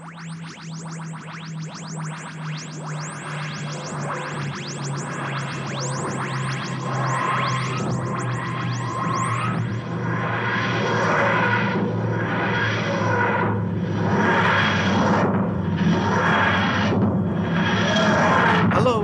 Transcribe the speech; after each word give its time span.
Hello 0.00 0.08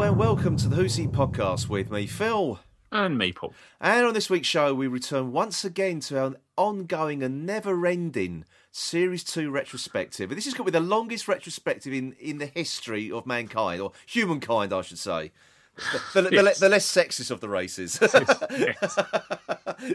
and 0.01 0.17
welcome 0.17 0.57
to 0.57 0.69
the 0.69 0.77
Who's 0.77 0.97
He 0.97 1.07
podcast 1.07 1.69
with 1.69 1.91
me, 1.91 2.07
Phil. 2.07 2.59
And 2.91 3.19
Maple. 3.19 3.53
And 3.81 4.07
on 4.07 4.15
this 4.15 4.31
week's 4.31 4.49
show, 4.49 4.73
we 4.73 4.87
return 4.87 5.33
once 5.33 5.63
again 5.63 6.01
to 6.01 6.19
our 6.19 6.37
ongoing 6.57 7.23
and 7.23 7.45
never-ending 7.45 8.47
Series 8.77 9.25
Two 9.25 9.51
retrospective. 9.51 10.31
And 10.31 10.37
this 10.37 10.47
is 10.47 10.53
going 10.53 10.67
to 10.67 10.73
be 10.73 10.79
the 10.79 10.85
longest 10.85 11.29
retrospective 11.29 11.93
in, 11.95 12.13
in 12.21 12.37
the 12.39 12.47
history 12.47 13.11
of 13.11 13.27
mankind, 13.27 13.81
or 13.81 13.93
humankind, 14.07 14.73
I 14.73 14.83
should 14.83 14.99
say. 14.99 15.33
The, 16.13 16.23
the, 16.23 16.29
Yes. 16.31 16.59
the, 16.59 16.67
the 16.67 16.69
less 16.71 16.87
sexist 16.91 17.31
of 17.31 17.41
the 17.41 17.49
races. 17.49 17.99
Yes. 18.03 18.99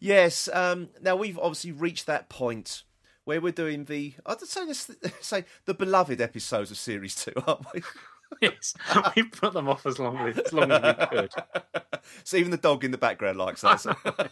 yes. 0.00 0.48
Um, 0.52 0.88
now 1.02 1.16
we've 1.16 1.38
obviously 1.38 1.72
reached 1.72 2.06
that 2.06 2.28
point 2.28 2.82
where 3.24 3.40
we're 3.42 3.52
doing 3.52 3.84
the 3.84 4.14
I'd 4.24 4.40
say 4.40 4.64
let's 4.64 4.90
say 5.20 5.44
the 5.66 5.74
beloved 5.74 6.20
episodes 6.20 6.70
of 6.70 6.78
Series 6.78 7.14
Two, 7.14 7.32
aren't 7.46 7.72
we? 7.74 7.82
yes. 8.40 8.74
We 9.16 9.22
put 9.24 9.52
them 9.52 9.68
off 9.68 9.84
as 9.84 9.98
long 9.98 10.16
as, 10.28 10.38
as 10.38 10.52
long 10.52 10.70
as 10.72 10.96
we 10.98 11.06
could. 11.06 11.30
So 12.24 12.36
even 12.38 12.50
the 12.50 12.56
dog 12.56 12.84
in 12.84 12.90
the 12.90 12.98
background 12.98 13.36
likes 13.38 13.60
that. 13.62 14.30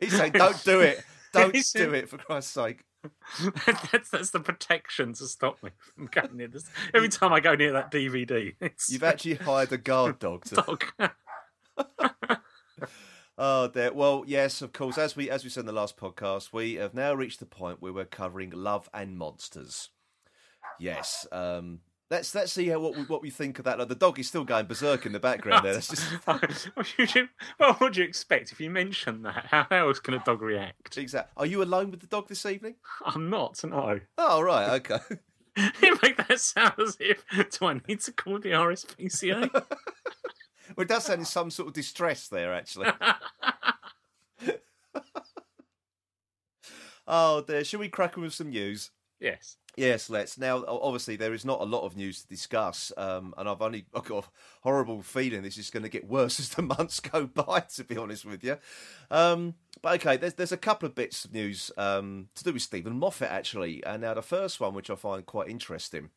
He's 0.00 0.16
saying, 0.16 0.32
"Don't 0.32 0.62
do 0.64 0.80
it, 0.80 1.02
don't 1.32 1.56
do 1.74 1.94
it, 1.94 2.08
for 2.08 2.18
Christ's 2.18 2.52
sake." 2.52 2.84
that's, 3.92 4.10
that's 4.10 4.30
the 4.30 4.40
protection 4.40 5.12
to 5.14 5.26
stop 5.26 5.60
me 5.62 5.70
from 5.94 6.06
going 6.06 6.36
near 6.36 6.48
this. 6.48 6.64
Every 6.94 7.08
time 7.08 7.32
I 7.32 7.40
go 7.40 7.54
near 7.54 7.72
that 7.72 7.90
DVD, 7.90 8.54
it's 8.60 8.92
You've 8.92 9.02
actually 9.02 9.34
hired 9.34 9.72
a 9.72 9.78
guard 9.78 10.18
dog 10.20 10.44
to. 10.46 10.54
dog. 11.00 11.10
Oh, 13.38 13.66
there. 13.66 13.92
Well, 13.92 14.24
yes, 14.26 14.62
of 14.62 14.72
course. 14.72 14.98
As 14.98 15.16
we 15.16 15.30
as 15.30 15.42
we 15.42 15.50
said 15.50 15.60
in 15.60 15.66
the 15.66 15.72
last 15.72 15.96
podcast, 15.96 16.52
we 16.52 16.74
have 16.74 16.94
now 16.94 17.14
reached 17.14 17.40
the 17.40 17.46
point 17.46 17.80
where 17.80 17.92
we're 17.92 18.04
covering 18.04 18.50
love 18.50 18.88
and 18.92 19.16
monsters. 19.16 19.88
Yes. 20.78 21.26
Um, 21.32 21.80
let's 22.12 22.34
let's 22.34 22.52
see 22.52 22.68
how 22.68 22.78
what 22.78 22.94
we, 22.94 23.02
what 23.04 23.22
we 23.22 23.30
think 23.30 23.58
of 23.58 23.64
that. 23.64 23.78
Like, 23.78 23.88
the 23.88 23.94
dog 23.96 24.18
is 24.20 24.28
still 24.28 24.44
going 24.44 24.66
berserk 24.66 25.06
in 25.06 25.12
the 25.12 25.18
background. 25.18 25.64
There. 25.64 25.72
That's 25.72 25.88
just 25.88 26.04
what 26.26 26.42
would 26.98 27.14
you- 27.14 27.28
what 27.56 27.80
would 27.80 27.96
you 27.96 28.04
expect 28.04 28.52
if 28.52 28.60
you 28.60 28.70
mention 28.70 29.22
that? 29.22 29.46
How, 29.46 29.66
else 29.70 29.98
can 29.98 30.14
a 30.14 30.22
dog 30.24 30.42
react? 30.42 30.96
exact. 30.98 31.32
Are 31.36 31.46
you 31.46 31.62
alone 31.62 31.90
with 31.90 32.00
the 32.00 32.06
dog 32.06 32.28
this 32.28 32.46
evening? 32.46 32.76
I'm 33.04 33.30
not, 33.30 33.64
no. 33.64 33.98
Oh, 34.18 34.40
right. 34.40 34.70
Okay. 34.80 34.98
You 35.82 35.98
make 36.02 36.16
that 36.16 36.40
sound 36.40 36.72
as 36.78 36.96
if, 36.98 37.22
do 37.50 37.66
I 37.66 37.74
need 37.86 38.00
to 38.00 38.12
call 38.12 38.38
the 38.38 38.52
RSPCA? 38.52 39.52
well, 39.52 39.64
it 40.78 40.88
does 40.88 41.04
sound 41.04 41.18
in 41.18 41.24
some 41.26 41.50
sort 41.50 41.68
of 41.68 41.74
distress 41.74 42.26
there, 42.28 42.54
actually. 42.54 42.88
oh, 47.06 47.42
dear. 47.42 47.64
Should 47.64 47.80
we 47.80 47.90
crack 47.90 48.16
on 48.16 48.24
with 48.24 48.32
some 48.32 48.48
news? 48.48 48.92
Yes. 49.22 49.56
Yes, 49.76 50.10
let's. 50.10 50.36
Now, 50.36 50.64
obviously, 50.66 51.16
there 51.16 51.32
is 51.32 51.44
not 51.44 51.60
a 51.60 51.64
lot 51.64 51.84
of 51.84 51.96
news 51.96 52.20
to 52.20 52.28
discuss, 52.28 52.92
um, 52.98 53.32
and 53.38 53.48
I've 53.48 53.62
only 53.62 53.86
I've 53.94 54.04
got 54.04 54.24
a 54.24 54.28
horrible 54.62 55.00
feeling 55.00 55.42
this 55.42 55.56
is 55.56 55.70
going 55.70 55.84
to 55.84 55.88
get 55.88 56.06
worse 56.06 56.38
as 56.40 56.50
the 56.50 56.60
months 56.60 57.00
go 57.00 57.26
by. 57.26 57.60
To 57.60 57.84
be 57.84 57.96
honest 57.96 58.26
with 58.26 58.44
you, 58.44 58.58
um, 59.10 59.54
but 59.80 59.94
okay, 60.00 60.18
there's 60.18 60.34
there's 60.34 60.52
a 60.52 60.58
couple 60.58 60.86
of 60.86 60.94
bits 60.94 61.24
of 61.24 61.32
news 61.32 61.70
um, 61.78 62.28
to 62.34 62.44
do 62.44 62.52
with 62.52 62.62
Steven 62.62 62.98
Moffat 62.98 63.30
actually, 63.30 63.82
and 63.86 64.02
now 64.02 64.12
the 64.12 64.22
first 64.22 64.60
one, 64.60 64.74
which 64.74 64.90
I 64.90 64.94
find 64.94 65.24
quite 65.24 65.48
interesting, 65.48 66.10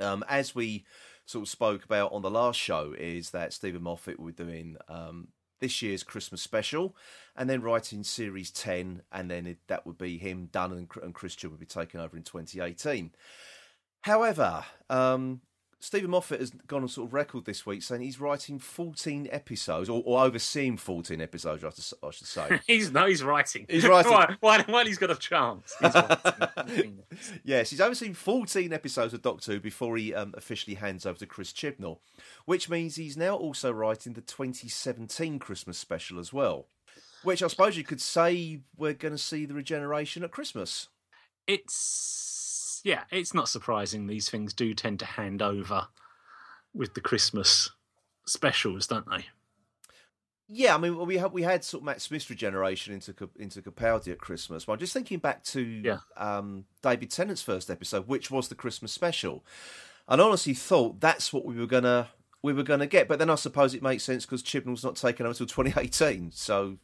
um, 0.00 0.24
as 0.26 0.54
we 0.54 0.86
sort 1.26 1.42
of 1.42 1.50
spoke 1.50 1.84
about 1.84 2.12
on 2.12 2.22
the 2.22 2.30
last 2.30 2.58
show, 2.58 2.94
is 2.96 3.30
that 3.32 3.52
Steven 3.52 3.82
Moffat 3.82 4.18
will 4.18 4.28
be 4.28 4.32
doing 4.32 4.76
um, 4.88 5.28
this 5.60 5.82
year's 5.82 6.02
Christmas 6.02 6.42
special, 6.42 6.96
and 7.36 7.48
then 7.48 7.62
writing 7.62 8.02
series 8.02 8.50
10, 8.50 9.02
and 9.12 9.30
then 9.30 9.46
it, 9.46 9.58
that 9.68 9.86
would 9.86 9.98
be 9.98 10.18
him 10.18 10.48
done, 10.52 10.72
and, 10.72 10.88
and 11.02 11.14
Christian 11.14 11.50
would 11.50 11.60
be 11.60 11.66
taken 11.66 12.00
over 12.00 12.16
in 12.16 12.22
2018. 12.22 13.12
However, 14.02 14.64
um, 14.88 15.42
Steven 15.82 16.10
Moffat 16.10 16.40
has 16.40 16.50
gone 16.66 16.82
on 16.82 16.88
sort 16.88 17.08
of 17.08 17.14
record 17.14 17.46
this 17.46 17.64
week 17.64 17.82
saying 17.82 18.02
he's 18.02 18.20
writing 18.20 18.58
14 18.58 19.28
episodes, 19.32 19.88
or, 19.88 20.02
or 20.04 20.22
overseeing 20.22 20.76
14 20.76 21.20
episodes, 21.22 21.64
I 21.64 21.68
have 21.68 21.74
to 21.74 21.80
s- 21.80 21.94
I 22.02 22.10
should 22.10 22.26
say. 22.26 22.60
He's 22.66 22.92
no, 22.92 23.06
he's 23.06 23.22
writing. 23.22 23.64
He's 23.68 23.86
writing. 23.86 24.12
While 24.40 24.84
he's 24.86 24.98
got 24.98 25.10
a 25.10 25.16
chance. 25.16 25.74
He's 25.80 25.94
yes, 27.44 27.70
he's 27.70 27.80
overseen 27.80 28.12
14 28.14 28.72
episodes 28.72 29.14
of 29.14 29.22
Doctor 29.22 29.52
Who 29.52 29.60
before 29.60 29.96
he 29.96 30.14
um, 30.14 30.34
officially 30.36 30.74
hands 30.76 31.06
over 31.06 31.18
to 31.18 31.26
Chris 31.26 31.52
Chibnall, 31.52 31.98
which 32.44 32.68
means 32.68 32.96
he's 32.96 33.16
now 33.16 33.34
also 33.36 33.72
writing 33.72 34.12
the 34.12 34.20
2017 34.20 35.38
Christmas 35.38 35.78
special 35.78 36.18
as 36.18 36.32
well. 36.32 36.66
Which 37.22 37.42
I 37.42 37.46
suppose 37.48 37.76
you 37.76 37.84
could 37.84 38.00
say 38.00 38.60
we're 38.76 38.92
going 38.94 39.12
to 39.14 39.18
see 39.18 39.46
the 39.46 39.54
regeneration 39.54 40.24
at 40.24 40.30
Christmas. 40.30 40.88
it's 41.46 42.29
yeah, 42.84 43.04
it's 43.10 43.34
not 43.34 43.48
surprising 43.48 44.06
these 44.06 44.28
things 44.30 44.54
do 44.54 44.74
tend 44.74 44.98
to 45.00 45.04
hand 45.06 45.42
over 45.42 45.88
with 46.74 46.94
the 46.94 47.00
Christmas 47.00 47.70
specials, 48.26 48.86
don't 48.86 49.08
they? 49.10 49.26
Yeah, 50.52 50.74
I 50.74 50.78
mean, 50.78 50.96
we 51.06 51.16
had 51.18 51.32
we 51.32 51.42
had 51.42 51.62
sort 51.64 51.82
of 51.82 51.86
Matt 51.86 52.00
Smith's 52.02 52.28
regeneration 52.28 52.92
into 52.92 53.14
into 53.36 53.62
Capaldi 53.62 54.10
at 54.10 54.18
Christmas. 54.18 54.64
But 54.64 54.72
I'm 54.72 54.78
just 54.80 54.92
thinking 54.92 55.18
back 55.18 55.44
to 55.44 55.60
Yeah. 55.62 55.98
um, 56.16 56.64
David 56.82 57.10
Tennant's 57.10 57.42
first 57.42 57.70
episode, 57.70 58.08
which 58.08 58.30
was 58.32 58.48
the 58.48 58.56
Christmas 58.56 58.92
special, 58.92 59.44
and 60.08 60.20
I 60.20 60.24
honestly 60.24 60.54
thought 60.54 61.00
that's 61.00 61.32
what 61.32 61.44
we 61.44 61.54
were 61.56 61.66
gonna 61.68 62.08
we 62.42 62.52
were 62.52 62.64
gonna 62.64 62.88
get. 62.88 63.06
But 63.06 63.20
then 63.20 63.30
I 63.30 63.36
suppose 63.36 63.74
it 63.74 63.82
makes 63.82 64.02
sense 64.02 64.26
because 64.26 64.42
Chibnall's 64.42 64.82
not 64.82 64.96
taken 64.96 65.24
over 65.24 65.30
until 65.30 65.46
2018. 65.46 66.32
So 66.32 66.78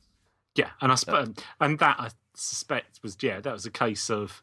Yeah, 0.55 0.71
and 0.81 0.93
I 0.93 0.95
suppose, 0.95 1.31
and 1.61 1.79
that 1.81 1.97
I 1.99 2.11
suspect 2.35 3.01
was 3.03 3.17
yeah, 3.21 3.41
that 3.41 3.53
was 3.53 3.67
a 3.67 3.71
case 3.73 4.11
of 4.11 4.43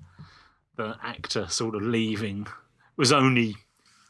the 0.75 0.95
actor 1.03 1.47
sort 1.47 1.75
of 1.75 1.81
leaving 1.81 2.47
was 2.97 3.11
only 3.11 3.55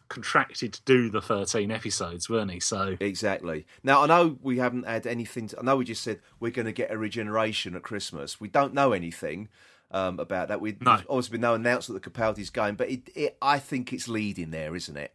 contracted 0.10 0.74
to 0.74 0.82
do 0.86 1.10
the 1.10 1.22
thirteen 1.22 1.72
episodes, 1.72 2.30
weren't 2.30 2.52
he? 2.52 2.60
So 2.60 2.96
exactly. 3.00 3.66
Now 3.84 4.04
I 4.04 4.08
know 4.08 4.38
we 4.42 4.58
haven't 4.60 4.86
had 4.86 5.08
anything. 5.08 5.48
To, 5.48 5.60
I 5.60 5.64
know 5.64 5.78
we 5.78 5.86
just 5.86 6.04
said 6.04 6.20
we're 6.40 6.52
going 6.52 6.66
to 6.66 6.72
get 6.72 6.92
a 6.92 6.98
regeneration 6.98 7.76
at 7.76 7.84
Christmas. 7.84 8.40
We 8.40 8.48
don't 8.50 8.74
know 8.74 8.94
anything. 8.94 9.50
Um, 9.92 10.20
about 10.20 10.48
that, 10.48 10.60
we 10.60 10.76
No. 10.82 10.94
obviously 11.08 11.34
been 11.34 11.42
no 11.42 11.54
announcement 11.54 12.02
that 12.02 12.12
Capaldi's 12.14 12.50
going, 12.50 12.74
but 12.74 12.90
it, 12.90 13.10
it, 13.14 13.38
I 13.44 13.60
think 13.60 13.94
it's 13.94 14.08
leading 14.08 14.50
there, 14.50 14.76
isn't 14.76 14.98
it? 14.98 15.14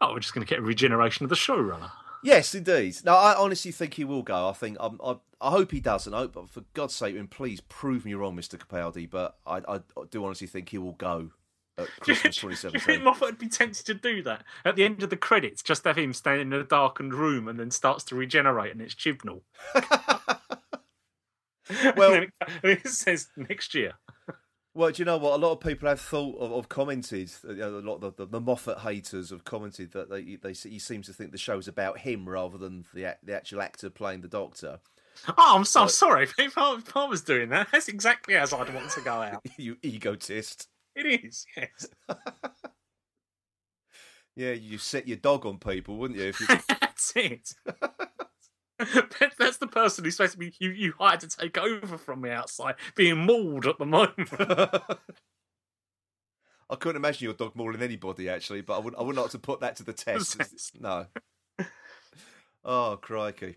oh, 0.00 0.14
we're 0.14 0.20
just 0.20 0.32
going 0.32 0.46
to 0.46 0.48
get 0.48 0.60
a 0.60 0.62
regeneration 0.62 1.24
of 1.24 1.28
the 1.30 1.36
showrunner. 1.36 1.90
Yes, 2.22 2.54
indeed. 2.54 2.96
No, 3.04 3.14
I 3.14 3.34
honestly 3.34 3.72
think 3.72 3.94
he 3.94 4.04
will 4.04 4.22
go. 4.22 4.48
I 4.48 4.52
think 4.52 4.76
um, 4.80 5.00
I, 5.04 5.16
I 5.40 5.50
hope 5.50 5.72
he 5.72 5.80
doesn't. 5.80 6.14
I 6.14 6.18
hope, 6.18 6.34
but 6.34 6.50
for 6.50 6.62
God's 6.72 6.94
sake, 6.94 7.16
and 7.16 7.30
please 7.30 7.60
prove 7.60 8.04
me 8.04 8.14
wrong, 8.14 8.36
Mister 8.36 8.56
Capaldi. 8.56 9.08
But 9.10 9.36
I, 9.46 9.58
I 9.68 9.80
do 10.10 10.24
honestly 10.24 10.46
think 10.46 10.68
he 10.68 10.78
will 10.78 10.92
go 10.92 11.30
at 11.78 11.88
Christmas 12.00 12.62
Do 12.62 12.70
you 12.72 12.78
think 12.78 13.02
Moffat 13.02 13.22
would 13.22 13.38
be 13.38 13.48
tempted 13.48 13.86
to 13.86 13.94
do 13.94 14.22
that 14.22 14.44
at 14.64 14.76
the 14.76 14.84
end 14.84 15.02
of 15.02 15.10
the 15.10 15.16
credits? 15.16 15.62
Just 15.62 15.84
have 15.84 15.96
him 15.96 16.12
standing 16.12 16.48
in 16.48 16.52
a 16.52 16.64
darkened 16.64 17.14
room 17.14 17.48
and 17.48 17.58
then 17.58 17.70
starts 17.70 18.04
to 18.04 18.14
regenerate, 18.14 18.72
and 18.72 18.80
it's 18.80 18.94
Chibnall. 18.94 19.42
Well- 21.96 22.14
and 22.14 22.30
it 22.64 22.86
says 22.88 23.28
next 23.36 23.74
year. 23.74 23.92
Well, 24.74 24.90
do 24.90 25.02
you 25.02 25.04
know 25.04 25.18
what? 25.18 25.34
A 25.34 25.44
lot 25.44 25.52
of 25.52 25.60
people 25.60 25.88
have 25.88 26.00
thought 26.00 26.38
of, 26.38 26.50
of 26.52 26.68
commented. 26.68 27.30
Uh, 27.46 27.52
you 27.52 27.58
know, 27.58 27.78
a 27.78 27.80
lot 27.80 28.02
of 28.02 28.16
the, 28.16 28.26
the 28.26 28.40
Moffat 28.40 28.78
haters 28.78 29.30
have 29.30 29.44
commented 29.44 29.92
that 29.92 30.08
they, 30.08 30.36
they 30.36 30.52
he 30.52 30.78
seems 30.78 31.06
to 31.06 31.12
think 31.12 31.30
the 31.30 31.38
show's 31.38 31.68
about 31.68 31.98
him 31.98 32.28
rather 32.28 32.56
than 32.56 32.86
the 32.94 33.14
the 33.22 33.34
actual 33.34 33.60
actor 33.60 33.90
playing 33.90 34.22
the 34.22 34.28
Doctor. 34.28 34.80
Oh, 35.28 35.56
I'm 35.56 35.64
so 35.64 35.86
sorry. 35.86 36.26
If 36.38 36.56
I, 36.56 37.04
was 37.04 37.20
doing 37.20 37.50
that, 37.50 37.68
that's 37.70 37.88
exactly 37.88 38.34
as 38.34 38.52
I'd 38.52 38.72
want 38.74 38.90
to 38.92 39.00
go 39.02 39.12
out. 39.12 39.42
you 39.58 39.76
egotist. 39.82 40.68
It 40.96 41.24
is, 41.24 41.46
yes. 41.56 41.88
Yeah, 44.34 44.52
you 44.52 44.78
set 44.78 45.06
your 45.06 45.18
dog 45.18 45.44
on 45.44 45.58
people, 45.58 45.96
wouldn't 45.98 46.18
you? 46.18 46.28
If 46.28 46.40
you 46.40 46.46
That's 46.80 47.12
it. 47.16 47.54
That- 48.94 49.34
That's 49.38 49.58
the 49.58 49.66
person 49.66 50.04
who's 50.04 50.16
supposed 50.16 50.32
to 50.32 50.38
be 50.38 50.52
you, 50.58 50.70
you 50.70 50.94
hired 50.98 51.20
to 51.20 51.28
take 51.28 51.58
over 51.58 51.98
from 51.98 52.20
me 52.22 52.30
outside, 52.30 52.74
being 52.94 53.18
mauled 53.18 53.66
at 53.66 53.78
the 53.78 53.86
moment. 53.86 54.30
I 56.70 56.76
couldn't 56.76 56.96
imagine 56.96 57.24
your 57.26 57.34
dog 57.34 57.54
mauling 57.54 57.82
anybody 57.82 58.28
actually, 58.30 58.62
but 58.62 58.76
I 58.76 58.78
wouldn't. 58.78 58.98
I 58.98 59.04
wouldn't 59.04 59.22
like 59.22 59.32
to 59.32 59.38
put 59.38 59.60
that 59.60 59.76
to 59.76 59.84
the 59.84 59.92
test. 59.92 60.80
No. 60.80 61.06
Oh 62.64 62.98
crikey! 63.00 63.56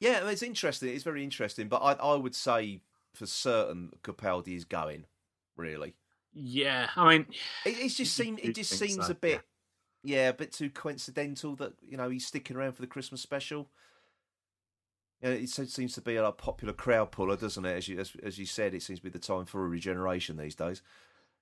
Yeah, 0.00 0.28
it's 0.28 0.42
interesting. 0.42 0.88
It's 0.88 1.04
very 1.04 1.22
interesting, 1.22 1.68
but 1.68 1.78
I, 1.78 1.92
I 1.92 2.16
would 2.16 2.34
say 2.34 2.80
for 3.14 3.26
certain 3.26 3.92
Capaldi 4.02 4.56
is 4.56 4.64
going. 4.64 5.06
Really, 5.56 5.94
yeah, 6.32 6.88
I 6.96 7.08
mean, 7.08 7.26
it, 7.64 7.78
it 7.78 7.88
just 7.88 8.00
You 8.00 8.04
seems. 8.06 8.40
It 8.42 8.54
just 8.56 8.72
seems 8.76 9.06
so, 9.06 9.12
a 9.12 9.14
bit. 9.14 9.42
Yeah, 10.02 10.28
a 10.28 10.32
bit 10.32 10.52
too 10.52 10.68
coincidental 10.68 11.54
that 11.56 11.74
you 11.80 11.96
know 11.96 12.10
he's 12.10 12.26
sticking 12.26 12.56
around 12.56 12.72
for 12.72 12.82
the 12.82 12.88
Christmas 12.88 13.20
special. 13.20 13.68
It 15.24 15.48
seems 15.48 15.94
to 15.94 16.00
be 16.02 16.16
a 16.16 16.30
popular 16.32 16.74
crowd 16.74 17.10
puller, 17.10 17.36
doesn't 17.36 17.64
it? 17.64 17.76
As 17.76 17.88
you 17.88 17.98
as, 17.98 18.12
as 18.22 18.38
you 18.38 18.44
said, 18.44 18.74
it 18.74 18.82
seems 18.82 18.98
to 18.98 19.04
be 19.04 19.10
the 19.10 19.18
time 19.18 19.46
for 19.46 19.64
a 19.64 19.68
regeneration 19.68 20.36
these 20.36 20.54
days. 20.54 20.82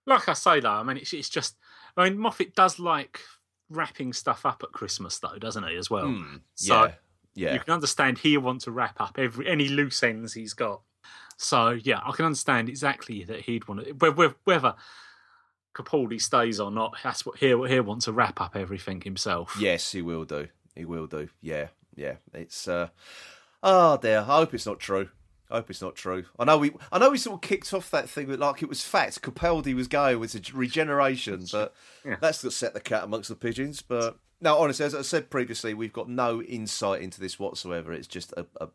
Like 0.06 0.29
I 0.29 0.34
say, 0.34 0.61
though, 0.61 0.70
I 0.70 0.82
mean, 0.82 0.96
it's, 0.96 1.12
it's 1.12 1.29
just. 1.29 1.56
I 1.96 2.08
mean, 2.08 2.19
Moffat 2.19 2.55
does 2.55 2.79
like 2.79 3.20
wrapping 3.69 4.12
stuff 4.12 4.46
up 4.46 4.62
at 4.62 4.73
Christmas, 4.73 5.19
though, 5.19 5.37
doesn't 5.38 5.67
he? 5.67 5.76
As 5.76 5.90
well. 5.90 6.06
Hmm, 6.06 6.37
So 6.55 6.84
yeah, 6.84 6.93
yeah. 7.34 7.55
you 7.55 7.61
can 7.61 7.75
understand 7.75 8.19
he'll 8.19 8.40
want 8.40 8.61
to 8.62 8.70
wrap 8.70 9.00
up 9.00 9.19
every 9.19 9.49
any 9.49 9.69
loose 9.69 10.02
ends 10.02 10.35
he's 10.35 10.55
got. 10.55 10.82
So 11.37 11.70
yeah, 11.70 12.00
I 12.05 12.12
can 12.12 12.25
understand 12.25 12.69
exactly 12.69 13.25
that 13.25 13.40
he'd 13.40 13.67
want 13.67 13.85
to 13.85 13.93
whether, 13.94 14.37
whether 14.44 14.75
Capaldi 15.75 16.20
stays 16.20 16.61
or 16.61 16.70
not. 16.70 16.94
That's 17.02 17.26
what 17.26 17.38
he'll 17.38 17.64
he'll 17.64 17.82
want 17.82 18.02
to 18.02 18.12
wrap 18.12 18.40
up 18.40 18.55
everything 18.55 19.00
himself. 19.00 19.56
Yes, 19.58 19.90
he 19.90 20.02
will 20.02 20.25
do. 20.25 20.49
He 20.76 20.85
will 20.85 21.06
do. 21.06 21.28
Yeah, 21.40 21.69
yeah. 21.96 22.17
It's 22.32 22.69
uh 22.69 22.88
oh 23.62 23.97
dear. 23.99 24.19
I 24.20 24.23
hope 24.38 24.55
it's 24.55 24.67
not 24.67 24.81
true. 24.81 25.09
I 25.50 25.56
hope 25.56 25.69
it's 25.69 25.82
not 25.82 25.94
true. 25.97 26.25
I 26.38 26.44
know 26.44 26.56
we 26.59 26.73
I 26.91 26.99
know 26.99 27.11
we 27.11 27.19
sort 27.19 27.35
of 27.43 27.49
kicked 27.49 27.75
off 27.75 27.91
that 27.91 28.09
thing 28.09 28.26
with 28.29 28.41
like 28.41 28.62
it 28.62 28.69
was 28.69 28.82
fact. 28.85 29.20
Capaldi 29.23 29.75
was 29.75 29.88
going 29.88 30.19
with 30.19 30.53
regeneration, 30.55 31.44
but 31.53 31.75
Yeah. 32.05 32.17
that's 32.20 32.43
what 32.43 32.53
set 32.53 32.75
the 32.75 32.81
cat 32.81 33.05
amongst 33.05 33.29
the 33.29 33.35
pigeons. 33.35 33.82
But 33.82 34.17
no, 34.41 34.59
honestly, 34.59 34.87
as 34.87 34.94
I 34.94 35.03
said 35.03 35.31
previously, 35.31 35.75
we've 35.75 35.93
got 35.93 36.09
no 36.09 36.43
insight 36.43 37.03
into 37.03 37.20
this 37.20 37.38
whatsoever. 37.38 37.93
It's 37.93 38.06
just 38.09 38.32
a 38.32 38.47
a, 38.61 38.69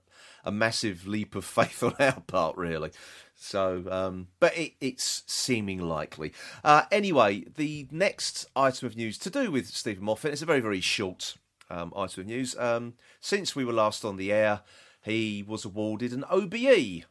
a 0.45 0.51
massive 0.51 1.07
leap 1.07 1.35
of 1.35 1.45
faith 1.45 1.81
on 1.83 1.95
our 1.99 2.19
part, 2.21 2.55
really. 2.57 2.91
So, 3.39 3.83
um, 3.91 4.27
but 4.39 4.57
it, 4.57 4.73
it's 4.81 5.23
seeming 5.27 5.79
likely. 5.81 6.33
Uh, 6.63 6.83
anyway, 6.91 7.45
the 7.55 7.87
next 7.91 8.47
item 8.55 8.87
of 8.87 8.95
news 8.95 9.17
to 9.19 9.29
do 9.29 9.51
with 9.51 9.67
Steven 9.67 10.03
Moffat 10.03 10.33
is 10.33 10.41
a 10.41 10.45
very, 10.47 10.59
very 10.59 10.81
short 10.81 11.35
um, 11.69 11.93
item 11.95 12.21
of 12.21 12.27
news. 12.27 12.57
Um, 12.57 12.93
since 13.19 13.55
we 13.55 13.65
were 13.65 13.73
last 13.73 14.05
on 14.05 14.17
the 14.17 14.31
air, 14.31 14.61
he 15.01 15.43
was 15.47 15.65
awarded 15.65 16.13
an 16.13 16.23
OBE. 16.29 17.05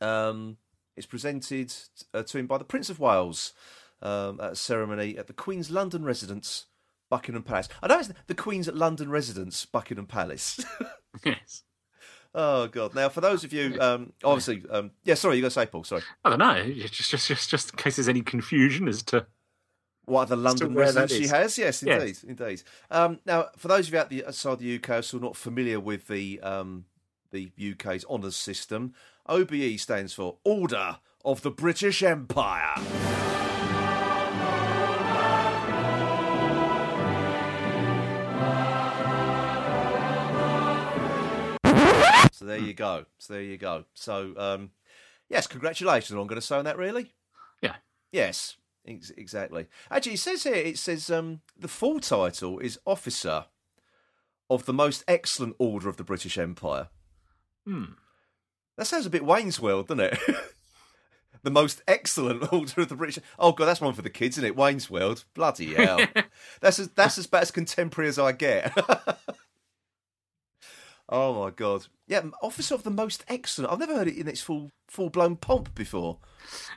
Um, 0.00 0.58
it's 0.96 1.06
presented 1.06 1.72
uh, 2.12 2.22
to 2.22 2.38
him 2.38 2.46
by 2.46 2.58
the 2.58 2.64
Prince 2.64 2.90
of 2.90 3.00
Wales 3.00 3.52
um, 4.02 4.40
at 4.40 4.52
a 4.52 4.56
ceremony 4.56 5.16
at 5.18 5.26
the 5.26 5.32
Queen's 5.32 5.70
London 5.70 6.04
residence, 6.04 6.66
Buckingham 7.10 7.42
Palace. 7.42 7.68
I 7.82 7.88
know 7.88 7.98
it's 7.98 8.12
the 8.26 8.34
Queen's 8.34 8.68
London 8.68 9.10
residence, 9.10 9.64
Buckingham 9.64 10.06
Palace. 10.06 10.64
yes. 11.24 11.62
oh 12.34 12.68
God! 12.68 12.94
Now, 12.94 13.08
for 13.08 13.20
those 13.20 13.44
of 13.44 13.52
you, 13.52 13.76
um, 13.80 14.12
obviously, 14.22 14.62
um, 14.70 14.92
yeah. 15.04 15.14
Sorry, 15.14 15.36
you 15.36 15.42
got 15.42 15.48
to 15.48 15.52
say, 15.52 15.66
Paul. 15.66 15.84
Sorry. 15.84 16.02
I 16.24 16.30
don't 16.30 16.38
know. 16.38 16.72
Just 16.74 17.10
just 17.10 17.28
just 17.28 17.50
just 17.50 17.70
in 17.72 17.76
case 17.76 17.96
there's 17.96 18.08
any 18.08 18.22
confusion 18.22 18.86
as 18.88 19.02
to 19.04 19.26
What 20.06 20.22
other 20.22 20.36
London 20.36 20.74
residence 20.74 21.12
she 21.12 21.28
has? 21.28 21.56
Yes, 21.56 21.82
indeed, 21.82 22.18
indeed. 22.26 22.62
Um, 22.90 23.20
now, 23.24 23.48
for 23.56 23.68
those 23.68 23.88
of 23.88 23.94
you 23.94 24.00
out 24.00 24.10
the 24.10 24.26
outside 24.26 24.58
the 24.58 24.76
UK 24.76 25.04
who 25.06 25.16
are 25.18 25.20
not 25.20 25.36
familiar 25.36 25.80
with 25.80 26.08
the 26.08 26.40
um, 26.40 26.84
the 27.30 27.50
UK's 27.58 28.04
honours 28.06 28.36
system, 28.36 28.94
OBE 29.26 29.78
stands 29.78 30.12
for 30.12 30.38
Order 30.44 30.98
of 31.24 31.42
the 31.42 31.50
British 31.50 32.02
Empire. 32.02 32.74
So 42.32 42.44
there 42.46 42.58
you 42.58 42.74
go. 42.74 43.06
So 43.18 43.32
there 43.32 43.42
you 43.42 43.56
go. 43.56 43.84
So 43.94 44.34
um, 44.36 44.70
yes, 45.30 45.46
congratulations. 45.46 46.10
I'm 46.18 46.26
going 46.26 46.40
to 46.40 46.46
say 46.46 46.56
on 46.56 46.64
that. 46.66 46.76
Really. 46.76 47.14
yeah. 47.62 47.76
Yes, 48.12 48.56
ex- 48.86 49.10
exactly. 49.10 49.66
Actually, 49.90 50.14
it 50.14 50.20
says 50.20 50.44
here, 50.44 50.54
it 50.54 50.78
says 50.78 51.10
um, 51.10 51.40
the 51.58 51.68
full 51.68 52.00
title 52.00 52.58
is 52.58 52.78
Officer 52.84 53.46
of 54.50 54.66
the 54.66 54.72
Most 54.72 55.04
Excellent 55.08 55.56
Order 55.58 55.88
of 55.88 55.96
the 55.96 56.04
British 56.04 56.38
Empire. 56.38 56.88
Hmm. 57.66 57.84
That 58.76 58.86
sounds 58.86 59.06
a 59.06 59.10
bit 59.10 59.24
Wayne's 59.24 59.60
World, 59.60 59.88
doesn't 59.88 60.12
it? 60.12 60.18
the 61.42 61.50
Most 61.50 61.82
Excellent 61.86 62.52
Order 62.52 62.82
of 62.82 62.88
the 62.88 62.96
British. 62.96 63.22
Oh 63.38 63.52
god, 63.52 63.66
that's 63.66 63.80
one 63.80 63.94
for 63.94 64.02
the 64.02 64.10
kids, 64.10 64.36
isn't 64.36 64.48
it? 64.48 64.56
Wayne's 64.56 64.90
World. 64.90 65.24
Bloody 65.34 65.74
hell. 65.74 66.00
that's 66.60 66.78
as 66.78 66.88
that's 66.90 67.18
as 67.18 67.26
about 67.26 67.42
as 67.42 67.50
contemporary 67.50 68.08
as 68.08 68.18
I 68.18 68.32
get. 68.32 68.76
Oh 71.08 71.42
my 71.42 71.50
god. 71.50 71.86
Yeah, 72.06 72.22
Officer 72.42 72.74
of 72.74 72.82
the 72.82 72.90
Most 72.90 73.24
Excellent. 73.28 73.72
I've 73.72 73.78
never 73.78 73.94
heard 73.94 74.08
it 74.08 74.18
in 74.18 74.28
its 74.28 74.40
full 74.40 74.72
full 74.88 75.10
blown 75.10 75.36
pomp 75.36 75.74
before. 75.74 76.18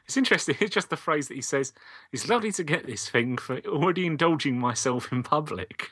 It's 0.06 0.18
interesting. 0.18 0.56
It's 0.62 0.74
just 0.74 0.90
the 0.90 0.98
phrase 0.98 1.28
that 1.28 1.36
he 1.36 1.42
says. 1.42 1.74
It's 2.12 2.30
lovely 2.30 2.52
to 2.54 2.64
get 2.64 2.86
this 2.86 3.10
thing 3.10 3.38
for 3.38 3.60
already 3.68 4.06
indulging 4.06 4.60
myself 4.60 5.12
in 5.12 5.24
public. 5.24 5.90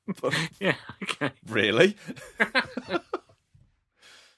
yeah. 0.60 0.76
Okay. 1.02 1.32
Really? 1.46 1.96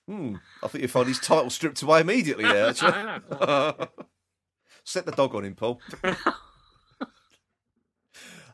hmm. 0.09 0.37
I 0.63 0.69
think 0.69 0.83
you 0.83 0.89
find 0.89 1.09
his 1.09 1.21
title 1.21 1.51
stripped 1.51 1.83
away 1.83 2.01
immediately 2.01 2.45
there. 2.45 2.71
Actually. 2.71 2.93
Set 4.85 5.07
the 5.07 5.13
dog 5.13 5.35
on 5.35 5.45
him, 5.45 5.55
Paul. 5.55 5.81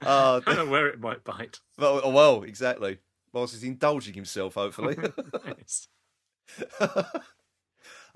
Uh, 0.05 0.41
I 0.47 0.55
don't 0.55 0.67
know 0.67 0.71
where 0.71 0.89
it 0.89 1.01
might 1.01 1.25
bite. 1.25 1.61
well, 1.79 2.13
well, 2.13 2.43
exactly. 2.43 2.99
Whilst 3.37 3.53
he's 3.53 3.65
indulging 3.65 4.15
himself, 4.15 4.55
hopefully. 4.55 4.97
Yes. 5.47 5.89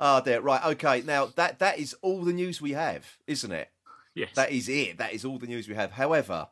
Ah, 0.03 0.21
there. 0.21 0.41
Right. 0.41 0.65
Okay. 0.65 1.03
Now 1.03 1.27
that 1.37 1.59
that 1.59 1.79
is 1.79 1.95
all 2.01 2.23
the 2.25 2.33
news 2.33 2.63
we 2.63 2.73
have, 2.73 3.19
isn't 3.27 3.53
it? 3.53 3.69
Yes. 4.15 4.31
That 4.35 4.51
is 4.51 4.67
it. 4.67 4.97
That 4.97 5.13
is 5.13 5.27
all 5.27 5.39
the 5.39 5.47
news 5.47 5.69
we 5.69 5.75
have. 5.75 5.93
However, 5.93 6.49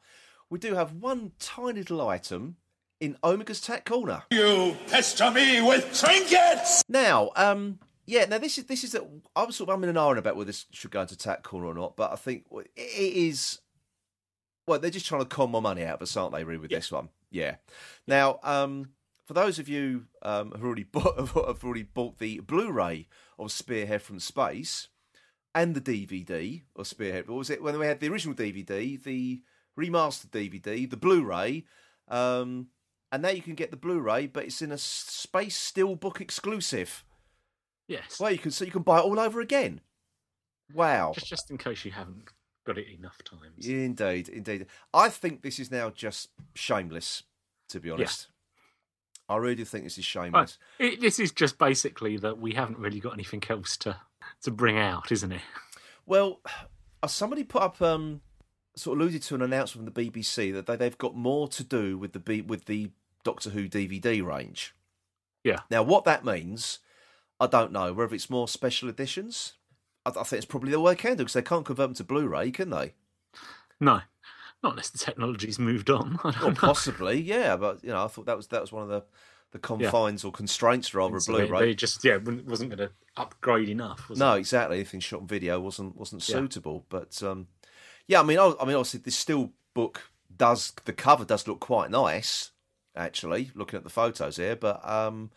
we 0.50 0.58
do 0.58 0.74
have 0.74 0.92
one 0.92 1.32
tiny 1.38 1.80
little 1.80 2.06
item 2.06 2.56
in 3.00 3.16
Omega's 3.22 3.62
Tat 3.62 3.86
Corner. 3.86 4.24
You 4.30 4.76
pester 4.88 5.30
me 5.30 5.62
with 5.62 5.98
trinkets! 5.98 6.84
Now, 6.90 7.30
um, 7.36 7.78
yeah, 8.04 8.26
now 8.26 8.36
this 8.36 8.58
is 8.58 8.64
this 8.64 8.84
is 8.84 8.94
a, 8.94 9.06
I 9.34 9.44
was 9.44 9.56
sort 9.56 9.70
of 9.70 9.78
umming 9.80 9.88
and 9.88 9.96
ahhing 9.96 10.18
about 10.18 10.36
whether 10.36 10.48
this 10.48 10.66
should 10.70 10.90
go 10.90 11.00
into 11.00 11.16
Tat 11.16 11.42
Corner 11.42 11.68
or 11.68 11.74
not, 11.74 11.96
but 11.96 12.12
I 12.12 12.16
think 12.16 12.44
it 12.52 12.70
is. 12.76 13.60
Well, 14.68 14.78
they're 14.78 14.90
just 14.90 15.06
trying 15.06 15.22
to 15.22 15.26
con 15.26 15.50
more 15.50 15.62
money 15.62 15.82
out 15.84 15.96
of 15.96 16.02
us, 16.02 16.16
aren't 16.16 16.34
they? 16.34 16.44
Really, 16.44 16.58
with 16.60 16.70
this 16.70 16.92
one, 16.92 17.08
yeah. 17.30 17.56
Now, 18.06 18.38
um, 18.42 18.90
for 19.24 19.32
those 19.34 19.58
of 19.58 19.68
you 19.68 20.04
um, 20.22 20.52
who 20.52 20.66
already 20.66 20.82
bought, 20.92 21.18
have 21.18 21.64
already 21.64 21.84
bought 21.84 22.18
the 22.18 22.40
Blu-ray 22.40 23.08
of 23.38 23.50
Spearhead 23.50 24.02
from 24.02 24.20
Space 24.20 24.88
and 25.54 25.74
the 25.74 25.80
DVD 25.80 26.62
of 26.76 26.86
Spearhead, 26.86 27.28
what 27.28 27.38
was 27.38 27.50
it 27.50 27.62
when 27.62 27.78
we 27.78 27.86
had 27.86 28.00
the 28.00 28.08
original 28.08 28.36
DVD, 28.36 29.02
the 29.02 29.42
remastered 29.78 30.30
DVD, 30.30 30.88
the 30.88 30.96
Blu-ray, 30.96 31.64
um, 32.08 32.68
and 33.10 33.22
now 33.22 33.30
you 33.30 33.42
can 33.42 33.54
get 33.54 33.70
the 33.70 33.76
Blu-ray, 33.76 34.26
but 34.26 34.44
it's 34.44 34.60
in 34.60 34.70
a 34.70 34.78
Space 34.78 35.72
Steelbook 35.72 36.20
exclusive. 36.20 37.04
yes. 37.86 38.20
Well, 38.20 38.32
you 38.32 38.38
can 38.38 38.50
so 38.50 38.66
you 38.66 38.70
can 38.70 38.82
buy 38.82 38.98
it 38.98 39.04
all 39.04 39.18
over 39.18 39.40
again. 39.40 39.80
Wow. 40.74 41.12
Just 41.14 41.26
just 41.26 41.50
in 41.50 41.56
case 41.56 41.86
you 41.86 41.92
haven't 41.92 42.26
got 42.68 42.78
it 42.78 42.88
enough 42.88 43.16
times. 43.24 43.66
Indeed, 43.66 44.28
indeed. 44.28 44.66
I 44.92 45.08
think 45.08 45.40
this 45.40 45.58
is 45.58 45.70
now 45.70 45.88
just 45.88 46.28
shameless, 46.54 47.22
to 47.70 47.80
be 47.80 47.90
honest. 47.90 48.28
I 49.26 49.36
really 49.36 49.54
do 49.54 49.64
think 49.64 49.84
this 49.84 49.96
is 49.96 50.04
shameless. 50.04 50.58
It, 50.78 51.00
this 51.00 51.18
is 51.18 51.32
just 51.32 51.58
basically 51.58 52.18
that 52.18 52.38
we 52.38 52.52
haven't 52.52 52.78
really 52.78 53.00
got 53.00 53.14
anything 53.14 53.42
else 53.48 53.76
to 53.78 53.96
to 54.42 54.50
bring 54.50 54.78
out, 54.78 55.10
isn't 55.10 55.32
it? 55.32 55.40
Well, 56.04 56.40
uh, 57.02 57.06
somebody 57.06 57.42
put 57.44 57.62
up, 57.62 57.80
um, 57.80 58.20
sort 58.76 58.96
of 58.96 59.00
alluded 59.00 59.22
to 59.22 59.34
an 59.34 59.42
announcement 59.42 59.86
from 59.86 59.94
the 59.94 60.10
BBC 60.10 60.52
that 60.52 60.66
they, 60.66 60.76
they've 60.76 60.98
got 60.98 61.16
more 61.16 61.48
to 61.48 61.64
do 61.64 61.96
with 61.96 62.12
the 62.12 62.18
B, 62.18 62.42
with 62.42 62.66
the 62.66 62.90
Doctor 63.24 63.50
Who 63.50 63.68
DVD 63.68 64.22
range. 64.24 64.74
Yeah. 65.42 65.60
Now, 65.70 65.82
what 65.82 66.04
that 66.04 66.24
means, 66.24 66.80
I 67.40 67.46
don't 67.46 67.72
know. 67.72 67.94
Whether 67.94 68.14
it's 68.14 68.28
more 68.28 68.48
special 68.48 68.88
editions, 68.90 69.54
I, 70.16 70.20
I 70.20 70.24
think 70.24 70.38
it's 70.38 70.46
probably 70.46 70.70
the 70.70 70.80
way 70.80 70.92
they 70.92 70.96
can 70.96 71.12
do 71.12 71.18
because 71.18 71.32
they 71.34 71.42
can't 71.42 71.64
convert 71.64 71.88
them 71.88 71.94
to 71.94 72.04
Blu-ray, 72.04 72.50
can 72.50 72.70
they? 72.70 72.94
No, 73.80 74.00
not 74.62 74.72
unless 74.72 74.90
the 74.90 74.98
technology's 74.98 75.58
moved 75.58 75.90
on. 75.90 76.18
Well, 76.24 76.52
possibly, 76.52 77.20
yeah. 77.20 77.56
But 77.56 77.82
you 77.84 77.90
know, 77.90 78.04
I 78.04 78.08
thought 78.08 78.26
that 78.26 78.36
was 78.36 78.48
that 78.48 78.60
was 78.60 78.72
one 78.72 78.82
of 78.84 78.88
the 78.88 79.04
the 79.52 79.58
confines 79.58 80.24
or 80.24 80.32
constraints 80.32 80.92
rather 80.94 81.16
of 81.16 81.24
Blu-ray. 81.26 81.60
they 81.60 81.74
just 81.74 82.04
yeah 82.04 82.16
wasn't 82.18 82.70
going 82.70 82.76
to 82.78 82.90
upgrade 83.16 83.68
enough. 83.70 84.08
Was 84.08 84.18
No, 84.18 84.34
it? 84.34 84.40
exactly. 84.40 84.76
Anything 84.76 85.00
shot 85.00 85.20
on 85.20 85.26
video 85.26 85.58
wasn't 85.60 85.96
wasn't 85.96 86.28
Yeah. 86.28 86.36
suitable. 86.36 86.84
But 86.88 87.22
um, 87.22 87.46
yeah, 88.06 88.20
I 88.20 88.24
mean, 88.24 88.38
I, 88.38 88.52
I 88.60 88.64
mean, 88.64 88.74
obviously, 88.76 89.00
this 89.00 89.16
still 89.16 89.52
book 89.74 90.10
does 90.36 90.72
the 90.84 90.92
cover 90.92 91.24
does 91.24 91.46
look 91.48 91.60
quite 91.60 91.90
nice, 91.90 92.50
actually. 92.96 93.50
Looking 93.54 93.78
at 93.78 93.84
the 93.84 93.90
photos 93.90 94.36
here, 94.36 94.56
but 94.56 94.86
um, 94.88 95.30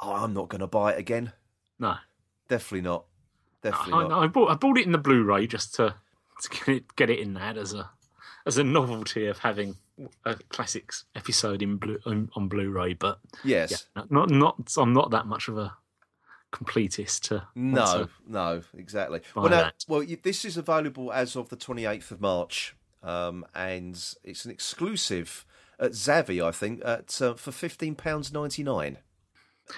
oh, 0.00 0.12
I'm 0.12 0.32
not 0.34 0.48
going 0.48 0.60
to 0.60 0.66
buy 0.66 0.92
it 0.92 0.98
again. 0.98 1.32
no. 1.78 1.96
Definitely 2.48 2.82
not. 2.82 3.04
Definitely 3.62 4.14
I. 4.14 4.20
I 4.24 4.26
bought 4.26 4.50
I 4.50 4.54
bought 4.54 4.78
it 4.78 4.86
in 4.86 4.92
the 4.92 4.98
Blu-ray 4.98 5.46
just 5.46 5.74
to, 5.76 5.94
to 6.42 6.48
get 6.66 6.68
it 6.68 6.96
get 6.96 7.10
it 7.10 7.18
in 7.18 7.34
that 7.34 7.56
as 7.56 7.72
a 7.74 7.90
as 8.46 8.58
a 8.58 8.64
novelty 8.64 9.26
of 9.26 9.38
having 9.38 9.76
a 10.24 10.34
classics 10.48 11.04
episode 11.14 11.62
in 11.62 11.76
blue 11.76 11.98
on, 12.06 12.30
on 12.34 12.48
Blu-ray. 12.48 12.94
But 12.94 13.20
Yes. 13.44 13.86
yeah, 13.96 14.02
not 14.10 14.30
not 14.30 14.72
I'm 14.76 14.92
not 14.92 15.10
that 15.12 15.26
much 15.26 15.48
of 15.48 15.58
a 15.58 15.76
completist 16.52 17.20
to 17.28 17.46
No, 17.54 18.04
to- 18.04 18.08
no, 18.26 18.62
exactly. 18.76 19.20
Well, 19.34 19.48
now, 19.48 19.70
well, 19.88 20.04
this 20.22 20.44
is 20.44 20.56
available 20.56 21.12
as 21.12 21.34
of 21.36 21.48
the 21.48 21.56
28th 21.56 22.10
of 22.10 22.20
March, 22.20 22.76
um, 23.02 23.44
and 23.54 23.94
it's 24.22 24.44
an 24.44 24.50
exclusive 24.50 25.46
at 25.78 25.92
Zavvi, 25.92 26.44
I 26.44 26.52
think, 26.52 26.82
at 26.84 27.20
uh, 27.22 27.34
for 27.34 27.50
fifteen 27.52 27.94
pounds 27.94 28.32
ninety 28.32 28.62
nine. 28.62 28.98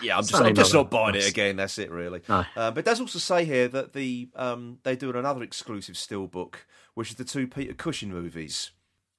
Yeah, 0.02 0.16
I'm 0.18 0.22
just, 0.24 0.34
I'm 0.34 0.54
just 0.54 0.72
not 0.74 0.84
not 0.84 0.90
buying 0.90 1.14
it 1.14 1.28
again. 1.28 1.56
That's 1.56 1.78
it, 1.78 1.90
really. 1.90 2.20
No. 2.28 2.44
Uh, 2.56 2.70
but 2.70 2.78
it 2.78 2.84
does 2.84 3.00
also 3.00 3.18
say 3.18 3.44
here 3.44 3.68
that 3.68 3.92
the 3.92 4.28
um, 4.36 4.78
they're 4.82 4.96
doing 4.96 5.16
another 5.16 5.42
exclusive 5.42 5.94
Steelbook, 5.94 6.54
which 6.94 7.10
is 7.10 7.16
the 7.16 7.24
two 7.24 7.46
Peter 7.46 7.74
Cushing 7.74 8.10
movies, 8.10 8.70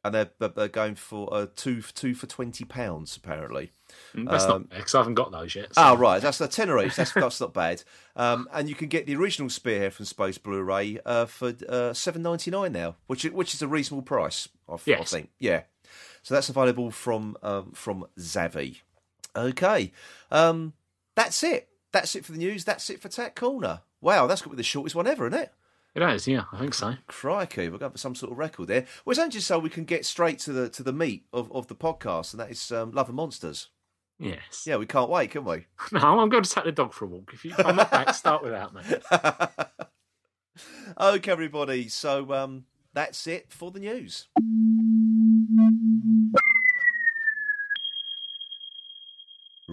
and 0.03 0.13
they're 0.13 0.29
they're- 0.39 0.49
they're 0.49 0.67
going 0.67 0.95
for 0.95 1.33
uh, 1.33 1.47
two 1.55 1.81
two 1.81 2.13
for 2.13 2.27
twenty 2.27 2.65
pounds 2.65 3.15
apparently. 3.15 3.71
Mm, 4.15 4.29
That's 4.29 4.43
Um, 4.45 4.49
not 4.49 4.69
because 4.69 4.95
I 4.95 4.97
haven't 4.99 5.13
got 5.13 5.31
those 5.31 5.55
yet. 5.55 5.73
so- 5.75 5.81
Oh 5.83 5.95
right, 5.95 6.21
that's 6.21 6.41
a 6.41 6.47
tenner 6.47 6.83
each. 6.83 6.95
That's 6.95 7.13
that's 7.13 7.39
not 7.39 7.53
bad. 7.53 7.83
Um, 8.15 8.47
and 8.51 8.67
you 8.67 8.75
can 8.75 8.87
get 8.87 9.05
the 9.05 9.15
original 9.15 9.49
Spearhead 9.49 9.93
from 9.93 10.05
Space 10.05 10.37
Blu-ray 10.37 10.99
uh, 11.05 11.25
for 11.25 11.53
uh, 11.69 11.93
seven 11.93 12.21
ninety 12.21 12.51
nine 12.51 12.71
now, 12.73 12.95
which 13.07 13.23
is- 13.25 13.31
which 13.31 13.53
is 13.53 13.61
a 13.61 13.67
reasonable 13.67 14.03
price. 14.03 14.49
I, 14.67 14.73
I 14.73 14.77
think. 15.03 15.29
Yeah. 15.39 15.61
So 16.23 16.33
that's 16.33 16.49
available 16.49 16.89
from 16.91 17.37
um, 17.43 17.71
from 17.73 18.05
Zavvi. 18.19 18.77
Okay, 19.35 19.91
um, 20.31 20.73
that's 21.15 21.43
it. 21.43 21.69
That's 21.91 22.15
it 22.15 22.25
for 22.25 22.31
the 22.31 22.37
news. 22.37 22.65
That's 22.65 22.89
it 22.89 23.01
for 23.01 23.09
Tat 23.09 23.35
Corner. 23.35 23.81
Wow, 24.01 24.27
that's 24.27 24.41
got 24.41 24.45
to 24.45 24.55
be 24.55 24.57
the 24.57 24.63
shortest 24.63 24.95
one 24.95 25.07
ever, 25.07 25.27
isn't 25.27 25.39
it? 25.39 25.53
It 25.95 26.03
is, 26.03 26.27
yeah, 26.27 26.43
I 26.51 26.59
think 26.59 26.73
so. 26.73 26.95
Crikey, 27.07 27.69
we're 27.69 27.77
going 27.77 27.93
for 27.93 27.97
some 27.97 28.15
sort 28.15 28.33
of 28.33 28.37
record 28.37 28.67
there. 28.67 28.85
Well, 29.05 29.13
it's 29.13 29.19
only 29.19 29.31
just 29.31 29.47
so 29.47 29.57
we 29.57 29.69
can 29.69 29.85
get 29.85 30.05
straight 30.05 30.39
to 30.39 30.51
the 30.51 30.69
to 30.69 30.83
the 30.83 30.91
meat 30.91 31.25
of, 31.31 31.49
of 31.53 31.67
the 31.67 31.75
podcast, 31.75 32.33
and 32.33 32.39
that 32.41 32.51
is 32.51 32.69
um, 32.71 32.91
Love 32.91 33.07
and 33.07 33.15
Monsters. 33.15 33.69
Yes. 34.19 34.65
Yeah, 34.65 34.75
we 34.75 34.85
can't 34.85 35.09
wait, 35.09 35.31
can 35.31 35.45
we? 35.45 35.67
No, 35.91 36.19
I'm 36.19 36.29
going 36.29 36.43
to 36.43 36.49
take 36.49 36.65
the 36.65 36.71
dog 36.71 36.93
for 36.93 37.05
a 37.05 37.07
walk. 37.07 37.31
If 37.33 37.45
you 37.45 37.51
come 37.51 37.77
back, 37.77 38.13
start 38.13 38.43
without 38.43 38.73
me. 38.73 38.81
okay, 40.99 41.31
everybody. 41.31 41.87
So 41.87 42.33
um, 42.33 42.65
that's 42.93 43.25
it 43.27 43.51
for 43.51 43.71
the 43.71 43.79
news. 43.79 44.27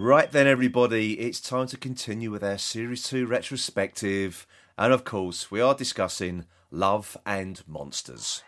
Right 0.03 0.33
then, 0.33 0.49
everybody, 0.49 1.21
it's 1.21 1.41
time 1.41 1.69
to 1.69 1.77
continue 1.77 2.33
with 2.33 2.43
our 2.43 2.59
Series 2.59 3.05
2 3.05 3.25
retrospective. 3.25 4.49
And 4.77 4.93
of 4.93 5.05
course, 5.05 5.49
we 5.53 5.61
are 5.61 5.77
discussing 5.77 6.47
Love 6.73 7.17
and 7.25 7.63
Monsters. 7.69 8.43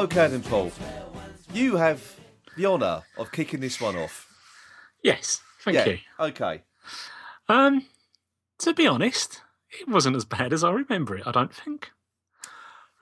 Okay, 0.00 0.28
then, 0.28 0.42
Paul. 0.42 0.72
You 1.52 1.76
have 1.76 2.18
the 2.56 2.64
honour 2.64 3.02
of 3.18 3.30
kicking 3.32 3.60
this 3.60 3.78
one 3.82 3.96
off. 3.96 4.26
Yes, 5.02 5.42
thank 5.60 5.74
yeah. 5.74 5.84
you. 5.84 5.98
Okay. 6.18 6.62
Um, 7.50 7.84
to 8.60 8.72
be 8.72 8.86
honest, 8.86 9.42
it 9.78 9.86
wasn't 9.86 10.16
as 10.16 10.24
bad 10.24 10.54
as 10.54 10.64
I 10.64 10.70
remember 10.70 11.18
it. 11.18 11.26
I 11.26 11.32
don't 11.32 11.54
think. 11.54 11.90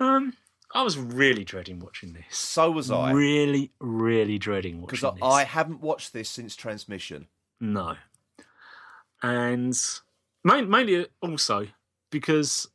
Um, 0.01 0.33
I 0.75 0.83
was 0.83 0.99
really 0.99 1.45
dreading 1.45 1.79
watching 1.79 2.15
this. 2.15 2.37
So 2.37 2.73
was 2.73 2.91
I. 2.91 3.13
Really, 3.13 3.71
really 3.79 4.37
dreading 4.37 4.81
Because 4.81 5.01
watching 5.01 5.23
I, 5.23 5.27
this. 5.27 5.35
I 5.37 5.45
haven't 5.45 5.81
watched 5.81 6.13
this 6.13 6.29
since 6.29 6.57
transmission. 6.57 7.29
No. 7.61 7.95
And 9.23 9.81
main, 10.43 10.69
mainly 10.69 11.07
also 11.23 11.69
because 12.11 12.67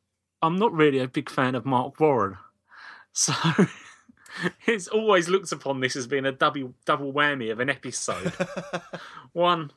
I'm 0.42 0.56
not 0.56 0.72
really 0.72 1.00
a 1.00 1.10
big 1.10 1.30
fan 1.30 1.56
of 1.56 1.66
Marc 1.66 2.00
Warren. 2.00 2.38
So 3.16 3.32
it's 4.66 4.88
always 4.88 5.30
looked 5.30 5.52
upon 5.52 5.80
this 5.80 5.96
as 5.96 6.08
being 6.08 6.26
a 6.26 6.32
double 6.32 6.74
double 6.86 7.14
whammy 7.14 7.52
of 7.52 7.60
an 7.60 7.70
episode. 7.70 8.34
One, 9.34 9.72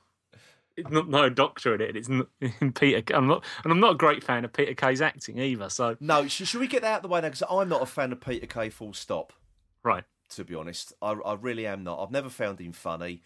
it's 0.77 0.91
not 0.91 1.09
no 1.09 1.29
doctor 1.29 1.75
in 1.75 1.81
it. 1.81 1.97
It's 1.97 2.09
not, 2.09 2.29
in 2.61 2.73
Peter. 2.73 3.03
I'm 3.17 3.27
not, 3.27 3.45
and 3.65 3.73
I'm 3.73 3.81
not 3.81 3.93
a 3.95 3.99
great 3.99 4.23
fan 4.23 4.45
of 4.45 4.53
Peter 4.53 4.75
Kay's 4.75 5.01
acting 5.01 5.39
either. 5.39 5.69
So 5.69 5.97
No, 6.01 6.27
sh- 6.29 6.47
should 6.47 6.61
we 6.61 6.69
get 6.69 6.83
that 6.83 6.93
out 6.93 6.97
of 6.99 7.03
the 7.03 7.09
way 7.09 7.21
now? 7.21 7.29
Because 7.29 7.43
I'm 7.49 7.69
not 7.69 7.83
a 7.83 7.87
fan 7.87 8.13
of 8.13 8.21
Peter 8.21 8.47
Kay. 8.47 8.69
Full 8.71 8.93
stop. 8.93 9.33
right, 9.83 10.05
To 10.31 10.45
be 10.45 10.55
honest, 10.55 10.93
I, 11.01 11.13
I 11.13 11.35
really 11.35 11.67
am 11.67 11.83
not. 11.85 12.03
I've 12.03 12.11
never 12.11 12.29
found 12.29 12.61
him 12.61 12.73
funny, 12.73 13.23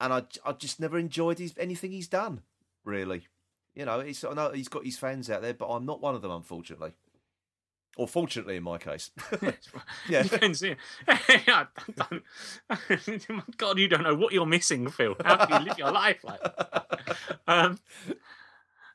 and 0.00 0.12
I, 0.12 0.24
I 0.44 0.52
just 0.52 0.80
never 0.80 0.98
enjoyed 0.98 1.38
his 1.38 1.54
anything 1.58 1.92
he's 1.92 2.08
done. 2.08 2.42
Really, 2.84 3.26
you 3.74 3.84
know, 3.84 4.00
he's 4.00 4.24
I 4.24 4.32
know 4.34 4.50
he's 4.52 4.68
got 4.68 4.84
his 4.84 4.98
fans 4.98 5.30
out 5.30 5.42
there, 5.42 5.54
but 5.54 5.68
I'm 5.68 5.86
not 5.86 6.00
one 6.00 6.14
of 6.14 6.22
them, 6.22 6.30
unfortunately. 6.32 6.92
Or 7.96 8.06
fortunately, 8.06 8.56
in 8.56 8.62
my 8.62 8.78
case. 8.78 9.10
Yeah. 10.08 10.22
Depends, 10.22 10.62
yeah. 10.62 10.74
I 11.08 11.66
don't, 11.96 12.22
God, 13.56 13.78
you 13.78 13.88
don't 13.88 14.04
know 14.04 14.14
what 14.14 14.32
you're 14.32 14.46
missing, 14.46 14.88
Phil. 14.88 15.16
How 15.24 15.44
do 15.44 15.54
you 15.54 15.60
live 15.60 15.78
your 15.78 15.90
life 15.90 16.22
like? 16.22 16.40
that? 16.42 17.28
Um, 17.48 17.78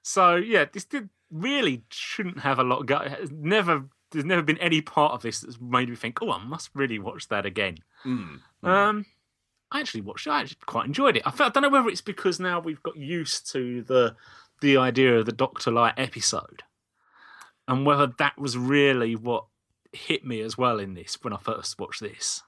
so 0.01 0.36
yeah, 0.36 0.65
this 0.72 0.86
did 0.86 1.10
really 1.31 1.84
shouldn't 1.89 2.39
have 2.39 2.60
a 2.60 2.63
lot. 2.63 2.86
Go- 2.86 3.08
never, 3.31 3.86
there's 4.12 4.25
never 4.25 4.41
been 4.41 4.58
any 4.60 4.81
part 4.81 5.13
of 5.13 5.22
this 5.22 5.41
that's 5.41 5.60
made 5.60 5.89
me 5.89 5.96
think, 5.96 6.22
oh, 6.22 6.31
I 6.31 6.43
must 6.43 6.70
really 6.74 7.00
watch 7.00 7.27
that 7.29 7.46
again. 7.46 7.77
Mm. 8.05 8.39
Um, 8.63 9.05
I 9.72 9.79
actually 9.79 10.01
watched 10.01 10.27
it. 10.27 10.31
I 10.31 10.41
actually 10.41 10.58
quite 10.65 10.86
enjoyed 10.86 11.17
it. 11.17 11.24
I, 11.25 11.31
felt, 11.31 11.50
I 11.50 11.60
don't 11.60 11.63
know 11.63 11.77
whether 11.77 11.89
it's 11.89 12.01
because 12.01 12.39
now 12.39 12.60
we've 12.60 12.84
got 12.84 12.98
used 12.98 13.51
to 13.53 13.84
the 13.84 14.15
the 14.62 14.77
idea 14.77 15.17
of 15.17 15.25
the 15.25 15.31
Doctor 15.31 15.72
Light 15.72 15.96
episode, 15.98 16.62
and 17.68 17.86
whether 17.86 18.08
that 18.18 18.38
was 18.38 18.58
really 18.58 19.15
what 19.15 19.46
hit 19.94 20.25
me 20.25 20.41
as 20.41 20.58
well 20.58 20.80
in 20.80 20.94
this 20.94 21.18
when 21.22 21.34
I 21.34 21.38
first 21.38 21.80
watched 21.80 22.01
this. 22.01 22.44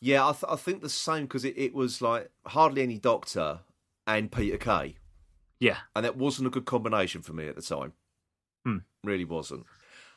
Yeah, 0.00 0.28
I, 0.28 0.32
th- 0.32 0.44
I 0.48 0.56
think 0.56 0.82
the 0.82 0.88
same 0.88 1.24
because 1.24 1.44
it, 1.44 1.54
it 1.56 1.74
was 1.74 2.00
like 2.00 2.30
hardly 2.46 2.82
any 2.82 2.98
Doctor 2.98 3.60
and 4.06 4.30
Peter 4.30 4.56
Kay, 4.56 4.96
Yeah, 5.58 5.78
and 5.96 6.04
that 6.04 6.16
wasn't 6.16 6.46
a 6.46 6.50
good 6.50 6.66
combination 6.66 7.22
for 7.22 7.32
me 7.32 7.48
at 7.48 7.56
the 7.56 7.62
time. 7.62 7.92
Hmm. 8.64 8.78
Really 9.04 9.24
wasn't. 9.24 9.66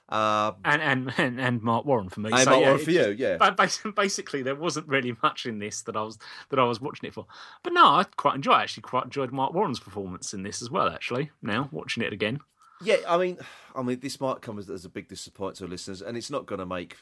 Uh, 0.08 0.52
and 0.66 1.10
and 1.18 1.40
and, 1.40 1.62
Marc 1.62 1.86
Warren 1.86 2.10
for 2.10 2.20
me. 2.20 2.32
and 2.32 2.40
So, 2.42 2.50
Mark 2.50 2.62
yeah, 2.62 2.68
Warren 2.68 2.84
for 2.84 2.92
you, 2.92 3.16
yeah. 3.18 3.38
But 3.38 3.56
bas- 3.56 3.82
basically, 3.96 4.44
there 4.44 4.56
wasn't 4.56 4.88
really 4.88 5.16
much 5.24 5.46
in 5.46 5.60
this 5.60 5.82
that 5.84 5.96
I 5.96 6.04
was 6.04 6.18
that 6.50 6.60
I 6.60 6.64
was 6.64 6.82
watching 6.82 7.08
it 7.08 7.14
for. 7.14 7.26
But 7.64 7.74
no, 7.74 7.86
I 7.86 8.06
quite 8.18 8.36
enjoy. 8.36 8.52
I 8.52 8.64
actually 8.64 8.84
quite 8.84 9.06
enjoyed 9.06 9.32
Marc 9.32 9.54
Warren's 9.54 9.80
performance 9.80 10.34
in 10.34 10.44
this 10.44 10.62
as 10.62 10.70
well. 10.70 10.90
Actually, 10.90 11.32
now 11.42 11.70
watching 11.72 12.04
it 12.04 12.12
again. 12.14 12.40
Yeah, 12.84 12.98
I 13.08 13.18
mean, 13.18 13.38
I 13.76 13.82
mean, 13.82 14.00
this 14.00 14.20
might 14.20 14.42
come 14.42 14.60
as, 14.60 14.70
as 14.70 14.86
a 14.86 14.90
big 14.90 15.08
disappointment 15.08 15.58
to 15.58 15.68
listeners, 15.68 16.02
and 16.02 16.18
it's 16.18 16.30
not 16.30 16.46
going 16.46 16.60
to 16.60 16.66
make 16.66 16.98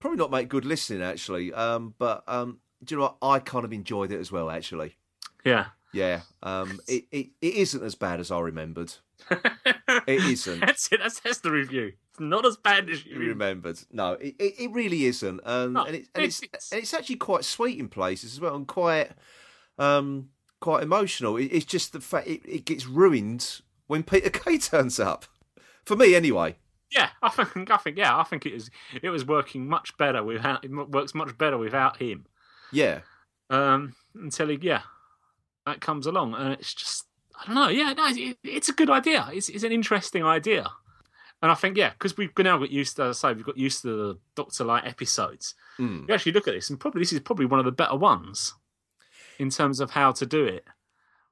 probably 0.00 0.18
not 0.18 0.30
make 0.30 0.48
good 0.48 0.64
listening 0.64 1.02
actually. 1.02 1.52
Um, 1.52 1.94
but 1.98 2.22
um, 2.26 2.58
do 2.82 2.94
you 2.94 2.98
know 3.00 3.04
what? 3.04 3.16
I 3.22 3.38
kind 3.38 3.64
of 3.64 3.72
enjoyed 3.72 4.12
it 4.12 4.20
as 4.20 4.30
well. 4.30 4.50
Actually, 4.50 4.96
Yeah. 5.44 5.66
yeah. 5.92 6.20
Um, 6.42 6.80
it, 6.86 7.04
it 7.10 7.28
it 7.40 7.54
isn't 7.54 7.82
as 7.82 7.94
bad 7.94 8.20
as 8.20 8.30
I 8.30 8.40
remembered. 8.40 8.92
It 10.06 10.22
isn't. 10.24 10.60
That's 10.60 10.90
it. 10.92 11.00
That's, 11.00 11.20
that's 11.20 11.38
the 11.38 11.50
review. 11.50 11.92
It's 12.10 12.20
not 12.20 12.44
as 12.44 12.56
bad 12.56 12.90
as 12.90 13.06
you 13.06 13.14
You 13.20 13.28
remembered? 13.28 13.78
No, 13.92 14.12
it, 14.14 14.34
it, 14.38 14.54
it 14.58 14.70
really 14.72 15.04
isn't, 15.06 15.40
and, 15.44 15.74
No, 15.74 15.84
and, 15.84 15.96
it, 15.96 16.08
and 16.14 16.24
it's, 16.24 16.42
it's- 16.42 16.72
and 16.72 16.80
it's 16.82 16.92
actually 16.92 17.16
quite 17.16 17.44
sweet 17.44 17.78
in 17.78 17.88
places 17.88 18.34
as 18.34 18.40
well, 18.40 18.54
and 18.56 18.66
quite 18.66 19.10
um 19.78 20.28
quite 20.60 20.82
emotional. 20.82 21.36
It, 21.36 21.44
it's 21.46 21.64
just 21.64 21.92
the 21.92 22.00
fact 22.00 22.26
it, 22.26 22.42
it 22.44 22.64
gets 22.64 22.86
ruined 22.86 23.60
when 23.86 24.02
Peter 24.02 24.30
Kay 24.30 24.58
turns 24.58 24.98
up. 25.00 25.26
For 25.84 25.96
me, 25.96 26.14
anyway. 26.14 26.56
Yeah, 26.90 27.10
I 27.22 27.28
think. 27.28 27.70
I 27.70 27.76
think. 27.76 27.98
Yeah, 27.98 28.16
I 28.18 28.22
think 28.24 28.46
it 28.46 28.54
is. 28.54 28.70
It 29.02 29.10
was 29.10 29.26
working 29.26 29.68
much 29.68 29.96
better 29.96 30.22
without. 30.22 30.64
It 30.64 30.70
works 30.70 31.14
much 31.14 31.36
better 31.36 31.58
without 31.58 31.96
him. 32.00 32.26
Yeah, 32.72 33.00
Um, 33.50 33.94
until 34.14 34.48
he, 34.48 34.58
yeah, 34.60 34.82
that 35.66 35.80
comes 35.80 36.06
along, 36.06 36.34
and 36.34 36.52
it's 36.54 36.74
just. 36.74 37.06
I 37.40 37.46
don't 37.46 37.54
know. 37.56 37.68
Yeah, 37.68 37.92
no, 37.94 38.06
it, 38.08 38.38
it's 38.44 38.68
a 38.68 38.72
good 38.72 38.90
idea. 38.90 39.28
It's 39.32 39.48
it's 39.48 39.64
an 39.64 39.72
interesting 39.72 40.24
idea, 40.24 40.70
and 41.42 41.50
I 41.50 41.54
think 41.54 41.76
yeah, 41.76 41.90
because 41.90 42.16
we've 42.16 42.30
now 42.38 42.58
got 42.58 42.70
used. 42.70 42.96
To, 42.96 43.04
as 43.04 43.22
I 43.24 43.30
say, 43.30 43.34
we've 43.34 43.44
got 43.46 43.58
used 43.58 43.82
to 43.82 43.88
the 43.88 44.18
Doctor 44.36 44.64
Light 44.64 44.86
episodes. 44.86 45.54
Mm. 45.78 46.06
You 46.08 46.14
actually 46.14 46.32
look 46.32 46.46
at 46.48 46.54
this, 46.54 46.70
and 46.70 46.78
probably 46.78 47.00
this 47.02 47.12
is 47.12 47.20
probably 47.20 47.46
one 47.46 47.58
of 47.58 47.66
the 47.66 47.72
better 47.72 47.96
ones 47.96 48.54
in 49.38 49.50
terms 49.50 49.80
of 49.80 49.90
how 49.90 50.12
to 50.12 50.24
do 50.26 50.44
it. 50.44 50.64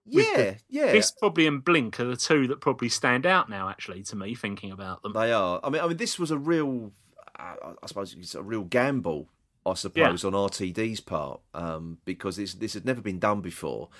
Yeah, 0.04 0.23
the- 0.37 0.56
yeah. 0.68 0.92
This 0.92 1.11
probably 1.12 1.47
and 1.47 1.64
Blink 1.64 1.99
are 2.00 2.04
the 2.04 2.16
two 2.16 2.47
that 2.49 2.61
probably 2.61 2.88
stand 2.88 3.25
out 3.26 3.49
now. 3.49 3.68
Actually, 3.68 4.02
to 4.04 4.16
me, 4.16 4.35
thinking 4.35 4.73
about 4.73 5.02
them. 5.02 5.12
They 5.12 5.32
are. 5.32 5.61
I 5.62 5.71
mean, 5.71 5.80
I 5.82 5.87
mean, 5.88 5.97
this 5.97 6.18
was 6.18 6.30
a 6.30 6.38
real. 6.38 6.92
Uh, 7.38 7.75
I 7.82 7.87
suppose 7.87 8.14
it's 8.18 8.35
a 8.35 8.42
real 8.42 8.64
gamble. 8.64 9.28
I 9.64 9.75
suppose 9.75 10.25
on 10.25 10.32
RTD's 10.32 11.00
part, 11.00 11.40
um, 11.54 11.99
because 12.04 12.37
this 12.37 12.54
this 12.54 12.75
had 12.75 12.85
never 12.85 13.00
been 13.00 13.21
done 13.21 13.40
before. 13.40 13.90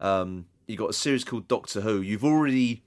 Um, 0.00 0.46
you 0.66 0.76
got 0.76 0.90
a 0.90 0.94
series 0.94 1.22
called 1.24 1.48
Doctor 1.48 1.82
Who. 1.82 2.00
You've 2.00 2.24
already 2.24 2.82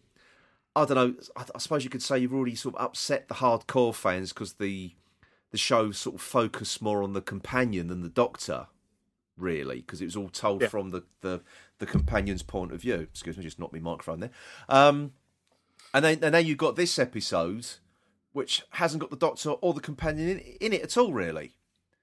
I 0.76 0.86
don't 0.86 0.96
know. 0.96 1.14
I, 1.36 1.46
I 1.54 1.60
suppose 1.60 1.84
you 1.84 1.90
could 1.92 2.02
say 2.02 2.18
you've 2.18 2.34
already 2.34 2.56
sort 2.56 2.76
of 2.76 2.82
upset 2.84 3.28
the 3.28 3.36
hardcore 3.36 3.94
fans 3.94 4.34
because 4.34 4.54
the 4.54 4.94
the 5.52 5.58
show 5.60 5.92
sort 5.92 6.16
of 6.16 6.22
focused 6.22 6.82
more 6.82 7.04
on 7.04 7.14
the 7.14 7.22
companion 7.22 7.88
than 7.88 8.02
the 8.02 8.10
Doctor, 8.10 8.68
really, 9.38 9.78
because 9.82 10.02
it 10.02 10.06
was 10.06 10.16
all 10.16 10.30
told 10.30 10.64
Yeah. 10.64 10.68
from 10.70 10.90
the, 10.90 11.04
the 11.22 11.42
the 11.80 11.86
companion's 11.86 12.44
point 12.44 12.72
of 12.72 12.82
view. 12.82 12.96
Excuse 12.96 13.38
me, 13.38 13.44
just 13.44 13.60
knocked 13.60 13.74
my 13.74 13.80
microphone 13.80 14.20
there. 14.22 14.32
Um, 14.70 15.14
and 15.94 16.04
then 16.04 16.20
and 16.22 16.34
then 16.34 16.46
you 16.46 16.56
got 16.56 16.76
this 16.76 16.98
episode, 17.00 17.68
which 18.34 18.64
hasn't 18.72 19.02
got 19.02 19.10
the 19.10 19.16
Doctor 19.18 19.52
or 19.52 19.74
the 19.74 19.82
companion 19.82 20.30
in, 20.30 20.40
in 20.40 20.74
it 20.74 20.82
at 20.82 20.98
all, 20.98 21.14
really. 21.14 21.56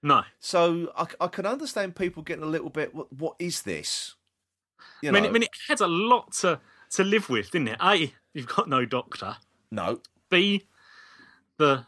No. 0.02 0.22
So 0.40 0.92
I, 0.96 1.06
I 1.20 1.28
can 1.28 1.46
understand 1.46 1.94
people 1.96 2.22
getting 2.22 2.42
a 2.42 2.48
little 2.48 2.70
bit. 2.70 2.94
What, 2.94 3.12
what 3.12 3.36
is 3.38 3.62
this? 3.62 4.14
You 5.00 5.10
I 5.10 5.12
know, 5.12 5.20
mean, 5.20 5.30
I 5.30 5.32
mean, 5.32 5.42
it 5.44 5.50
had 5.68 5.80
a 5.80 5.86
lot 5.86 6.32
to, 6.40 6.58
to 6.92 7.04
live 7.04 7.28
with, 7.28 7.50
didn't 7.52 7.68
it? 7.68 7.76
A, 7.80 8.12
you've 8.34 8.48
got 8.48 8.68
no 8.68 8.84
doctor. 8.84 9.36
no, 9.70 10.00
B, 10.28 10.66
the 11.58 11.86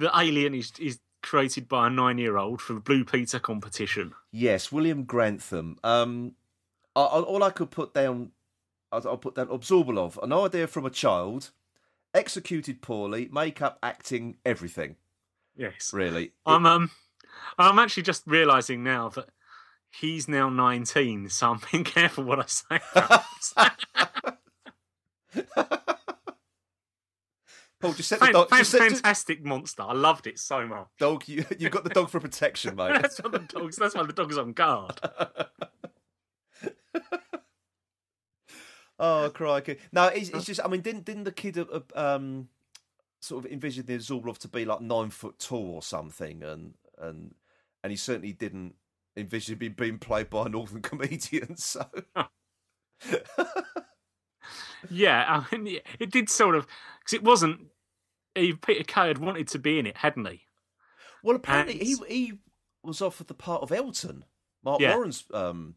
the 0.00 0.10
alien 0.16 0.54
is 0.54 0.72
is 0.80 0.98
created 1.22 1.68
by 1.68 1.86
a 1.86 1.90
nine 1.90 2.18
year 2.18 2.36
old 2.36 2.60
for 2.60 2.72
the 2.72 2.80
Blue 2.80 3.04
Peter 3.04 3.38
competition. 3.38 4.12
Yes, 4.32 4.72
William 4.72 5.04
Grantham. 5.04 5.78
Um, 5.84 6.32
I, 6.96 7.00
all 7.02 7.42
I 7.42 7.50
could 7.50 7.70
put 7.70 7.92
down, 7.94 8.30
I'll, 8.92 9.16
put 9.16 9.34
down 9.34 9.48
Abzorbaloff. 9.48 10.22
An 10.22 10.32
idea 10.32 10.66
from 10.66 10.86
a 10.86 10.90
child, 10.90 11.50
executed 12.14 12.80
poorly, 12.82 13.28
makeup, 13.32 13.78
acting, 13.82 14.36
everything. 14.44 14.96
Yes. 15.56 15.92
Really. 15.92 16.32
I'm 16.46 16.66
um 16.66 16.90
I'm 17.58 17.78
actually 17.78 18.02
just 18.04 18.22
realising 18.26 18.82
now 18.82 19.08
that 19.10 19.28
he's 20.00 20.28
now 20.28 20.48
nineteen, 20.48 21.28
so 21.28 21.50
I'm 21.52 21.60
being 21.70 21.84
careful 21.96 22.24
what 22.24 22.40
I 22.40 22.46
say. 22.46 22.80
Paul, 27.80 27.92
just 27.92 28.08
set 28.08 28.20
the 28.20 28.32
dog. 28.32 28.48
fan- 28.48 28.58
Just 28.60 28.70
set, 28.70 28.80
just, 28.88 29.02
fantastic 29.02 29.44
monster. 29.44 29.82
I 29.82 29.92
loved 29.92 30.26
it 30.26 30.38
so 30.38 30.66
much. 30.66 30.86
dog, 30.98 31.28
you 31.28 31.44
you 31.58 31.68
got 31.68 31.84
the 31.84 31.90
dog 31.90 32.08
for 32.08 32.18
protection, 32.20 32.76
mate. 32.76 32.92
That's 33.02 33.18
why 33.22 33.30
the 33.30 33.38
dogs. 33.40 33.76
That's 33.76 33.94
why 33.94 34.04
the 34.04 34.12
dog's 34.12 34.38
on 34.38 34.52
guard. 34.54 34.98
oh 38.98 39.30
crikey! 39.34 39.78
No, 39.92 40.06
it's, 40.06 40.30
it's 40.30 40.46
just. 40.46 40.60
I 40.64 40.68
mean, 40.68 40.80
didn't 40.80 41.04
didn't 41.04 41.24
the 41.24 41.32
kid 41.32 41.58
uh, 41.58 41.80
um 41.94 42.48
sort 43.20 43.44
of 43.44 43.50
envision 43.50 43.86
the 43.86 43.96
Abzorbaloff 43.96 44.38
to 44.38 44.48
be 44.48 44.64
like 44.64 44.80
nine 44.80 45.10
foot 45.10 45.38
tall 45.38 45.74
or 45.74 45.82
something, 45.82 46.42
and 46.42 46.74
and 46.98 47.34
and 47.82 47.90
he 47.90 47.96
certainly 47.96 48.32
didn't 48.32 48.74
envision 49.16 49.58
him 49.58 49.74
being 49.76 49.98
played 49.98 50.30
by 50.30 50.46
a 50.46 50.48
northern 50.48 50.82
comedian. 50.82 51.56
So. 51.56 51.84
Yeah, 54.90 55.44
I 55.50 55.56
mean, 55.56 55.80
it 55.98 56.10
did 56.10 56.28
sort 56.28 56.54
of 56.54 56.66
because 56.98 57.14
it 57.14 57.24
wasn't. 57.24 57.66
Peter 58.34 58.84
Kay 58.84 59.08
had 59.08 59.18
wanted 59.18 59.48
to 59.48 59.58
be 59.58 59.78
in 59.78 59.86
it, 59.86 59.98
hadn't 59.98 60.28
he? 60.28 60.42
Well, 61.22 61.36
apparently 61.36 61.78
he 61.78 61.96
he 62.08 62.32
was 62.82 63.00
offered 63.00 63.28
the 63.28 63.34
part 63.34 63.62
of 63.62 63.72
Elton, 63.72 64.24
Mark 64.62 64.80
Yeah. 64.80 64.94
Warren's 64.94 65.24
um, 65.32 65.76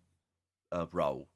uh, 0.72 0.86
role, 0.92 1.28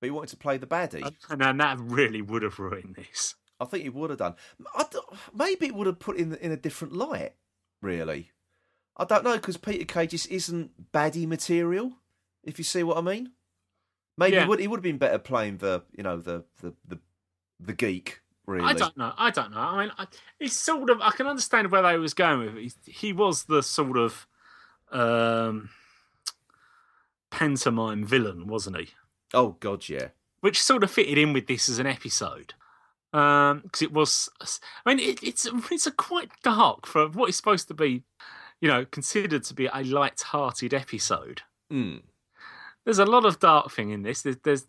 but 0.00 0.06
he 0.06 0.10
wanted 0.10 0.30
to 0.30 0.36
play 0.36 0.56
the 0.56 0.66
baddie. 0.66 1.14
And 1.30 1.40
then 1.40 1.56
that 1.58 1.78
really 1.80 2.22
would 2.22 2.42
have 2.42 2.58
ruined 2.58 2.96
this. 2.96 3.34
I 3.60 3.64
think 3.64 3.82
he 3.82 3.88
would 3.90 4.10
have 4.10 4.18
done. 4.20 4.34
Maybe 5.34 5.66
it 5.66 5.74
would 5.74 5.86
have 5.88 5.98
put 5.98 6.16
in 6.16 6.34
in 6.36 6.52
a 6.52 6.56
different 6.56 6.94
light. 6.94 7.32
Really, 7.82 8.30
I 8.96 9.04
don't 9.04 9.24
know 9.24 9.34
because 9.36 9.56
Peter 9.56 9.84
Kay 9.84 10.06
just 10.06 10.28
isn't 10.30 10.92
baddie 10.92 11.26
material. 11.26 11.92
If 12.44 12.58
you 12.58 12.64
see 12.64 12.82
what 12.82 12.96
I 12.96 13.00
mean, 13.00 13.32
maybe 14.16 14.36
Yeah. 14.36 14.42
he 14.42 14.48
would 14.48 14.60
he 14.60 14.68
would 14.68 14.78
have 14.78 14.82
been 14.84 14.98
better 14.98 15.18
playing 15.18 15.58
the 15.58 15.82
you 15.96 16.02
know 16.02 16.18
the 16.18 16.44
the 16.62 16.74
the, 16.86 16.98
the 17.60 17.72
geek. 17.72 18.20
Really, 18.46 18.64
I 18.64 18.72
don't 18.72 18.96
know. 18.96 19.12
I 19.18 19.30
don't 19.30 19.50
know. 19.50 19.58
I 19.60 19.82
mean, 19.82 19.92
I, 19.98 20.06
it's 20.40 20.56
sort 20.56 20.88
of. 20.88 21.00
I 21.02 21.10
can 21.10 21.26
understand 21.26 21.70
where 21.70 21.82
they 21.82 21.98
was 21.98 22.14
going 22.14 22.38
with 22.40 22.56
it. 22.56 22.72
He, 22.86 22.92
he 22.92 23.12
was 23.12 23.44
the 23.44 23.62
sort 23.62 23.98
of 23.98 24.26
um, 24.90 25.68
pantomime 27.30 28.04
villain, 28.04 28.46
wasn't 28.46 28.76
he? 28.78 28.88
Oh 29.34 29.56
God, 29.60 29.88
yeah. 29.88 30.08
Which 30.40 30.62
sort 30.62 30.84
of 30.84 30.90
fitted 30.90 31.18
in 31.18 31.32
with 31.32 31.46
this 31.46 31.68
as 31.68 31.78
an 31.78 31.86
episode. 31.86 32.54
Because 33.10 33.82
it 33.82 33.92
was, 33.92 34.28
I 34.84 34.94
mean, 34.94 35.00
it, 35.08 35.22
it's 35.22 35.48
it's 35.70 35.86
a 35.86 35.90
quite 35.90 36.30
dark 36.42 36.86
for 36.86 37.08
what 37.08 37.28
is 37.30 37.36
supposed 37.36 37.66
to 37.68 37.74
be, 37.74 38.02
you 38.60 38.68
know, 38.68 38.84
considered 38.84 39.44
to 39.44 39.54
be 39.54 39.66
a 39.66 39.82
light-hearted 39.82 40.74
episode. 40.74 41.42
Mm. 41.72 42.02
There's 42.84 42.98
a 42.98 43.06
lot 43.06 43.24
of 43.24 43.40
dark 43.40 43.70
thing 43.72 43.90
in 43.90 44.02
this. 44.02 44.22
There's, 44.22 44.36
there's 44.44 44.66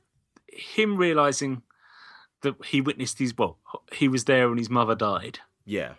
him 0.47 0.97
realizing 0.97 1.61
that 2.41 2.55
he 2.65 2.79
witnessed 2.81 3.19
his 3.19 3.37
well, 3.37 3.57
he 3.91 4.07
was 4.07 4.23
there 4.25 4.47
when 4.49 4.57
his 4.57 4.69
mother 4.69 4.95
died. 4.95 5.39
Yeah, 5.65 5.95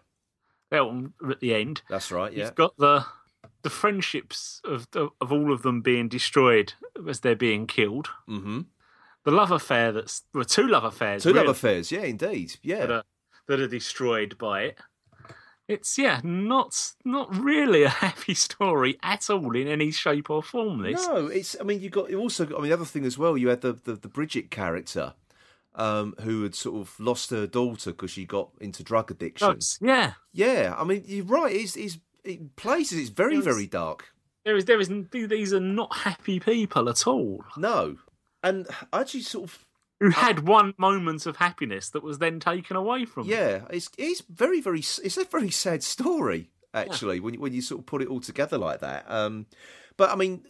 That 0.70 0.86
one 0.86 1.12
at 1.28 1.40
the 1.40 1.54
end. 1.54 1.82
that's 1.88 2.10
right. 2.10 2.32
Yeah, 2.32 2.46
You've 2.46 2.54
got 2.54 2.76
the 2.78 3.04
the 3.62 3.70
friendships 3.70 4.60
of 4.64 4.86
of 4.94 5.32
all 5.32 5.52
of 5.52 5.62
them 5.62 5.80
being 5.82 6.08
destroyed 6.08 6.74
as 7.08 7.20
they're 7.20 7.36
being 7.36 7.66
killed. 7.66 8.08
mm-hmm. 8.28 8.60
The 9.24 9.30
love 9.30 9.50
affair 9.50 9.92
that's 9.92 10.22
well, 10.32 10.44
two 10.44 10.66
love 10.66 10.84
affairs. 10.84 11.22
Two 11.22 11.34
love 11.34 11.48
affairs. 11.48 11.92
Yeah, 11.92 12.02
indeed. 12.02 12.56
Yeah. 12.62 12.80
that 12.80 12.90
are 12.90 13.04
that 13.48 13.60
are 13.60 13.68
destroyed 13.68 14.38
by 14.38 14.62
it. 14.62 14.78
It's 15.68 15.98
yeah, 15.98 16.20
not 16.24 16.94
not 17.04 17.34
really 17.36 17.84
a 17.84 17.88
happy 18.06 18.34
story 18.34 18.98
at 19.02 19.28
all 19.30 19.54
in 19.54 19.68
any 19.68 19.90
shape 19.92 20.30
or 20.30 20.42
form. 20.42 20.82
This 20.82 21.06
No, 21.06 21.26
it's. 21.26 21.54
I 21.60 21.64
mean, 21.64 21.80
you 21.80 21.90
got. 21.90 22.10
You 22.10 22.18
also. 22.18 22.44
got- 22.44 22.58
I 22.58 22.60
mean, 22.62 22.70
the 22.70 22.76
other 22.76 22.84
thing 22.84 23.04
as 23.04 23.16
well. 23.18 23.36
You 23.36 23.48
had 23.48 23.60
the 23.60 23.74
the, 23.74 23.92
the 23.94 24.08
Bridget 24.08 24.50
character, 24.50 25.14
um, 25.76 26.14
who 26.22 26.42
had 26.42 26.54
sort 26.56 26.80
of 26.80 26.98
lost 26.98 27.30
her 27.30 27.46
daughter 27.46 27.92
because 27.92 28.10
she 28.10 28.24
got 28.24 28.50
into 28.60 28.82
drug 28.82 29.10
addiction. 29.10 29.54
Does, 29.54 29.78
yeah. 29.80 30.14
Yeah, 30.32 30.74
I 30.76 30.82
mean, 30.84 31.04
you're 31.06 31.24
right. 31.24 31.54
It's, 31.54 31.76
it's 31.76 31.94
it 31.94 32.00
places. 32.56 32.98
It's 32.98 33.08
very 33.10 33.36
Yes. 33.36 33.44
very 33.44 33.66
dark. 33.66 34.12
There 34.44 34.56
is 34.56 34.64
there 34.64 34.80
is 34.80 34.90
these 35.12 35.52
are 35.52 35.60
not 35.60 35.94
happy 35.98 36.40
people 36.40 36.88
at 36.88 37.06
all. 37.06 37.44
No, 37.56 37.96
and 38.42 38.66
I 38.92 39.00
actually 39.02 39.22
sort 39.22 39.44
of 39.50 39.66
Who 40.00 40.10
had 40.10 40.46
one 40.48 40.72
moment 40.78 41.26
of 41.26 41.36
happiness 41.36 41.90
that 41.90 42.02
was 42.02 42.18
then 42.18 42.40
taken 42.40 42.74
away 42.76 43.04
from 43.04 43.26
them. 43.28 43.36
yeah. 43.38 43.64
It's 43.70 43.90
it's 43.98 44.22
very 44.22 44.60
very. 44.60 44.80
It's 44.80 45.16
a 45.18 45.24
very 45.24 45.50
sad 45.50 45.82
story 45.82 46.50
actually 46.72 47.20
when 47.20 47.34
you- 47.34 47.40
when 47.40 47.52
you 47.52 47.60
sort 47.60 47.80
of 47.80 47.86
put 47.86 48.00
it 48.00 48.08
all 48.08 48.20
together 48.20 48.56
like 48.56 48.80
that. 48.80 49.04
Um, 49.10 49.46
but 49.96 50.10
I 50.10 50.16
mean, 50.16 50.46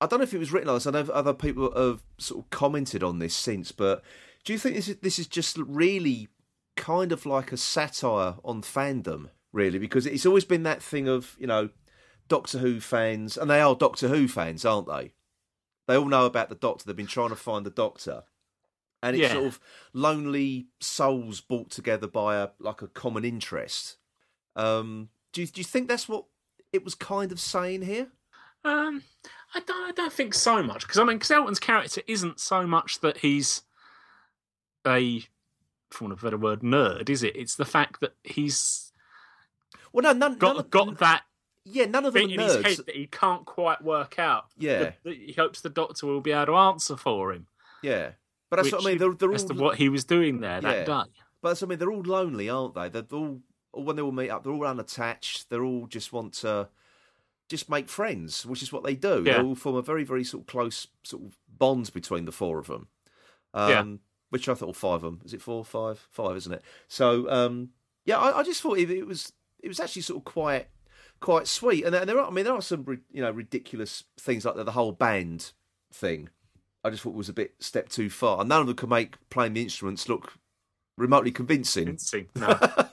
I 0.00 0.06
don't 0.06 0.20
know 0.20 0.24
if 0.24 0.34
it 0.34 0.38
was 0.38 0.52
written 0.52 0.68
on 0.68 0.76
this. 0.76 0.86
I 0.86 0.90
know 0.92 1.00
other 1.12 1.34
people 1.34 1.72
have 1.76 2.02
sort 2.18 2.44
of 2.44 2.50
commented 2.50 3.02
on 3.02 3.18
this 3.18 3.34
since, 3.34 3.72
but 3.72 4.04
do 4.44 4.52
you 4.52 4.58
think 4.60 4.76
this 4.76 4.88
is 4.88 4.96
this 4.98 5.18
is 5.18 5.26
just 5.26 5.56
really 5.58 6.28
kind 6.76 7.10
of 7.10 7.26
like 7.26 7.50
a 7.50 7.56
satire 7.56 8.36
on 8.44 8.62
fandom, 8.62 9.30
really? 9.58 9.78
Because 9.78 10.06
it's 10.06 10.24
always 10.24 10.44
been 10.46 10.62
that 10.62 10.82
thing 10.82 11.08
of 11.08 11.36
you 11.38 11.46
know 11.46 11.68
Doctor 12.28 12.58
Who 12.58 12.80
fans, 12.80 13.36
and 13.36 13.50
they 13.50 13.60
are 13.60 13.74
Doctor 13.74 14.08
Who 14.08 14.28
fans, 14.28 14.64
aren't 14.64 14.88
they? 14.88 15.12
They 15.86 15.96
all 15.96 16.06
know 16.08 16.24
about 16.26 16.48
the 16.48 16.54
Doctor. 16.54 16.84
They've 16.86 16.96
been 16.96 17.06
trying 17.06 17.30
to 17.30 17.36
find 17.36 17.66
the 17.66 17.70
Doctor, 17.70 18.22
and 19.02 19.16
it's 19.16 19.22
Yeah. 19.28 19.34
sort 19.34 19.46
of 19.46 19.60
lonely 19.92 20.68
souls 20.80 21.40
brought 21.40 21.70
together 21.70 22.06
by 22.06 22.36
a 22.36 22.48
like 22.58 22.80
a 22.82 22.88
common 22.88 23.24
interest. 23.24 23.96
Um, 24.56 25.10
do 25.32 25.42
you, 25.42 25.46
do 25.46 25.60
you 25.60 25.64
think 25.64 25.88
that's 25.88 26.08
what 26.08 26.24
it 26.72 26.84
was 26.84 26.94
kind 26.94 27.32
of 27.32 27.40
saying 27.40 27.82
here? 27.82 28.08
Um, 28.64 29.02
I 29.54 29.60
don't. 29.60 29.88
I 29.88 29.92
don't 29.92 30.12
think 30.12 30.34
so 30.34 30.62
much 30.62 30.82
because 30.82 30.98
I 30.98 31.04
mean, 31.04 31.16
because 31.18 31.30
Elton's 31.30 31.60
character 31.60 32.02
isn't 32.06 32.40
so 32.40 32.66
much 32.66 33.00
that 33.00 33.18
he's 33.18 33.62
a, 34.86 35.20
for 35.90 36.04
want 36.04 36.12
of 36.12 36.22
a 36.22 36.26
better 36.26 36.36
word, 36.36 36.60
nerd, 36.60 37.08
is 37.08 37.22
it? 37.22 37.36
It's 37.36 37.54
the 37.56 37.64
fact 37.64 38.00
that 38.00 38.14
he's 38.24 38.87
Well, 40.02 40.14
no, 40.14 40.18
none, 40.18 40.38
got 40.38 40.48
none 40.56 40.64
of, 40.64 40.70
got 40.70 40.98
that 40.98 41.22
yeah, 41.64 41.84
none 41.86 42.04
of 42.06 42.14
them 42.14 42.26
are 42.26 42.30
in 42.32 42.38
his 42.40 42.54
head 42.54 42.86
that 42.86 42.94
he 42.94 43.06
can't 43.06 43.44
quite 43.44 43.82
work 43.82 44.18
out. 44.18 44.46
Yeah. 44.56 44.92
he 45.04 45.34
hopes 45.36 45.60
the 45.60 45.68
Doctor 45.68 46.06
will 46.06 46.20
be 46.20 46.32
able 46.32 46.46
to 46.46 46.56
answer 46.56 46.96
for 46.96 47.32
him. 47.32 47.46
Yeah, 47.82 48.12
but 48.48 48.56
that's 48.56 48.72
what 48.72 48.82
I 48.84 48.90
mean. 48.90 48.98
They're, 48.98 49.12
they're 49.12 49.32
as 49.32 49.42
all, 49.42 49.48
to 49.50 49.54
what 49.54 49.76
he 49.76 49.88
was 49.88 50.04
doing 50.04 50.40
there 50.40 50.60
Yeah. 50.62 50.84
that 50.84 50.86
day. 50.86 51.10
but 51.42 51.48
that's 51.50 51.60
what 51.60 51.68
I 51.68 51.70
mean. 51.70 51.78
They're 51.78 51.90
all 51.92 52.02
lonely, 52.02 52.48
aren't 52.48 52.74
they? 52.74 52.88
They're 52.88 53.04
all 53.12 53.40
all- 53.72 53.84
when 53.84 53.96
they 53.96 54.02
all 54.02 54.12
meet 54.12 54.30
up. 54.30 54.44
They're 54.44 54.52
all 54.52 54.64
unattached. 54.66 55.50
They're 55.50 55.64
all 55.64 55.86
just 55.86 56.12
want 56.12 56.32
to 56.34 56.68
just 57.48 57.68
make 57.68 57.88
friends, 57.88 58.46
which 58.46 58.62
is 58.62 58.72
what 58.72 58.82
they 58.84 58.94
do. 58.94 59.22
They 59.24 59.36
all 59.36 59.54
form 59.54 59.76
a 59.76 59.82
very 59.82 60.04
very 60.04 60.24
sort 60.24 60.42
of 60.44 60.46
close 60.46 60.86
sort 61.02 61.22
of 61.24 61.36
bond 61.58 61.92
between 61.92 62.24
the 62.24 62.32
four 62.32 62.58
of 62.58 62.68
them. 62.68 62.88
Um, 63.52 63.70
Yeah. 63.70 63.84
Which 64.30 64.48
I 64.48 64.54
thought, 64.54 64.66
well, 64.66 64.72
five 64.74 65.02
of 65.02 65.02
them. 65.02 65.20
Is 65.24 65.32
it 65.34 65.40
four, 65.42 65.64
five, 65.64 66.06
five? 66.10 66.36
Isn't 66.36 66.52
it? 66.52 66.62
So 66.86 67.30
um, 67.30 67.70
yeah, 68.04 68.18
I, 68.18 68.38
I 68.38 68.42
just 68.42 68.62
thought 68.62 68.78
it, 68.78 68.90
it 68.90 69.06
was 69.06 69.32
it 69.62 69.68
was 69.68 69.80
actually 69.80 70.02
sort 70.02 70.18
of 70.20 70.24
quite 70.24 70.66
quite 71.20 71.46
sweet. 71.48 71.84
And, 71.84 71.92
there- 71.94 72.00
and 72.02 72.08
there 72.10 72.18
are, 72.20 72.28
I 72.28 72.30
mean, 72.30 72.44
there 72.44 72.54
are 72.54 72.62
some 72.62 72.84
you 73.10 73.22
know 73.22 73.30
ridiculous 73.30 74.04
things 74.18 74.44
like 74.44 74.54
the, 74.56 74.64
the 74.64 74.72
whole 74.72 74.92
band 74.92 75.52
thing. 75.92 76.28
I 76.84 76.90
just 76.90 77.02
thought 77.02 77.14
was 77.14 77.28
a 77.28 77.32
bit 77.34 77.54
step 77.60 77.88
too 77.88 78.08
far. 78.08 78.40
And 78.40 78.48
none 78.48 78.60
of 78.60 78.66
them 78.68 78.76
could 78.76 78.88
make 78.88 79.16
playing 79.30 79.54
the 79.54 79.62
instruments 79.62 80.08
look 80.08 80.34
remotely 80.96 81.30
convincing. 81.32 81.84
Convincing. 81.86 82.28
No. 82.36 82.58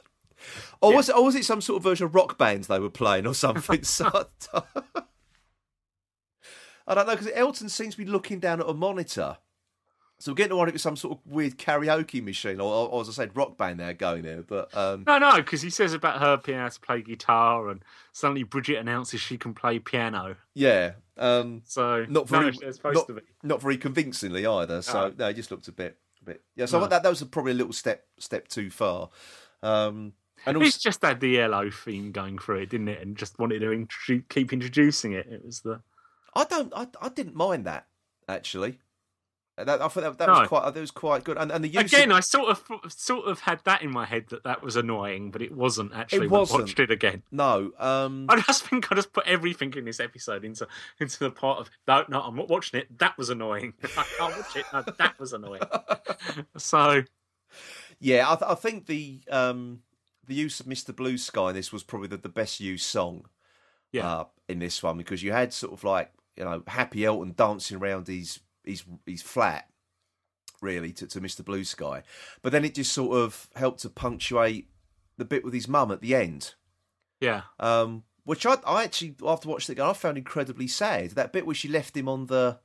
Or 0.82 0.91
Yeah. 0.91 0.97
was 0.97 1.10
it? 1.10 1.15
Or 1.15 1.23
was 1.25 1.36
it 1.36 1.45
some 1.45 1.62
sort 1.62 1.78
of 1.78 1.84
version 1.84 2.06
of 2.06 2.13
rock 2.13 2.38
bands 2.38 2.67
they 2.67 2.78
were 2.78 2.89
playing 2.89 3.25
or 3.25 3.34
something? 3.34 3.82
so, 3.84 4.28
I 6.88 6.93
don't 6.93 7.08
know 7.08 7.15
because 7.15 7.32
Elton 7.34 7.69
seems 7.69 7.95
to 7.95 8.04
be 8.04 8.10
looking 8.10 8.39
down 8.39 8.60
at 8.60 8.69
a 8.69 8.73
monitor, 8.73 9.38
So 10.17 10.32
we're 10.32 10.36
getting 10.36 10.51
to 10.51 10.56
one 10.56 10.69
it 10.69 10.73
was 10.73 10.82
some 10.82 10.95
sort 10.95 11.17
of 11.17 11.25
weird 11.32 11.58
karaoke 11.58 12.23
machine, 12.23 12.62
or, 12.62 12.88
or 12.89 13.01
as 13.01 13.10
I 13.10 13.12
said, 13.12 13.36
rock 13.36 13.58
band 13.58 13.80
there 13.82 13.93
going 13.93 14.23
there. 14.23 14.43
But 14.43 14.75
um, 14.75 15.04
No, 15.06 15.17
no, 15.17 15.36
because 15.36 15.62
he 15.62 15.69
says 15.69 15.93
about 15.93 16.21
her 16.21 16.38
being 16.38 16.58
able 16.58 16.69
to 16.69 16.80
play 16.80 17.01
guitar, 17.01 17.67
and 17.69 17.84
suddenly 18.13 18.43
Bridget 18.43 18.78
announces 18.78 19.19
she 19.19 19.38
can 19.38 19.54
play 19.54 19.78
piano. 19.80 20.38
yeah, 20.54 20.93
um, 21.17 21.63
So 21.65 22.06
not 22.08 22.30
very, 22.30 22.51
no, 22.51 22.91
not, 22.91 23.08
to 23.08 23.13
be. 23.15 23.21
not 23.43 23.62
very 23.62 23.78
convincingly 23.78 24.45
either. 24.45 24.82
So 24.82 25.10
No. 25.10 25.13
no, 25.17 25.28
it 25.30 25.34
just 25.34 25.51
looked 25.51 25.67
a 25.67 25.73
bit, 25.73 25.97
a 26.21 26.25
bit. 26.25 26.43
Yeah, 26.56 26.65
so 26.65 26.80
No. 26.80 26.88
that 26.88 27.04
that 27.04 27.10
was 27.10 27.21
probably 27.23 27.51
a 27.51 27.56
little 27.56 27.73
step 27.73 28.06
step 28.17 28.47
too 28.47 28.69
far. 28.69 29.10
Um, 29.62 30.13
and 30.45 30.56
also, 30.58 30.67
It's 30.67 30.78
just 30.78 31.01
had 31.01 31.19
the 31.19 31.30
yellow 31.30 31.69
theme 31.71 32.12
going 32.13 32.38
through 32.39 32.60
it, 32.62 32.69
didn't 32.69 32.88
it? 32.88 33.01
And 33.01 33.17
just 33.17 33.38
wanted 33.39 33.60
to 33.60 33.67
introdu- 33.67 34.30
keep 34.30 34.54
introducing 34.54 35.12
it. 35.13 35.28
It 35.28 35.43
was 35.45 35.60
the 35.62 35.82
I 36.34 36.43
don't, 36.45 36.71
I, 36.75 36.88
I 37.01 37.10
didn't 37.10 37.36
mind 37.36 37.65
that 37.65 37.88
actually. 38.30 38.80
That, 39.57 39.81
I 39.81 39.87
thought 39.87 40.01
that, 40.01 40.17
that 40.17 40.27
No. 40.27 40.39
was 40.41 40.47
quite, 40.49 40.73
that 40.73 40.79
was 40.81 40.91
quite 40.91 41.23
good. 41.23 41.37
And, 41.37 41.49
and 41.49 41.63
the 41.63 41.69
use 41.69 41.93
again. 41.93 42.11
of, 42.11 42.17
I 42.17 42.19
sort 42.19 42.49
of 42.49 42.91
sort 42.91 43.25
of 43.25 43.39
had 43.39 43.61
that 43.63 43.81
in 43.83 43.89
my 43.89 44.05
head 44.05 44.25
that 44.29 44.43
that 44.43 44.61
was 44.61 44.75
annoying, 44.75 45.31
but 45.31 45.41
it 45.41 45.53
wasn't 45.53 45.93
actually. 45.93 46.25
It 46.25 46.29
wasn't. 46.31 46.63
watched 46.63 46.79
it 46.79 46.91
again. 46.91 47.23
no, 47.31 47.71
um, 47.79 48.25
I 48.29 48.41
just 48.41 48.65
think 48.67 48.91
I 48.91 48.95
just 48.95 49.13
put 49.13 49.25
everything 49.25 49.73
in 49.75 49.85
this 49.85 50.01
episode 50.01 50.43
into 50.43 50.67
into 50.99 51.19
the 51.19 51.31
part 51.31 51.59
of 51.59 51.69
no, 51.87 52.03
no, 52.09 52.21
I'm 52.21 52.35
not 52.35 52.49
watching 52.49 52.81
it. 52.81 52.97
That 52.99 53.17
was 53.17 53.29
annoying. 53.29 53.73
I 53.97 54.03
can't 54.17 54.35
watch 54.35 54.55
it. 54.57 54.65
No, 54.73 54.81
that 54.81 55.19
was 55.19 55.31
annoying. 55.31 55.61
so 56.57 57.03
Yeah, 57.99 58.29
I, 58.29 58.35
th- 58.35 58.49
I 58.51 58.55
think 58.55 58.87
the 58.87 59.21
um, 59.31 59.83
the 60.27 60.33
use 60.35 60.59
of 60.59 60.65
Mr. 60.65 60.93
Blue 60.95 61.17
Sky 61.17 61.49
in 61.49 61.55
this 61.55 61.71
was 61.71 61.83
probably 61.83 62.09
the, 62.09 62.17
the 62.17 62.29
best 62.29 62.59
used 62.59 62.85
song. 62.85 63.25
Yeah. 63.91 64.11
uh, 64.11 64.25
in 64.49 64.59
this 64.59 64.83
one 64.83 64.97
because 64.97 65.23
you 65.23 65.31
had 65.31 65.53
sort 65.53 65.71
of 65.71 65.85
like 65.85 66.11
you 66.35 66.43
know 66.43 66.61
Happy 66.67 67.05
Elton 67.05 67.33
dancing 67.37 67.77
around 67.77 68.07
his 68.07 68.39
his 68.67 68.84
his 69.06 69.21
flat, 69.21 69.69
really 70.62 70.91
to, 70.93 71.08
to 71.08 71.21
Mr. 71.21 71.43
Blue 71.43 71.63
Sky, 71.63 72.04
but 72.41 72.51
then 72.51 72.65
it 72.65 72.75
just 72.75 72.93
sort 72.93 73.17
of 73.17 73.47
helped 73.56 73.82
to 73.82 73.89
punctuate 73.89 74.69
the 75.17 75.25
bit 75.25 75.43
with 75.43 75.54
his 75.54 75.67
mum 75.67 75.91
at 75.91 76.01
the 76.01 76.15
end, 76.15 76.56
yeah, 77.19 77.43
um, 77.60 78.04
which 78.23 78.45
I 78.45 78.58
I 78.65 78.84
actually 78.84 79.15
after 79.25 79.49
watching 79.49 79.73
it 79.73 79.80
again 79.80 79.89
I 79.89 79.93
found 79.93 80.17
incredibly 80.17 80.67
sad. 80.67 81.12
That 81.12 81.34
bit 81.34 81.45
where 81.45 81.56
she 81.56 81.67
left 81.67 81.95
him 81.95 82.10
on 82.10 82.28
the 82.28 82.60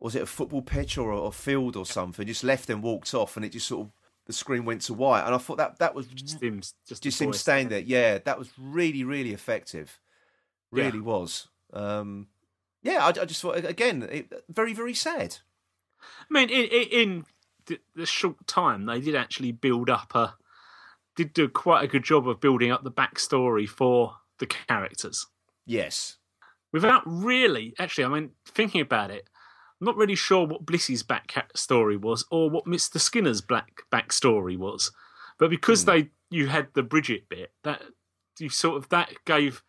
was 0.00 0.16
it 0.16 0.22
a 0.22 0.26
football 0.26 0.62
pitch 0.62 0.96
or 0.96 1.12
a, 1.12 1.30
field 1.30 1.76
or 1.76 1.84
something, 1.84 2.26
just 2.26 2.42
left 2.42 2.70
and 2.70 2.82
walked 2.82 3.14
off, 3.14 3.36
and 3.36 3.44
it 3.44 3.52
just 3.52 3.68
sort 3.68 3.86
of 3.86 3.92
the 4.26 4.32
screen 4.32 4.64
went 4.64 4.80
to 4.82 4.94
white, 4.94 5.24
and 5.24 5.34
I 5.34 5.38
thought 5.38 5.58
that 5.58 5.78
that 5.78 5.94
was 5.94 6.06
just 6.06 6.42
him, 6.42 6.60
just, 6.88 7.02
just 7.02 7.20
him 7.20 7.32
staying 7.32 7.68
there. 7.68 7.80
Yeah, 7.80 8.18
that 8.18 8.38
was 8.38 8.50
really, 8.58 9.04
really 9.04 9.32
effective. 9.32 10.00
Yeah. 10.72 10.84
Really 10.84 11.00
was. 11.00 11.48
Um, 11.72 12.28
yeah, 12.82 13.04
I, 13.04 13.08
I 13.08 13.24
just 13.24 13.42
thought 13.42 13.64
again, 13.64 14.02
it, 14.10 14.32
very, 14.48 14.72
very 14.72 14.94
sad. 14.94 15.38
I 16.02 16.32
mean, 16.32 16.48
in, 16.48 16.64
in, 16.66 16.88
in 16.88 17.24
the, 17.66 17.80
the 17.94 18.06
short 18.06 18.46
time, 18.46 18.86
they 18.86 19.00
did 19.00 19.14
actually 19.14 19.52
build 19.52 19.90
up 19.90 20.14
a, 20.14 20.34
did 21.16 21.32
do 21.32 21.48
quite 21.48 21.84
a 21.84 21.88
good 21.88 22.04
job 22.04 22.28
of 22.28 22.40
building 22.40 22.70
up 22.70 22.84
the 22.84 22.90
backstory 22.90 23.68
for 23.68 24.16
the 24.38 24.46
characters 24.46 25.26
Yes. 25.66 26.16
without 26.72 27.02
really, 27.06 27.74
actually, 27.78 28.04
I 28.04 28.08
mean, 28.08 28.30
thinking 28.46 28.80
about 28.80 29.10
it, 29.10 29.28
I'm 29.80 29.86
not 29.86 29.96
really 29.96 30.14
sure 30.14 30.46
what 30.46 30.66
Bliss's 30.66 31.02
backstory 31.02 31.98
was 32.00 32.24
or 32.30 32.50
what 32.50 32.66
Mr. 32.66 33.00
Skinner's 33.00 33.40
black 33.40 33.82
backstory 33.92 34.56
was, 34.56 34.90
but 35.38 35.50
because 35.50 35.84
hmm. 35.84 35.90
they 35.90 36.10
you 36.30 36.48
had 36.48 36.68
the 36.74 36.82
Bridget 36.82 37.28
bit, 37.28 37.52
that 37.64 37.82
you 38.38 38.48
sort 38.48 38.76
of 38.76 38.88
that 38.90 39.10
gave 39.24 39.62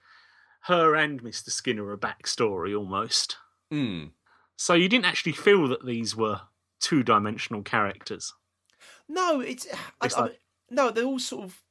her 0.66 0.96
and 0.96 1.22
Mr. 1.24 1.50
Skinner 1.50 1.92
a 1.92 1.98
backstory 1.98 2.78
almost. 2.78 3.38
Mm. 3.74 4.12
So 4.58 4.74
you 4.74 4.88
didn't 4.90 5.06
actually 5.06 5.32
feel 5.34 5.68
that 5.70 5.86
these 5.86 6.16
were 6.16 6.42
two 6.80 7.04
dimensional 7.04 7.64
characters. 7.64 8.34
No, 9.08 9.40
it's, 9.42 9.66
It's 10.04 10.16
I 10.16 10.22
like- 10.22 10.32
mean, 10.32 10.40
no. 10.70 10.90
They 10.92 11.04
all 11.04 11.20
sort 11.20 11.46
of 11.46 11.62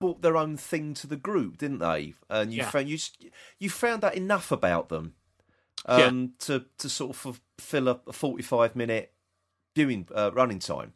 brought 0.00 0.20
their 0.22 0.36
own 0.36 0.56
thing 0.56 0.92
to 0.94 1.06
the 1.06 1.16
group, 1.16 1.56
didn't 1.58 1.78
they? 1.78 2.14
And 2.28 2.52
you 2.52 2.58
Yeah. 2.58 2.70
found 2.70 2.88
you 2.88 2.98
you 3.58 3.70
found 3.70 4.04
out 4.04 4.14
enough 4.14 4.50
about 4.52 4.88
them 4.88 5.14
Yeah. 5.88 6.06
um, 6.06 6.34
to 6.40 6.66
to 6.78 6.88
sort 6.88 7.24
of 7.26 7.40
fill 7.58 7.88
up 7.88 8.06
a 8.08 8.12
forty 8.12 8.42
five 8.42 8.76
minute 8.76 9.14
viewing 9.74 10.08
uh, 10.14 10.30
running 10.34 10.58
time. 10.58 10.92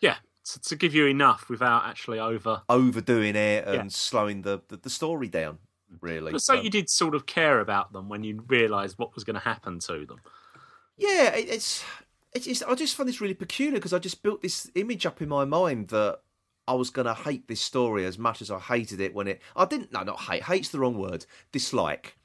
Yeah, 0.00 0.18
to, 0.52 0.60
to 0.60 0.76
give 0.76 0.94
you 0.94 1.06
enough 1.06 1.48
without 1.48 1.86
actually 1.86 2.18
over. 2.20 2.62
overdoing 2.68 3.34
it 3.36 3.66
and 3.66 3.74
Yeah. 3.74 3.88
slowing 3.88 4.42
the, 4.42 4.62
the, 4.68 4.76
the 4.76 4.90
story 4.90 5.28
down. 5.28 5.58
Really, 6.00 6.32
But 6.32 6.42
so 6.42 6.56
Um, 6.58 6.64
you 6.64 6.70
did 6.70 6.90
sort 6.90 7.14
of 7.14 7.26
care 7.26 7.60
about 7.60 7.92
them 7.92 8.08
when 8.08 8.24
you 8.24 8.42
realised 8.48 8.98
what 8.98 9.14
was 9.14 9.24
going 9.24 9.34
to 9.34 9.40
happen 9.40 9.78
to 9.80 10.04
them. 10.06 10.20
yeah, 10.96 11.34
it, 11.34 11.48
it's 11.48 11.84
it's 12.34 12.62
I 12.62 12.74
just 12.74 12.94
find 12.96 13.08
this 13.08 13.20
really 13.20 13.34
peculiar 13.34 13.74
because 13.76 13.92
I 13.92 13.98
just 13.98 14.22
built 14.22 14.42
this 14.42 14.70
image 14.74 15.06
up 15.06 15.22
in 15.22 15.28
my 15.28 15.44
mind 15.44 15.88
that 15.88 16.20
I 16.68 16.74
was 16.74 16.90
going 16.90 17.06
to 17.06 17.14
hate 17.14 17.46
this 17.48 17.60
story 17.60 18.04
as 18.04 18.18
much 18.18 18.42
as 18.42 18.50
I 18.50 18.58
hated 18.58 19.00
it 19.00 19.14
when 19.14 19.28
it. 19.28 19.40
I 19.54 19.64
didn't. 19.64 19.92
No, 19.92 20.02
not 20.02 20.20
hate. 20.20 20.42
Hate's 20.42 20.68
the 20.70 20.80
wrong 20.80 20.98
word. 20.98 21.24
Dislike. 21.52 22.16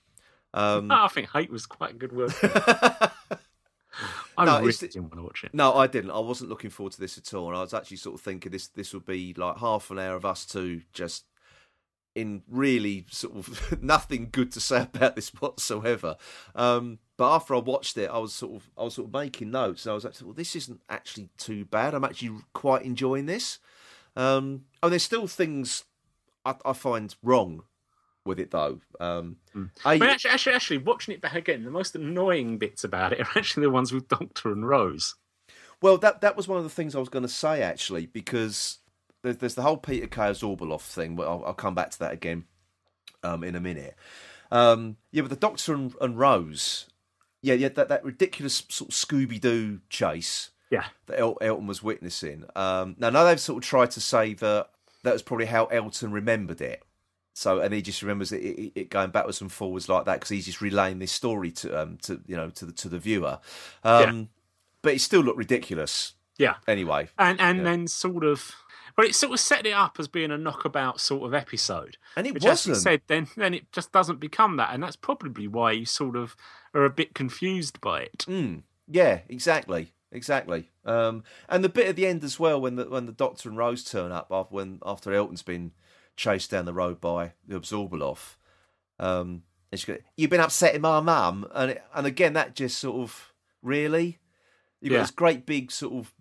Um, 0.53 0.91
I 0.91 1.07
think 1.07 1.29
hate 1.31 1.51
was 1.51 1.65
quite 1.65 1.91
a 1.91 1.97
good 1.97 2.11
word. 2.11 2.33
I 4.37 4.45
No, 4.45 4.59
really 4.59 4.71
didn't 4.71 5.03
want 5.03 5.15
to 5.15 5.23
watch 5.23 5.43
it. 5.43 5.53
No, 5.53 5.75
I 5.75 5.85
didn't. 5.87 6.11
I 6.11 6.19
wasn't 6.19 6.49
looking 6.49 6.69
forward 6.69 6.93
to 6.93 6.99
this 6.99 7.17
at 7.17 7.33
all. 7.33 7.49
And 7.49 7.57
I 7.57 7.61
was 7.61 7.73
actually 7.73 7.97
sort 7.97 8.15
of 8.15 8.21
thinking 8.21 8.51
this 8.51 8.67
this 8.67 8.93
would 8.93 9.05
be 9.05 9.33
like 9.35 9.57
half 9.57 9.91
an 9.91 9.99
hour 9.99 10.15
of 10.15 10.25
us 10.25 10.45
two 10.45 10.81
just 10.93 11.25
in 12.15 12.43
really 12.49 13.05
sort 13.09 13.35
of 13.35 13.81
nothing 13.83 14.29
good 14.31 14.51
to 14.53 14.59
say 14.59 14.81
about 14.81 15.15
this 15.15 15.29
whatsoever. 15.29 16.17
Um, 16.55 16.99
but 17.17 17.33
after 17.35 17.55
I 17.55 17.59
watched 17.59 17.97
it, 17.97 18.09
I 18.09 18.17
was 18.17 18.33
sort 18.33 18.55
of 18.55 18.69
I 18.77 18.83
was 18.83 18.95
sort 18.95 19.07
of 19.07 19.13
making 19.13 19.51
notes. 19.51 19.85
And 19.85 19.91
I 19.91 19.95
was 19.95 20.03
like, 20.03 20.15
well, 20.21 20.33
this 20.33 20.55
isn't 20.55 20.81
actually 20.89 21.29
too 21.37 21.65
bad. 21.65 21.93
I'm 21.93 22.03
actually 22.03 22.37
quite 22.53 22.83
enjoying 22.83 23.27
this. 23.27 23.59
Um, 24.15 24.65
oh, 24.83 24.89
there's 24.89 25.03
still 25.03 25.27
things 25.27 25.85
I, 26.45 26.55
I 26.65 26.73
find 26.73 27.15
wrong 27.23 27.63
with 28.25 28.39
it 28.39 28.51
though. 28.51 28.81
Um, 28.99 29.37
I- 29.85 29.97
But 29.97 30.09
actually, 30.09 30.31
actually, 30.31 30.53
actually, 30.55 30.77
watching 30.79 31.13
it 31.13 31.21
back 31.21 31.35
again, 31.35 31.63
the 31.63 31.71
most 31.71 31.95
annoying 31.95 32.57
bits 32.57 32.83
about 32.83 33.13
it 33.13 33.21
are 33.21 33.27
actually 33.37 33.63
the 33.63 33.71
ones 33.71 33.91
with 33.93 34.07
Doctor 34.09 34.51
and 34.51 34.67
Rose. 34.67 35.15
Well, 35.81 35.97
that 35.99 36.21
that 36.21 36.35
was 36.35 36.47
one 36.47 36.57
of 36.57 36.63
the 36.63 36.69
things 36.69 36.93
I 36.95 36.99
was 36.99 37.09
going 37.09 37.23
to 37.23 37.29
say 37.29 37.61
actually, 37.63 38.05
because 38.05 38.79
there's, 39.23 39.37
there's 39.37 39.55
the 39.55 39.61
whole 39.61 39.77
Peter 39.77 40.07
Kay 40.07 40.31
Orbaloff 40.31 40.81
thing. 40.81 41.15
But 41.15 41.27
I'll, 41.27 41.43
I'll 41.47 41.53
come 41.53 41.75
back 41.75 41.91
to 41.91 41.99
that 41.99 42.13
again 42.13 42.45
um, 43.23 43.43
in 43.43 43.55
a 43.55 43.59
minute. 43.59 43.95
Um, 44.51 44.97
yeah, 45.11 45.21
but 45.21 45.29
the 45.29 45.35
Doctor 45.37 45.73
and, 45.73 45.93
and 46.01 46.17
Rose, 46.19 46.87
yeah, 47.41 47.53
yeah, 47.53 47.69
that, 47.69 47.89
that 47.89 48.03
ridiculous 48.03 48.63
sort 48.69 48.89
of 48.89 48.95
Scooby 48.95 49.39
Doo 49.39 49.79
chase 49.89 50.49
Yeah, 50.69 50.85
that 51.05 51.19
El- 51.19 51.37
Elton 51.41 51.67
was 51.67 51.81
witnessing. 51.81 52.43
Um, 52.55 52.95
now, 52.99 53.09
now 53.09 53.23
they've 53.23 53.39
sort 53.39 53.63
of 53.63 53.67
tried 53.69 53.91
to 53.91 54.01
say 54.01 54.33
that 54.35 54.69
that 55.03 55.13
was 55.13 55.21
probably 55.21 55.45
how 55.45 55.65
Elton 55.67 56.11
remembered 56.11 56.59
it. 56.61 56.83
So, 57.33 57.59
and 57.61 57.73
he 57.73 57.81
just 57.81 58.01
remembers 58.01 58.33
it, 58.33 58.41
it, 58.43 58.71
it 58.75 58.89
going 58.89 59.09
backwards 59.11 59.39
and 59.39 59.49
forwards 59.49 59.87
like 59.87 60.03
that 60.03 60.15
because 60.15 60.29
he's 60.29 60.45
just 60.45 60.59
relaying 60.59 60.99
this 60.99 61.13
story 61.13 61.49
to, 61.51 61.81
um, 61.83 61.97
to 62.03 62.19
you 62.27 62.35
know, 62.35 62.49
to 62.49 62.65
the 62.65 62.73
to 62.73 62.89
the 62.89 62.99
viewer. 62.99 63.39
Um, 63.85 64.27
But 64.81 64.95
it 64.95 64.99
still 65.01 65.21
looked 65.21 65.37
ridiculous 65.37 66.13
yeah, 66.37 66.55
anyway. 66.67 67.07
and 67.17 67.39
and 67.39 67.59
Yeah. 67.59 67.63
then 67.63 67.87
sort 67.87 68.25
of, 68.25 68.51
but 68.95 69.05
it 69.05 69.15
sort 69.15 69.33
of 69.33 69.39
set 69.39 69.65
it 69.65 69.71
up 69.73 69.97
as 69.99 70.07
being 70.07 70.31
a 70.31 70.37
knockabout 70.37 70.99
sort 70.99 71.23
of 71.23 71.33
episode. 71.33 71.97
And 72.15 72.27
it 72.27 72.33
Which, 72.33 72.45
as 72.45 72.65
you 72.67 72.75
said, 72.75 73.01
then 73.07 73.27
then 73.35 73.53
it 73.53 73.71
just 73.71 73.91
doesn't 73.91 74.19
become 74.19 74.57
that, 74.57 74.73
and 74.73 74.83
that's 74.83 74.95
probably 74.95 75.47
why 75.47 75.71
you 75.71 75.85
sort 75.85 76.15
of 76.15 76.35
are 76.73 76.85
a 76.85 76.89
bit 76.89 77.13
confused 77.15 77.79
by 77.81 78.01
it. 78.01 78.25
Mm, 78.27 78.63
yeah, 78.87 79.19
exactly, 79.29 79.93
exactly. 80.11 80.69
Um, 80.85 81.23
and 81.49 81.63
the 81.63 81.69
bit 81.69 81.87
at 81.87 81.95
the 81.95 82.07
end 82.07 82.23
as 82.23 82.39
well 82.39 82.59
when 82.59 82.75
the 82.75 82.85
when 82.85 83.05
the 83.05 83.11
Doctor 83.11 83.49
and 83.49 83.57
Rose 83.57 83.83
turn 83.83 84.11
up 84.11 84.27
after 84.31 84.55
when 84.55 84.79
after 84.85 85.13
Elton's 85.13 85.43
been 85.43 85.71
chased 86.15 86.51
down 86.51 86.65
the 86.65 86.73
road 86.73 86.99
by 87.01 87.33
the 87.47 87.59
Abzorbaloff. 87.59 88.35
Um, 88.99 89.43
and 89.71 89.79
she 89.79 89.87
goes, 89.87 90.01
"You've 90.17 90.29
been 90.29 90.39
upsetting 90.41 90.81
my 90.81 90.99
mum," 90.99 91.47
and 91.53 91.71
it, 91.71 91.83
and 91.95 92.05
again 92.05 92.33
that 92.33 92.55
just 92.55 92.77
sort 92.77 92.97
of 93.01 93.33
really, 93.61 94.19
you 94.81 94.89
got 94.89 94.95
Yeah. 94.95 95.01
this 95.01 95.11
great 95.11 95.45
big 95.45 95.71
sort 95.71 95.93
of 95.93 96.13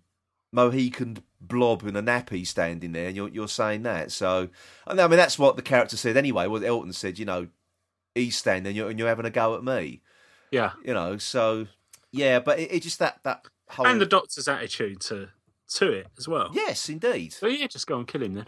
Mohican 0.51 1.17
blob 1.39 1.83
in 1.83 1.95
a 1.95 2.03
nappy 2.03 2.45
standing 2.45 2.91
there, 2.91 3.07
and 3.07 3.15
you're 3.15 3.29
you're 3.29 3.47
saying 3.47 3.83
that. 3.83 4.11
So, 4.11 4.49
and 4.87 4.99
I 4.99 5.07
mean 5.07 5.17
that's 5.17 5.39
what 5.39 5.55
the 5.55 5.61
character 5.61 5.97
said 5.97 6.17
anyway. 6.17 6.47
What 6.47 6.63
Elton 6.63 6.93
said, 6.93 7.17
you 7.19 7.25
know, 7.25 7.47
he's 8.15 8.35
standing 8.35 8.67
and 8.71 8.75
you're, 8.75 8.89
and 8.89 8.99
you're 8.99 9.07
having 9.07 9.25
a 9.25 9.29
go 9.29 9.55
at 9.55 9.63
me, 9.63 10.01
Yeah, 10.51 10.71
you 10.83 10.93
know. 10.93 11.17
So, 11.17 11.67
yeah, 12.11 12.39
but 12.39 12.59
it, 12.59 12.71
it 12.73 12.83
just 12.83 12.99
that 12.99 13.19
that 13.23 13.45
whole 13.69 13.85
and 13.87 14.01
the 14.01 14.05
Doctor's 14.05 14.47
attitude 14.47 14.99
to 15.01 15.29
to 15.75 15.91
it 15.91 16.07
as 16.17 16.27
well. 16.27 16.49
yes, 16.53 16.89
indeed, 16.89 17.31
So 17.33 17.47
yeah, 17.47 17.67
just 17.67 17.87
go 17.87 17.97
and 17.97 18.07
kill 18.07 18.21
him 18.23 18.33
then. 18.33 18.45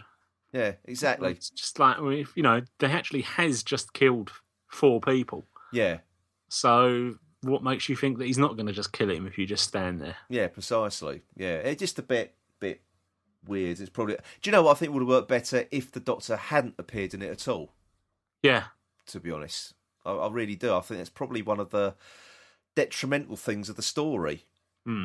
yeah, 0.52 0.72
exactly, 0.84 1.30
It's 1.32 1.48
just 1.50 1.78
like 1.78 1.96
you 1.98 2.42
know, 2.42 2.60
they 2.80 2.88
actually 2.88 3.22
has 3.22 3.62
just 3.62 3.94
killed 3.94 4.30
four 4.68 5.00
people. 5.00 5.46
yeah, 5.72 5.98
So 6.48 7.14
what 7.44 7.62
makes 7.62 7.88
you 7.88 7.96
think 7.96 8.18
that 8.18 8.26
he's 8.26 8.38
not 8.38 8.56
going 8.56 8.66
to 8.66 8.72
just 8.72 8.92
kill 8.92 9.10
him 9.10 9.26
if 9.26 9.38
you 9.38 9.46
just 9.46 9.64
stand 9.64 10.00
there? 10.00 10.16
yeah, 10.28 10.48
precisely, 10.48 11.22
yeah. 11.36 11.56
It's 11.56 11.80
just 11.80 11.98
a 11.98 12.02
bit 12.02 12.34
bit 12.60 12.82
weird. 13.46 13.80
It's 13.80 13.90
probably. 13.90 14.14
Do 14.14 14.50
you 14.50 14.52
know 14.52 14.62
what 14.62 14.72
I 14.72 14.78
think 14.78 14.92
would 14.92 15.02
have 15.02 15.08
worked 15.08 15.28
better 15.28 15.66
if 15.70 15.92
the 15.92 16.00
Doctor 16.00 16.36
hadn't 16.36 16.74
appeared 16.78 17.14
in 17.14 17.22
it 17.22 17.30
at 17.30 17.48
all? 17.48 17.72
Yeah, 18.42 18.64
to 19.06 19.20
be 19.20 19.30
honest. 19.30 19.74
I, 20.04 20.12
I 20.12 20.30
really 20.30 20.56
do. 20.56 20.74
I 20.74 20.80
think 20.80 21.00
it's 21.00 21.10
probably 21.10 21.42
one 21.42 21.60
of 21.60 21.70
the 21.70 21.94
detrimental 22.74 23.36
things 23.36 23.68
of 23.68 23.76
the 23.76 23.82
story. 23.82 24.44
Hmm. 24.84 25.04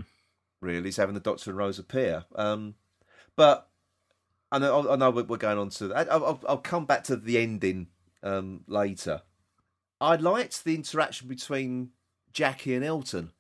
Really, 0.62 0.90
is 0.90 0.98
having 0.98 1.16
the 1.16 1.22
Doctor 1.22 1.52
and 1.52 1.58
Rose 1.58 1.80
appear. 1.80 2.26
Um, 2.36 2.76
but 3.36 3.70
I 4.52 4.60
know, 4.60 4.92
I 4.92 4.96
know 4.96 5.12
we're 5.12 5.38
going 5.38 5.58
on 5.58 5.70
to 5.70 5.88
that. 5.90 6.12
I'll, 6.12 6.26
I'll, 6.26 6.44
I'll 6.50 6.58
come 6.58 6.86
back 6.86 7.06
to 7.06 7.16
the 7.16 7.38
ending 7.38 7.88
um, 8.24 8.62
later. 8.68 9.22
I 10.02 10.16
liked 10.16 10.64
the 10.64 10.76
interaction 10.76 11.28
between 11.28 11.92
Jackie 12.34 12.74
and 12.76 12.84
Elton. 12.86 13.32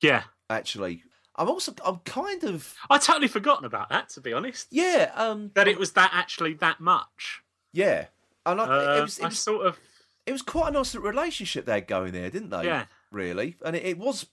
Yeah, 0.00 0.24
Actually, 0.50 1.02
I'm 1.36 1.48
also 1.48 1.74
I'm 1.84 1.98
kind 2.04 2.44
of 2.44 2.74
I 2.90 2.98
totally 2.98 3.28
forgotten 3.28 3.64
about 3.64 3.88
that. 3.88 4.08
To 4.10 4.20
be 4.20 4.32
honest, 4.32 4.68
yeah 4.70 5.10
um 5.14 5.50
that 5.54 5.66
it 5.68 5.78
was 5.78 5.92
that 5.92 6.10
actually 6.12 6.54
that 6.54 6.80
much. 6.80 7.42
yeah. 7.72 8.06
And 8.44 8.60
I, 8.60 8.64
Uh, 8.64 8.96
it 8.98 9.02
was 9.02 9.18
it 9.18 9.24
I 9.24 9.28
was 9.28 9.38
sort 9.38 9.66
of 9.66 9.78
it 10.26 10.32
was 10.32 10.42
quite 10.42 10.68
a 10.68 10.72
nice 10.72 10.94
little 10.94 11.08
relationship 11.08 11.64
they 11.64 11.72
had 11.74 11.86
going 11.86 12.12
there, 12.12 12.28
didn't 12.30 12.50
they? 12.50 12.64
Yeah. 12.64 12.86
really, 13.10 13.56
and 13.64 13.74
it, 13.76 13.84
it 13.84 13.98
was 13.98 14.26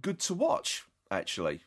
good 0.00 0.18
to 0.20 0.34
watch. 0.34 0.84
Actually, 1.10 1.60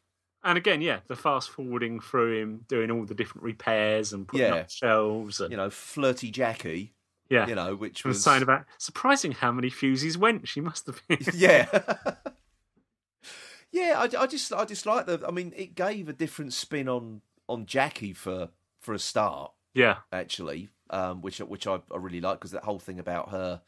and 0.43 0.57
again, 0.57 0.81
yeah, 0.81 0.99
the 1.07 1.15
fast 1.15 1.49
forwarding 1.49 1.99
through 1.99 2.41
him 2.41 2.65
doing 2.67 2.89
all 2.91 3.05
the 3.05 3.13
different 3.15 3.43
repairs 3.43 4.11
and 4.13 4.27
putting 4.27 4.47
Yeah. 4.47 4.55
up 4.55 4.69
shelves 4.71 5.39
and 5.39 5.51
you 5.51 5.57
know, 5.57 5.69
flirty 5.69 6.31
Jackie. 6.31 6.93
Yeah. 7.33 7.47
You 7.47 7.55
know, 7.55 7.75
which 7.75 8.05
was 8.05 8.17
was 8.17 8.23
saying 8.23 8.43
about 8.43 8.65
surprising 8.77 9.31
how 9.31 9.51
many 9.51 9.71
fuses 9.71 10.17
went. 10.17 10.47
She 10.47 10.61
must 10.61 10.85
have 10.85 11.01
been. 11.07 11.17
yeah. 11.33 11.65
yeah, 13.71 13.95
I, 13.97 14.21
I 14.21 14.27
just 14.27 14.53
I 14.53 14.65
just 14.65 14.85
like 14.85 15.07
the. 15.07 15.19
I 15.27 15.31
mean, 15.31 15.51
it 15.55 15.73
gave 15.73 16.07
a 16.07 16.13
different 16.13 16.53
spin 16.53 16.87
on 16.87 17.21
on 17.49 17.65
Jackie 17.65 18.13
for 18.13 18.49
for 18.79 18.93
a 18.93 18.99
start. 18.99 19.51
yeah, 19.73 19.97
actually, 20.11 20.69
um, 20.91 21.21
which 21.21 21.39
which 21.39 21.65
I, 21.65 21.79
I 21.91 21.97
really 21.97 22.21
like 22.21 22.39
because 22.39 22.51
that 22.51 22.65
whole 22.65 22.77
thing 22.77 22.99
about 22.99 23.29
her 23.29 23.61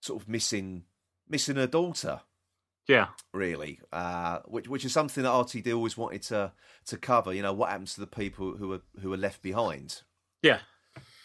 sort 0.00 0.22
of 0.22 0.26
missing 0.26 0.84
missing 1.28 1.56
her 1.56 1.66
daughter, 1.66 2.22
yeah, 2.86 3.08
really, 3.34 3.80
uh, 3.92 4.38
which 4.46 4.66
which 4.66 4.86
is 4.86 4.94
something 4.94 5.24
that 5.24 5.30
RTD 5.30 5.74
always 5.74 5.98
wanted 5.98 6.22
to 6.22 6.52
to 6.86 6.96
cover. 6.96 7.34
You 7.34 7.42
know, 7.42 7.52
what 7.52 7.68
happens 7.68 7.92
to 7.94 8.00
the 8.00 8.06
people 8.06 8.56
who 8.56 8.72
are 8.72 8.80
who 9.02 9.12
are 9.12 9.18
left 9.18 9.42
behind. 9.42 10.04
yeah. 10.42 10.60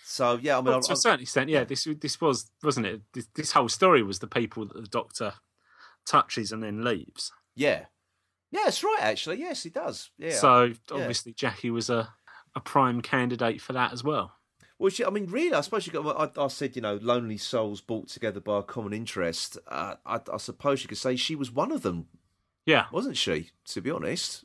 So 0.05 0.37
yeah, 0.41 0.57
I 0.57 0.61
mean, 0.61 0.65
Well, 0.71 0.81
to 0.81 0.93
a 0.93 0.97
certain 0.97 1.21
extent, 1.21 1.49
yeah. 1.49 1.63
This 1.63 1.87
this 1.99 2.19
was 2.19 2.49
wasn't 2.61 2.85
it? 2.87 3.01
This, 3.13 3.27
this 3.35 3.51
whole 3.53 3.69
story 3.69 4.03
was 4.03 4.19
the 4.19 4.27
people 4.27 4.65
that 4.65 4.75
the 4.81 4.87
Doctor 4.87 5.33
touches 6.05 6.51
and 6.51 6.61
then 6.61 6.83
leaves. 6.83 7.31
yeah, 7.55 7.85
yeah, 8.51 8.61
that's 8.65 8.83
right. 8.83 8.99
Actually, 9.01 9.39
yes, 9.39 9.63
he 9.63 9.69
does. 9.69 10.11
Yeah. 10.17 10.31
So 10.31 10.73
obviously 10.91 11.33
Jackie 11.33 11.71
was 11.71 11.89
a 11.89 12.09
a 12.55 12.59
prime 12.59 13.01
candidate 13.01 13.61
for 13.61 13.73
that 13.73 13.93
as 13.93 14.03
well. 14.03 14.33
Well, 14.77 14.89
she, 14.89 15.05
I 15.05 15.09
mean, 15.09 15.27
really, 15.27 15.53
I 15.55 15.61
suppose 15.61 15.87
you 15.87 15.93
got. 15.93 16.37
I, 16.37 16.41
I 16.43 16.47
said, 16.49 16.75
you 16.75 16.81
know, 16.81 16.99
lonely 17.01 17.37
souls 17.37 17.79
brought 17.79 18.09
together 18.09 18.39
by 18.41 18.59
a 18.59 18.63
common 18.63 18.91
interest. 18.93 19.57
Uh, 19.67 19.95
I, 20.05 20.19
I 20.31 20.37
suppose 20.37 20.83
you 20.83 20.89
could 20.89 20.97
say 20.97 21.15
she 21.15 21.35
was 21.35 21.51
one 21.51 21.71
of 21.71 21.83
them, 21.83 22.07
Yeah. 22.65 22.85
wasn't 22.91 23.15
she? 23.17 23.51
To 23.69 23.81
be 23.81 23.89
honest, 23.91 24.43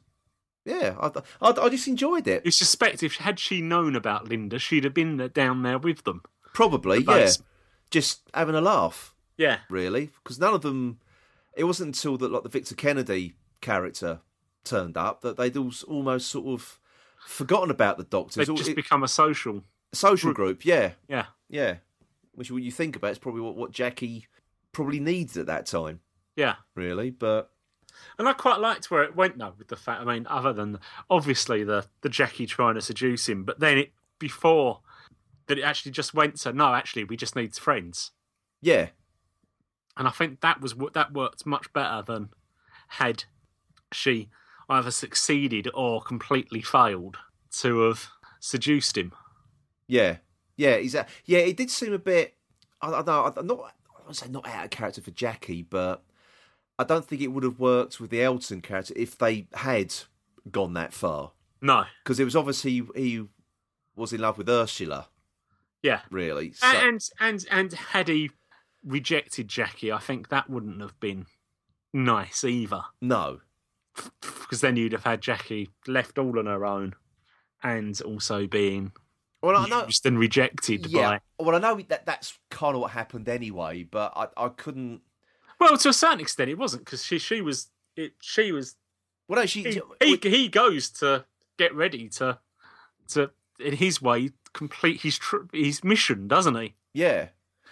yeah, 0.68 0.94
I, 1.00 1.10
I, 1.40 1.50
I 1.64 1.68
just 1.68 1.88
enjoyed 1.88 2.26
it. 2.28 2.44
You 2.44 2.50
suspect 2.52 3.02
if 3.02 3.16
had 3.16 3.38
she 3.40 3.60
known 3.60 3.96
about 3.96 4.28
Linda, 4.28 4.58
she'd 4.58 4.84
have 4.84 4.94
been 4.94 5.16
down 5.34 5.62
there 5.62 5.78
with 5.78 6.04
them. 6.04 6.22
Probably, 6.54 7.02
The 7.02 7.12
yeah, 7.18 7.30
just 7.90 8.22
having 8.34 8.54
a 8.54 8.60
laugh, 8.60 9.14
Yeah. 9.36 9.58
really, 9.70 10.10
because 10.22 10.38
none 10.38 10.54
of 10.54 10.62
them. 10.62 10.98
It 11.56 11.64
wasn't 11.64 11.88
until 11.96 12.16
that, 12.18 12.30
like 12.30 12.42
the 12.44 12.48
Victor 12.48 12.74
Kennedy 12.76 13.34
character 13.60 14.20
turned 14.64 14.96
up, 14.96 15.22
that 15.22 15.36
they'd 15.36 15.56
all, 15.56 15.72
almost 15.88 16.28
sort 16.28 16.46
of 16.46 16.78
forgotten 17.26 17.70
about 17.70 17.98
the 17.98 18.04
Doctor. 18.04 18.44
They'd 18.44 18.56
just 18.56 18.70
it- 18.70 18.76
become 18.76 19.02
a 19.02 19.08
social. 19.08 19.64
social 19.92 20.32
group, 20.32 20.64
yeah, 20.64 20.92
Yeah. 21.08 21.26
yeah. 21.48 21.76
Which, 22.32 22.50
when 22.52 22.62
you 22.62 22.70
think 22.70 22.94
about, 22.94 23.08
it, 23.08 23.10
it's 23.12 23.18
probably 23.18 23.40
what, 23.40 23.56
what 23.56 23.72
Jackie 23.72 24.26
probably 24.72 25.00
needs 25.00 25.36
at 25.36 25.46
that 25.46 25.66
time, 25.66 26.00
Yeah. 26.36 26.56
really. 26.76 27.10
But 27.10 27.50
And 28.18 28.28
I 28.28 28.32
quite 28.32 28.60
liked 28.60 28.90
where 28.90 29.02
it 29.02 29.16
went 29.16 29.38
though, 29.38 29.54
with 29.58 29.68
the 29.68 29.76
fact. 29.76 30.00
I 30.00 30.04
mean, 30.04 30.26
other 30.28 30.52
than 30.52 30.78
obviously 31.08 31.64
the 31.64 31.86
the 32.02 32.08
Jackie 32.08 32.46
trying 32.46 32.74
to 32.74 32.80
seduce 32.80 33.28
him, 33.28 33.44
but 33.44 33.60
then 33.60 33.78
it 33.78 33.92
before 34.18 34.80
that 35.46 35.58
it 35.58 35.62
actually 35.62 35.92
just 35.92 36.14
went 36.14 36.36
to 36.36 36.52
no, 36.52 36.74
actually 36.74 37.04
we 37.04 37.16
just 37.16 37.36
need 37.36 37.54
friends, 37.54 38.12
yeah, 38.60 38.88
and 39.96 40.06
I 40.06 40.10
think 40.10 40.40
that 40.40 40.60
was 40.60 40.74
what 40.74 40.94
that 40.94 41.12
worked 41.12 41.46
much 41.46 41.72
better 41.72 42.02
than 42.06 42.30
had 42.88 43.24
she 43.92 44.28
either 44.68 44.90
succeeded 44.90 45.68
or 45.74 46.02
completely 46.02 46.62
failed 46.62 47.16
to 47.50 47.80
have 47.80 48.08
seduced 48.40 48.96
him. 48.96 49.12
Yeah, 49.86 50.18
yeah, 50.56 50.72
exactly. 50.72 51.14
Yeah, 51.24 51.40
it 51.40 51.56
did 51.56 51.70
seem 51.70 51.92
a 51.92 51.98
bit. 51.98 52.36
I, 52.82 52.92
I 52.92 53.02
know. 53.02 53.32
I'm 53.36 53.46
not. 53.46 53.74
I 53.96 54.06
would 54.06 54.16
say 54.16 54.28
not 54.28 54.46
out 54.46 54.64
of 54.64 54.70
character 54.70 55.00
for 55.00 55.10
Jackie, 55.10 55.62
but 55.62 56.02
I 56.78 56.84
don't 56.84 57.04
think 57.04 57.20
it 57.22 57.28
would 57.28 57.44
have 57.44 57.58
worked 57.58 57.98
with 58.00 58.10
the 58.10 58.22
Elton 58.22 58.60
character 58.60 58.94
if 58.96 59.18
they 59.18 59.48
had 59.54 59.94
gone 60.50 60.74
that 60.74 60.92
far. 60.92 61.32
No, 61.60 61.84
Because 62.04 62.20
it 62.20 62.24
was 62.24 62.36
obviously 62.36 62.82
he 62.94 63.24
was 63.96 64.12
in 64.12 64.20
love 64.20 64.38
with 64.38 64.48
Ursula, 64.48 65.08
yeah, 65.82 66.02
really. 66.10 66.52
So, 66.52 66.66
and 66.68 67.00
and 67.18 67.44
and 67.50 67.72
had 67.72 68.06
he 68.08 68.30
rejected 68.84 69.48
Jackie, 69.48 69.90
I 69.90 69.98
think 69.98 70.28
that 70.28 70.48
wouldn't 70.48 70.80
have 70.80 70.98
been 71.00 71.26
nice 71.92 72.44
either. 72.44 72.82
no, 73.00 73.40
because 74.20 74.60
then 74.60 74.76
you'd 74.76 74.92
have 74.92 75.02
had 75.04 75.20
Jackie 75.20 75.70
left 75.88 76.16
all 76.18 76.38
on 76.38 76.46
her 76.46 76.64
own, 76.64 76.94
and 77.62 78.00
also 78.02 78.46
being 78.46 78.92
well, 79.42 79.56
I 79.56 79.66
know. 79.68 79.86
used 79.86 80.06
and 80.06 80.16
rejected 80.18 80.86
Yeah, 80.86 81.18
by. 81.38 81.44
well, 81.44 81.56
I 81.56 81.58
know 81.58 81.80
that 81.88 82.06
that's 82.06 82.38
kind 82.50 82.76
of 82.76 82.80
what 82.82 82.92
happened 82.92 83.28
anyway, 83.28 83.82
but 83.82 84.12
I, 84.16 84.28
I 84.44 84.48
couldn't. 84.50 85.00
Well, 85.60 85.76
to 85.76 85.88
a 85.88 85.92
certain 85.92 86.20
extent, 86.20 86.50
it 86.50 86.58
wasn't 86.58 86.84
because 86.84 87.04
she 87.04 87.18
she 87.18 87.40
was 87.40 87.68
it. 87.96 88.12
She 88.20 88.52
was 88.52 88.76
Well, 89.26 89.40
no, 89.40 89.46
she. 89.46 89.62
he, 89.62 89.80
he 90.02 90.16
he 90.30 90.48
goes 90.48 90.90
to 90.90 91.24
get 91.56 91.74
ready 91.74 92.08
to 92.10 92.38
to 93.08 93.30
in 93.58 93.74
his 93.74 94.00
way 94.00 94.30
complete 94.52 95.00
his 95.02 95.18
tr- 95.18 95.46
his 95.52 95.82
mission, 95.84 96.28
doesn't 96.28 96.54
he? 96.56 96.74
yeah. 96.92 97.28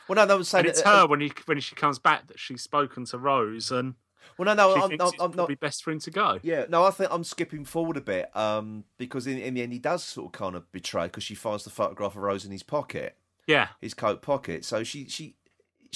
Well, 0.09 0.15
no, 0.15 0.25
they 0.27 0.37
were 0.37 0.45
saying 0.45 0.67
And 0.67 0.71
it's 0.71 0.83
that- 0.83 0.89
uh, 0.95 1.01
her 1.01 1.07
when 1.09 1.21
he 1.21 1.33
when 1.47 1.59
she 1.61 1.75
comes 1.75 1.99
back 1.99 2.29
that 2.29 2.39
she's 2.39 2.63
spoken 2.63 3.05
to 3.07 3.19
Rose 3.19 3.73
and 3.73 3.95
Well, 4.39 4.47
no, 4.47 4.55
no, 4.55 4.75
she 4.77 4.81
I'm, 4.83 4.89
thinks 4.91 5.03
I'm, 5.05 5.09
it's 5.15 5.23
I'm 5.23 5.31
not. 5.33 5.61
best 5.61 5.83
for 5.83 5.91
him 5.91 5.99
to 6.01 6.11
go. 6.13 6.39
Yeah, 6.45 6.67
no, 6.69 6.85
I 6.85 6.91
think 6.93 7.11
I'm 7.13 7.25
skipping 7.25 7.65
forward 7.65 7.97
a 7.97 8.01
bit 8.01 8.37
um, 8.37 8.85
because 8.99 9.27
in, 9.27 9.37
in 9.39 9.55
the 9.55 9.63
end 9.63 9.73
he 9.73 9.81
does 9.81 10.05
sort 10.05 10.27
of 10.27 10.33
kind 10.33 10.55
of 10.55 10.71
betray 10.71 11.07
because 11.07 11.25
she 11.25 11.35
finds 11.35 11.65
the 11.65 11.71
photograph 11.71 12.13
of 12.15 12.19
Rose 12.23 12.45
in 12.45 12.53
his 12.53 12.63
pocket, 12.63 13.17
Yeah, 13.49 13.69
his 13.81 13.95
coat 13.95 14.23
pocket. 14.23 14.65
So 14.65 14.85
she 14.85 15.09
she 15.09 15.35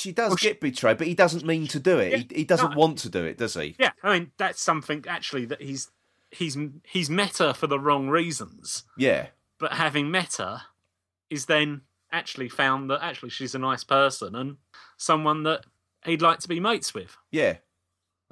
she 0.01 0.13
does 0.13 0.31
Well, 0.31 0.37
she- 0.37 0.49
get 0.49 0.61
betrayed, 0.61 0.99
but 0.99 1.07
he 1.07 1.15
doesn't 1.15 1.45
mean 1.45 1.67
to 1.69 1.79
do 1.81 1.99
it. 1.99 2.33
he, 2.33 2.39
he 2.41 2.45
doesn't 2.45 2.71
no. 2.73 2.77
want 2.77 2.99
to 2.99 3.09
do 3.09 3.25
it, 3.25 3.39
does 3.39 3.55
he? 3.55 3.77
yeah. 3.79 3.93
I 4.03 4.19
mean, 4.19 4.33
that's 4.39 4.61
something 4.63 5.05
actually 5.09 5.45
that 5.47 5.63
he's 5.63 5.91
he's 6.31 6.57
he's 6.85 7.11
met 7.11 7.39
her 7.39 7.53
for 7.53 7.67
the 7.67 7.79
wrong 7.79 8.09
reasons. 8.09 8.85
Yeah, 8.97 9.27
but 9.59 9.73
having 9.75 10.11
met 10.11 10.35
her 10.37 10.63
is 11.29 11.47
then 11.47 11.83
actually 12.13 12.49
found 12.49 12.91
that 12.91 13.03
actually 13.03 13.31
she's 13.31 13.55
a 13.55 13.59
nice 13.59 13.85
person 13.85 14.35
and 14.35 14.57
someone 14.97 15.45
that 15.45 15.65
he'd 16.05 16.21
like 16.23 16.41
to 16.41 16.49
be 16.49 16.59
mates 16.61 16.93
with. 16.95 17.17
yeah. 17.31 17.57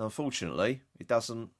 Unfortunately, 0.01 0.83
it 0.99 1.09
doesn't 1.09 1.51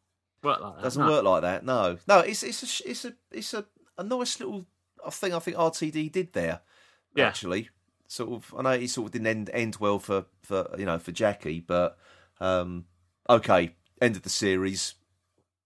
Work 0.43 0.61
like 0.61 0.77
that. 0.77 0.83
doesn't 0.83 1.05
no. 1.05 1.11
work 1.11 1.25
like 1.25 1.43
that. 1.43 1.65
No, 1.65 1.99
no. 2.07 2.21
It's 2.21 2.43
it's 2.45 2.63
a 2.85 2.89
it's 2.91 3.05
a 3.05 3.13
it's 3.33 3.55
a, 3.55 3.65
a 3.99 4.05
nice 4.05 4.39
little 4.39 4.65
thing 5.11 5.35
I 5.35 5.41
think 5.41 5.57
RTD 5.57 6.13
did 6.13 6.33
there. 6.33 6.61
Yeah. 7.17 7.27
Actually, 7.27 7.69
sort 8.09 8.31
of. 8.33 8.53
I 8.59 8.63
know 8.63 8.71
it 8.71 8.91
sort 8.91 9.07
of 9.07 9.13
didn't 9.13 9.29
end 9.29 9.51
end 9.53 9.77
well 9.79 10.01
for 10.01 10.25
for 10.43 10.69
you 10.77 10.85
know 10.87 10.99
for 10.99 11.13
Jackie, 11.13 11.61
but 11.61 11.97
um, 12.41 12.87
okay. 13.31 13.75
End 14.01 14.17
of 14.17 14.23
the 14.23 14.29
series. 14.29 14.95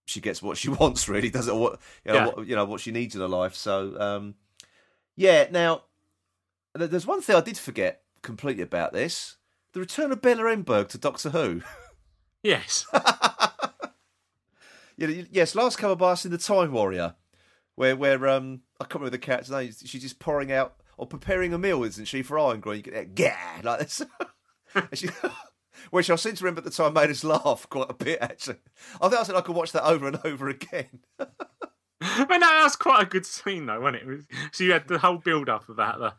She 0.05 0.21
gets 0.21 0.43
what 0.43 0.57
she 0.59 0.69
wants, 0.81 1.09
really, 1.09 1.31
doesn't 1.31 1.59
what 1.59 1.79
you 2.05 2.13
know, 2.13 2.19
Yeah. 2.19 2.27
what 2.27 2.47
you 2.47 2.57
know 2.57 2.65
what 2.67 2.81
she 2.81 2.91
needs 2.91 3.15
in 3.15 3.21
her 3.23 3.29
life. 3.29 3.55
So 3.55 3.99
um, 4.01 4.35
yeah. 5.17 5.47
Now, 5.51 5.85
there's 6.75 7.07
one 7.07 7.21
thing 7.23 7.37
I 7.37 7.41
did 7.41 7.57
forget 7.59 8.03
completely 8.23 8.63
about 8.63 8.93
this: 8.93 9.37
the 9.73 9.81
return 9.81 10.13
of 10.13 10.21
Bella 10.23 10.45
Emberg 10.45 10.89
to 10.89 10.99
Doctor 10.99 11.31
Who. 11.31 11.63
Yes. 12.43 12.87
Yes, 14.99 15.55
last 15.55 15.79
cover 15.79 15.97
by 15.97 16.13
us 16.13 16.25
in 16.25 16.31
the 16.31 16.39
Time 16.39 16.71
Warrior, 16.73 17.15
where 17.75 17.97
where 17.97 18.29
um 18.29 18.61
I 18.81 18.85
can't 18.85 18.97
remember 18.97 19.11
the 19.11 19.19
character's 19.19 19.51
name. 19.51 19.73
She's 19.85 20.03
just 20.03 20.19
pouring 20.21 20.53
out 20.53 20.75
or 21.03 21.07
preparing 21.07 21.53
a 21.53 21.59
meal, 21.59 21.83
isn't 21.83 22.05
she, 22.05 22.23
for 22.23 22.37
Irongron? 22.37 22.77
You 22.77 22.83
get 22.83 22.95
that 22.95 23.15
gah 23.17 23.61
like 23.69 23.81
this. 23.81 24.03
She, 24.95 25.11
which 25.91 26.09
I 26.09 26.17
seem 26.17 26.35
to 26.35 26.45
remember 26.45 26.61
at 26.61 26.65
the 26.65 26.71
time 26.71 26.95
made 26.95 27.11
us 27.11 27.25
laugh 27.25 27.67
quite 27.69 27.91
a 27.91 27.95
bit. 27.95 28.21
Actually, 28.23 28.57
I 29.03 29.09
think 29.11 29.21
I 29.21 29.25
said 29.25 29.35
I 29.35 29.43
could 29.43 29.55
watch 29.55 29.73
that 29.73 29.85
over 29.85 30.07
and 30.07 30.19
over 30.25 30.49
again. 30.49 31.01
I 32.01 32.27
mean, 32.27 32.41
that 32.41 32.63
was 32.63 32.77
quite 32.77 33.03
a 33.03 33.07
good 33.07 33.27
scene, 33.27 33.67
though, 33.67 33.83
wasn't 33.83 34.09
it? 34.09 34.21
So 34.53 34.65
you 34.65 34.73
had 34.73 34.89
the 34.89 34.99
whole 34.99 35.19
build 35.19 35.51
up 35.51 35.69
about 35.69 35.99
the 35.99 36.15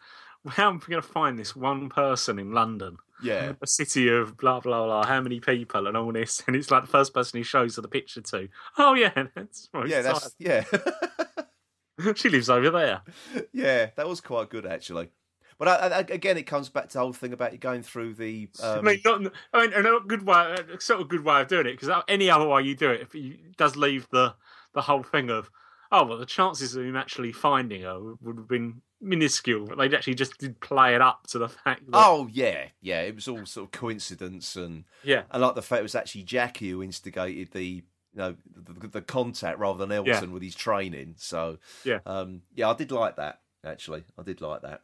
how 0.52 0.70
am 0.70 0.82
I 0.86 0.90
going 0.92 1.02
to 1.02 1.08
find 1.08 1.40
this 1.40 1.56
one 1.56 1.90
person 1.90 2.38
in 2.38 2.52
London, 2.52 2.98
Yeah, 3.24 3.54
a 3.60 3.66
city 3.66 4.08
of 4.10 4.38
blah 4.38 4.60
blah 4.60 4.86
blah, 4.86 5.06
how 5.06 5.22
many 5.22 5.40
people 5.40 5.88
and 5.88 5.98
all 5.98 6.12
this, 6.12 6.44
and 6.46 6.56
it's 6.56 6.70
like 6.70 6.84
the 6.84 6.92
first 6.92 7.12
person 7.14 7.40
he 7.40 7.44
shows 7.44 7.76
the 7.76 7.88
picture 7.88 8.22
to. 8.22 8.50
Oh 8.78 8.94
yeah, 8.94 9.26
that's 9.34 9.70
right. 9.74 9.88
yeah, 9.88 10.04
that's 10.04 10.36
yeah, 10.38 10.64
she 12.16 12.30
lives 12.30 12.50
over 12.50 12.70
there. 12.70 13.02
yeah. 13.52 13.90
That 13.96 14.08
was 14.08 14.22
quite 14.22 14.50
good 14.50 14.66
actually. 14.66 15.10
But 15.58 15.68
I, 15.68 15.88
I, 15.88 16.00
again, 16.00 16.38
it 16.38 16.44
comes 16.44 16.70
back 16.70 16.90
to 16.90 16.94
the 16.94 17.00
whole 17.00 17.14
thing 17.14 17.34
about 17.34 17.54
you 17.54 17.58
going 17.58 17.84
through 17.84 18.16
the. 18.16 18.50
Um, 18.62 18.80
I 18.80 18.82
mean, 18.82 19.02
not. 19.06 19.34
I 19.54 19.68
mean, 19.68 19.86
a 19.86 20.00
good 20.06 20.26
way, 20.26 20.56
a 20.74 20.82
sort 20.82 21.02
of 21.02 21.10
good 21.10 21.24
way 21.24 21.42
of 21.42 21.48
doing 21.48 21.68
it 21.68 21.80
because 21.80 22.04
any 22.08 22.30
other 22.30 22.48
way 22.48 22.64
you 22.64 22.76
do 22.76 22.92
it, 22.92 23.02
if 23.02 23.16
you, 23.16 23.38
it 23.46 23.58
does 23.58 23.76
leave 23.76 24.08
the 24.10 24.36
the 24.74 24.82
whole 24.82 25.04
thing 25.04 25.30
of, 25.30 25.50
oh 25.92 26.06
well, 26.06 26.18
the 26.18 26.26
chances 26.26 26.76
of 26.76 26.84
him 26.84 26.96
actually 26.96 27.32
finding 27.32 27.84
her 27.84 28.00
would 28.22 28.38
have 28.38 28.48
been 28.48 28.82
minuscule. 29.00 29.68
But 29.68 29.78
they 29.78 29.96
actually 29.96 30.16
just 30.16 30.38
did 30.38 30.60
play 30.60 30.96
it 30.96 31.02
up 31.02 31.28
to 31.28 31.40
the 31.40 31.50
fact 31.50 31.86
that, 31.86 31.92
oh 31.94 32.28
yeah, 32.32 32.66
yeah. 32.82 33.02
It 33.02 33.16
was 33.16 33.28
all 33.28 33.46
sort 33.46 33.68
of 33.68 33.72
coincidence, 33.72 34.56
and 34.56 34.86
yeah, 35.04 35.24
I 35.32 35.38
like 35.38 35.56
the 35.56 35.62
fact 35.62 35.80
it 35.80 35.84
was 35.84 35.96
actually 35.96 36.24
Jackie 36.24 36.72
who 36.72 36.84
instigated 36.84 37.52
the 37.52 37.84
you 38.14 38.20
know 38.20 38.36
the, 38.56 38.88
the 38.88 39.02
contact 39.02 39.60
rather 39.60 39.80
than 39.80 39.92
Elton 39.92 40.14
Yeah. 40.14 40.26
with 40.26 40.44
his 40.44 40.56
training. 40.56 41.16
So 41.18 41.58
Yeah. 41.84 42.00
um, 42.06 42.42
yeah, 42.54 42.70
I 42.70 42.74
did 42.74 42.92
like 42.92 43.16
that 43.18 43.42
actually. 43.66 44.04
I 44.18 44.24
did 44.24 44.42
like 44.42 44.62
that. 44.62 44.82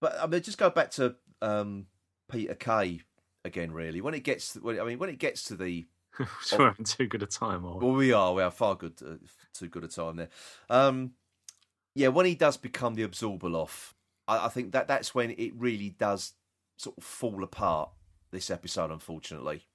But 0.00 0.16
I 0.20 0.26
mean, 0.26 0.42
just 0.42 0.58
go 0.58 0.70
back 0.70 0.90
to 0.92 1.14
um, 1.40 1.86
Peter 2.30 2.54
Kay 2.54 3.00
again. 3.44 3.72
Really, 3.72 4.00
when 4.00 4.14
it 4.14 4.24
gets, 4.24 4.54
to, 4.54 4.60
when, 4.60 4.80
I 4.80 4.84
mean, 4.84 4.98
when 4.98 5.08
it 5.10 5.18
gets 5.18 5.44
to 5.44 5.56
the 5.56 5.86
we're 6.58 6.68
having 6.68 6.84
too 6.84 7.06
good 7.06 7.22
a 7.22 7.26
time. 7.26 7.64
Or 7.64 7.78
Well, 7.78 7.92
we 7.92 8.12
are. 8.12 8.34
We 8.34 8.42
are 8.42 8.50
far 8.50 8.74
good, 8.74 8.94
uh, 9.06 9.14
too 9.54 9.68
good 9.68 9.84
a 9.84 9.88
time 9.88 10.16
there. 10.16 10.28
Um, 10.68 11.12
yeah, 11.94 12.08
when 12.08 12.26
he 12.26 12.34
does 12.34 12.56
become 12.56 12.94
the 12.94 13.06
Abzorbaloff, 13.06 13.92
I, 14.28 14.46
I 14.46 14.48
think 14.48 14.72
that 14.72 14.88
that's 14.88 15.14
when 15.14 15.30
it 15.30 15.52
really 15.56 15.90
does 15.90 16.32
sort 16.76 16.98
of 16.98 17.04
fall 17.04 17.42
apart. 17.44 17.90
This 18.30 18.50
episode, 18.50 18.90
unfortunately, 18.90 19.66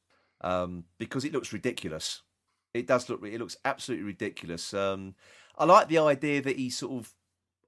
um, 0.41 0.85
because 0.97 1.23
it 1.25 1.31
looks 1.31 1.53
ridiculous. 1.53 2.23
It 2.77 2.87
does 2.87 3.09
look. 3.09 3.23
It 3.25 3.39
looks 3.39 3.57
absolutely 3.65 4.05
ridiculous. 4.05 4.73
Um, 4.73 5.15
I 5.57 5.65
like 5.65 5.87
the 5.87 5.99
idea 5.99 6.41
that 6.41 6.57
he 6.57 6.69
sort 6.69 6.99
of 6.99 7.13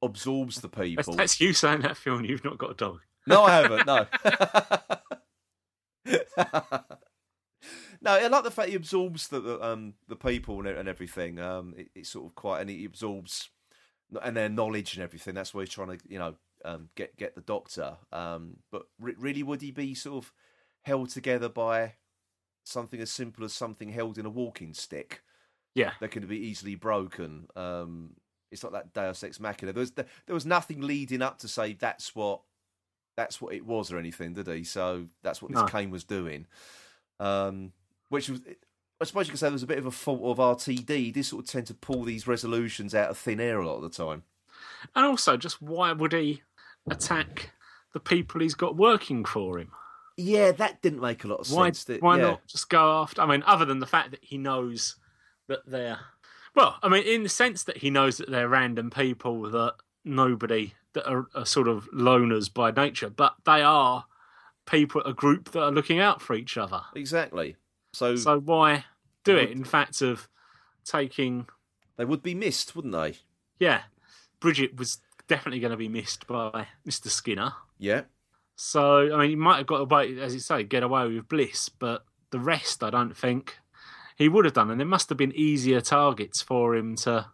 absorbs 0.02 0.62
the 0.62 0.67
that's, 0.74 0.80
people. 0.80 1.13
that's 1.15 1.41
you 1.41 1.54
saying 1.54 1.82
that, 1.82 1.98
Phil, 1.98 2.17
and 2.17 2.28
you've 2.28 2.45
not 2.45 2.58
got 2.58 2.72
a 2.72 2.76
dog. 2.76 3.00
No, 3.28 3.43
I 3.43 3.62
haven't. 3.62 3.86
No. 3.86 4.06
no, 8.02 8.12
I 8.12 8.28
like 8.28 8.43
the 8.43 8.52
fact 8.52 8.69
he 8.69 8.76
absorbs 8.76 9.28
the, 9.28 9.39
the 9.39 9.62
um 9.63 9.93
the 10.08 10.15
people 10.15 10.60
and, 10.60 10.67
and 10.67 10.89
everything. 10.89 11.39
Um, 11.39 11.74
it, 11.78 11.89
it's 11.95 12.10
sort 12.10 12.28
of 12.28 12.36
quite, 12.36 12.62
and 12.62 12.69
he 12.69 12.86
absorbs 12.86 13.50
and 14.24 14.36
their 14.36 14.50
knowledge 14.50 14.95
and 14.95 15.04
everything. 15.04 15.36
That's 15.36 15.54
why 15.54 15.62
he's 15.62 15.69
trying 15.69 15.98
to, 15.98 16.00
you 16.08 16.19
know, 16.19 16.36
um, 16.65 16.89
get 16.95 17.15
get 17.17 17.36
the 17.36 17.41
doctor. 17.41 17.98
Um, 18.12 18.58
but 18.72 18.84
re- 19.00 19.15
really, 19.17 19.43
would 19.43 19.62
he 19.62 19.72
be 19.72 19.93
sort 19.93 20.24
of 20.24 20.34
held 20.84 21.10
together 21.10 21.50
by 21.50 21.93
something 22.69 22.99
as 23.01 23.12
simple 23.12 23.43
as 23.43 23.53
something 23.53 23.89
held 23.89 24.17
in 24.17 24.25
a 24.25 24.29
walking 24.29 24.73
stick? 24.73 25.21
Yeah, 25.75 25.91
that 25.99 26.12
can 26.12 26.25
be 26.25 26.38
easily 26.38 26.75
broken. 26.75 27.47
Um, 27.55 28.12
it's 28.51 28.63
not 28.63 28.71
that 28.71 28.93
Deus 28.93 29.23
Ex 29.23 29.39
Machina. 29.39 29.71
There 29.73 29.79
was 29.82 29.91
there 29.91 30.05
was 30.27 30.45
nothing 30.45 30.82
leading 30.82 31.21
up 31.21 31.38
to 31.39 31.47
say 31.47 31.73
that's 31.73 32.15
what 32.15 32.41
that's 33.15 33.41
what 33.41 33.53
it 33.53 33.65
was 33.65 33.91
or 33.91 33.97
anything, 33.99 34.34
did 34.34 34.47
he? 34.47 34.63
So 34.63 35.08
that's 35.23 35.41
what 35.41 35.51
this 35.51 35.60
No. 35.62 35.65
cane 35.67 35.91
was 35.91 36.03
doing. 36.03 36.47
Um, 37.19 37.73
which 38.08 38.29
was, 38.29 38.41
I 39.01 39.03
suppose 39.05 39.27
you 39.27 39.32
could 39.32 39.39
say, 39.39 39.47
there 39.47 39.51
was 39.53 39.63
a 39.63 39.67
bit 39.67 39.77
of 39.77 39.86
a 39.86 39.91
fault 39.91 40.21
of 40.23 40.38
RTD. 40.38 40.89
He 40.89 41.12
did 41.12 41.25
sort 41.25 41.43
of 41.45 41.49
tend 41.51 41.67
to 41.67 41.73
pull 41.73 42.03
these 42.03 42.27
resolutions 42.27 42.95
out 42.95 43.10
of 43.10 43.17
thin 43.17 43.39
air 43.41 43.60
a 43.60 43.67
lot 43.67 43.75
of 43.75 43.84
the 43.84 43.89
time. 43.89 44.23
and 44.95 45.05
also 45.05 45.36
just 45.38 45.62
why 45.62 45.91
would 45.91 46.13
he 46.13 46.41
attack 46.89 47.51
the 47.93 47.99
people 47.99 48.41
he's 48.41 48.55
got 48.55 48.75
working 48.77 49.25
for 49.25 49.60
him? 49.60 49.71
Yeah, 50.19 50.51
that 50.51 50.82
didn't 50.82 50.99
make 51.01 51.23
a 51.23 51.27
lot 51.27 51.39
of 51.39 51.47
sense. 51.47 51.55
Why? 51.88 51.93
did- 51.93 52.01
Why 52.01 52.17
yeah. 52.17 52.23
not 52.23 52.47
just 52.47 52.69
go 52.69 53.01
after? 53.01 53.21
I 53.21 53.25
mean, 53.25 53.43
other 53.45 53.65
than 53.65 53.79
the 53.79 53.86
fact 53.88 54.12
that 54.12 54.23
he 54.23 54.38
knows 54.38 54.95
that 55.47 55.60
they're 55.65 55.99
well, 56.55 56.77
I 56.84 56.89
mean, 56.89 57.03
in 57.03 57.23
the 57.23 57.29
sense 57.29 57.63
that 57.63 57.77
he 57.77 57.89
knows 57.89 58.17
that 58.17 58.29
they're 58.29 58.49
random 58.49 58.89
people 58.89 59.43
that 59.51 59.75
nobody 60.03 60.73
that 60.93 61.08
are, 61.08 61.27
are 61.36 61.45
sort 61.45 61.67
of 61.67 61.88
loners 61.93 62.51
by 62.53 62.71
nature, 62.71 63.10
but 63.10 63.36
they 63.45 63.62
are 63.62 64.05
people, 64.65 65.01
a 65.03 65.13
group 65.13 65.51
that 65.51 65.62
are 65.62 65.71
looking 65.71 65.99
out 65.99 66.21
for 66.21 66.34
each 66.36 66.58
other. 66.58 66.82
Exactly. 66.95 67.55
So, 67.93 68.15
So 68.15 68.39
why 68.39 68.86
do 69.23 69.38
it? 69.38 69.49
Would- 69.49 69.58
In 69.58 69.63
fact, 69.63 70.01
of 70.01 70.27
taking, 70.84 71.47
they 71.97 72.05
would 72.05 72.23
be 72.23 72.34
missed, 72.36 72.75
wouldn't 72.75 72.93
they? 72.93 73.17
yeah, 73.60 73.84
Bridget 74.39 74.75
was 74.77 74.99
definitely 75.27 75.60
going 75.60 75.71
to 75.71 75.77
be 75.77 75.89
missed 75.89 76.25
by 76.27 76.67
Mister 76.86 77.10
Skinner. 77.10 77.53
Yeah. 77.77 78.01
So, 78.62 79.13
I 79.15 79.22
mean, 79.22 79.30
he 79.30 79.36
might 79.38 79.58
have 79.60 79.67
got 79.67 79.80
away, 79.80 80.19
as 80.19 80.34
you 80.34 80.41
say, 80.41 80.63
get 80.63 80.84
away 80.84 81.08
with 81.08 81.30
Bliss, 81.30 81.69
but 81.69 82.04
the 82.32 82.39
rest, 82.39 82.84
I 82.84 82.89
don't 82.89 83.15
think 83.15 83.58
he 84.17 84.28
would 84.28 84.43
have 84.43 84.54
done. 84.54 84.69
And 84.69 84.78
there 84.82 84.86
must 84.88 85.08
have 85.08 85.17
been 85.17 85.32
easier 85.34 85.80
targets 85.80 86.41
for 86.41 86.76
him 86.76 86.98
to, 86.98 87.28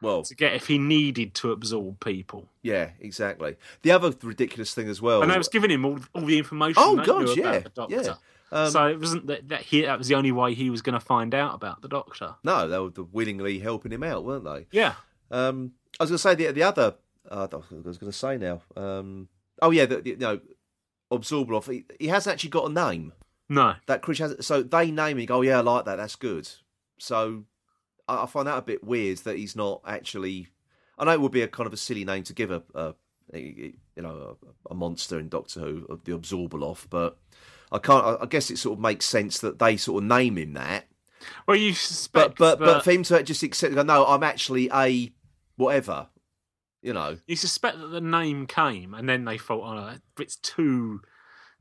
Well, 0.00 0.22
to 0.22 0.34
get 0.36 0.54
if 0.54 0.68
he 0.68 0.78
needed 0.78 1.34
to 1.34 1.50
absorb 1.50 1.98
people. 1.98 2.48
yeah, 2.62 2.90
exactly. 3.00 3.56
The 3.82 3.90
other 3.90 4.12
ridiculous 4.22 4.72
thing 4.72 4.88
as 4.88 5.02
well. 5.02 5.22
And 5.22 5.32
I 5.32 5.38
was 5.38 5.48
giving 5.48 5.70
him 5.72 5.84
all, 5.84 5.98
all 6.14 6.24
the 6.24 6.38
information. 6.38 6.80
Oh, 6.84 6.96
God, 7.04 7.36
yeah, 7.36 7.50
about 7.54 7.64
the 7.64 7.70
doctor. 7.70 7.96
yeah. 7.96 8.14
Um, 8.52 8.70
so 8.70 8.86
it 8.86 9.00
wasn't 9.00 9.26
that 9.26 9.48
that, 9.48 9.62
he, 9.62 9.80
that 9.82 9.98
was 9.98 10.06
the 10.06 10.14
only 10.14 10.30
way 10.30 10.54
he 10.54 10.70
was 10.70 10.82
going 10.82 10.92
to 10.92 11.04
find 11.04 11.34
out 11.34 11.54
about 11.56 11.82
the 11.82 11.88
doctor. 11.88 12.36
no, 12.44 12.68
they 12.68 12.78
were 12.78 13.08
willingly 13.10 13.58
helping 13.58 13.90
him 13.90 14.04
out, 14.04 14.24
weren't 14.24 14.44
they? 14.44 14.66
Yeah, 14.70 14.94
Um, 15.32 15.72
I 15.98 16.04
was 16.04 16.10
going 16.10 16.18
to 16.18 16.22
say 16.22 16.34
the 16.36 16.52
the 16.52 16.62
other. 16.62 16.94
Uh, 17.28 17.48
I 17.50 17.56
was 17.84 17.98
going 17.98 18.12
to 18.12 18.16
say 18.16 18.38
now. 18.38 18.62
Um, 18.76 19.28
oh 19.62 19.70
yeah, 19.70 19.86
the, 19.86 19.96
the, 20.00 20.10
you 20.10 20.16
know, 20.16 20.40
Abzorbaloff. 21.12 21.70
He, 21.70 21.84
he 22.00 22.08
hasn't 22.08 22.32
actually 22.34 22.50
got 22.50 22.70
a 22.70 22.72
name. 22.72 23.12
no, 23.48 23.74
That 23.86 24.02
Chris 24.02 24.18
has. 24.18 24.44
So 24.46 24.62
they 24.62 24.90
name 24.90 25.18
him. 25.18 25.26
Oh 25.30 25.42
yeah, 25.42 25.58
I 25.58 25.60
like 25.60 25.84
that. 25.84 25.96
That's 25.96 26.16
good. 26.16 26.48
So 26.98 27.44
I, 28.08 28.22
I 28.22 28.26
find 28.26 28.46
that 28.48 28.58
a 28.58 28.62
bit 28.62 28.84
weird 28.84 29.18
that 29.18 29.36
he's 29.36 29.56
not 29.56 29.80
actually. 29.86 30.48
I 30.98 31.04
know 31.04 31.12
it 31.12 31.20
would 31.20 31.32
be 31.32 31.42
a 31.42 31.48
kind 31.48 31.66
of 31.66 31.72
a 31.72 31.76
silly 31.76 32.04
name 32.04 32.22
to 32.24 32.32
give 32.32 32.50
a, 32.52 32.62
a, 32.74 32.94
you 33.32 33.72
know 33.96 34.36
a, 34.68 34.72
a 34.72 34.74
monster 34.74 35.18
in 35.18 35.28
Doctor 35.28 35.60
Who, 35.60 35.86
of 35.88 36.04
the 36.04 36.12
Abzorbaloff, 36.12 36.86
but 36.88 37.18
I 37.72 37.78
can't. 37.78 38.04
I, 38.04 38.16
I 38.22 38.26
guess 38.26 38.50
it 38.50 38.58
sort 38.58 38.78
of 38.78 38.82
makes 38.82 39.04
sense 39.06 39.38
that 39.40 39.58
they 39.58 39.76
sort 39.76 40.02
of 40.02 40.08
name 40.08 40.38
him 40.38 40.52
that. 40.54 40.86
well, 41.46 41.56
you 41.56 41.72
But 41.72 41.76
suspect, 41.78 42.38
but 42.38 42.58
but 42.58 42.66
that- 42.66 42.84
for 42.84 42.90
him 42.92 43.02
to 43.04 43.22
just 43.22 43.42
accept, 43.42 43.74
no, 43.74 44.06
I'm 44.06 44.22
actually 44.22 44.70
a 44.72 45.12
whatever. 45.56 46.08
You 46.84 46.92
know, 46.92 47.16
you 47.26 47.34
suspect 47.34 47.78
that 47.78 47.86
the 47.86 48.00
name 48.02 48.46
came, 48.46 48.92
and 48.92 49.08
then 49.08 49.24
they 49.24 49.38
thought, 49.38 49.62
oh, 49.64 49.96
it's 50.20 50.36
too, 50.36 51.00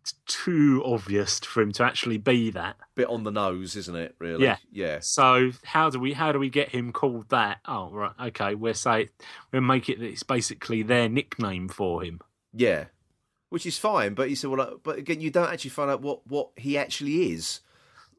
it's 0.02 0.16
too 0.28 0.84
obvious 0.86 1.40
for 1.40 1.62
him 1.62 1.72
to 1.72 1.84
actually 1.84 2.18
be 2.18 2.52
that. 2.52 2.76
bit 2.94 3.08
on 3.08 3.24
the 3.24 3.32
nose, 3.32 3.78
isn't 3.78 3.96
it? 3.96 4.16
Really? 4.20 4.44
Yeah. 4.44 4.58
Yeah. 4.70 4.98
So 5.00 5.52
how 5.64 5.90
do 5.90 5.98
we 5.98 6.12
how 6.12 6.34
do 6.34 6.40
we 6.40 6.50
get 6.50 6.70
him 6.70 6.92
called 6.92 7.30
that? 7.30 7.60
Oh 7.66 7.90
right, 7.92 8.12
okay. 8.28 8.54
We'll 8.54 8.74
say 8.74 9.12
we'll 9.54 9.62
make 9.62 9.88
it 9.88 10.00
that 10.00 10.08
it's 10.08 10.24
basically 10.24 10.84
their 10.84 11.08
nickname 11.08 11.70
for 11.70 12.04
him. 12.04 12.20
Yeah. 12.54 12.88
Which 13.48 13.66
is 13.66 13.78
fine, 13.78 14.16
but 14.16 14.28
he 14.28 14.36
said, 14.36 14.50
well, 14.50 14.60
uh, 14.60 14.72
but 14.84 14.98
again, 14.98 15.22
you 15.22 15.30
don't 15.32 15.50
actually 15.50 15.70
find 15.70 15.90
out 15.90 16.02
what 16.02 16.28
what 16.28 16.50
he 16.58 16.78
actually 16.78 17.32
is, 17.32 17.62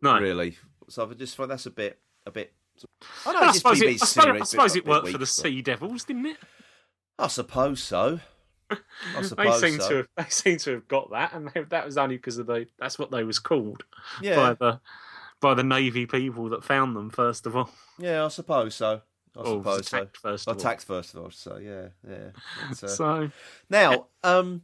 No, 0.01 0.19
really. 0.19 0.57
So 0.88 1.07
I 1.07 1.12
just 1.12 1.37
find 1.37 1.51
that's 1.51 1.67
a 1.67 1.71
bit 1.71 1.99
a 2.25 2.31
bit. 2.31 2.55
I 3.27 3.33
know 3.35 3.40
I 3.40 3.53
suppose, 3.53 3.83
it, 3.83 3.88
I 3.88 3.97
suppose, 4.07 4.40
I 4.40 4.45
suppose 4.45 4.75
it 4.77 4.87
worked 4.87 5.05
weak, 5.05 5.12
for 5.12 5.19
the 5.19 5.23
but- 5.25 5.29
Sea 5.29 5.61
Devils, 5.61 6.05
didn't 6.05 6.25
it? 6.27 6.38
I 7.18 7.27
suppose 7.29 7.83
so. 7.83 8.20
I 8.70 8.77
They 9.16 9.22
suppose 9.22 9.61
seem 9.61 9.79
so. 9.81 9.88
to 9.88 9.96
have, 9.96 10.09
they 10.16 10.24
seem 10.31 10.59
to 10.59 10.72
have 10.74 10.88
got 10.88 11.11
that, 11.11 11.33
and 11.33 11.48
they, 11.55 11.62
that 11.62 11.85
was 11.87 11.96
only 11.98 12.16
because 12.16 12.38
of 12.38 12.46
the 12.46 12.66
that's 12.79 12.98
what 12.98 13.11
they 13.11 13.22
was 13.24 13.38
called 13.38 13.85
Yeah, 14.20 14.37
by 14.37 14.55
the 14.55 14.81
by 15.40 15.55
the 15.55 15.62
navy 15.62 16.07
people 16.07 16.48
that 16.50 16.64
found 16.64 16.96
them 16.96 17.11
first 17.11 17.46
of 17.46 17.55
all. 17.57 17.70
yeah, 17.98 18.24
I 18.24 18.29
suppose 18.29 18.74
so. 18.74 19.03
I 19.37 19.44
suppose 19.44 19.88
so. 19.88 20.09
first 20.14 20.48
of 20.48 20.55
all. 20.55 20.61
Attacked 20.61 20.85
first 20.85 21.14
of 21.14 21.20
all, 21.20 21.31
so 21.31 21.59
yeah, 21.59 21.88
yeah. 22.09 22.31
Uh, 22.70 22.74
So 22.87 23.31
Now, 23.68 24.07
um, 24.22 24.62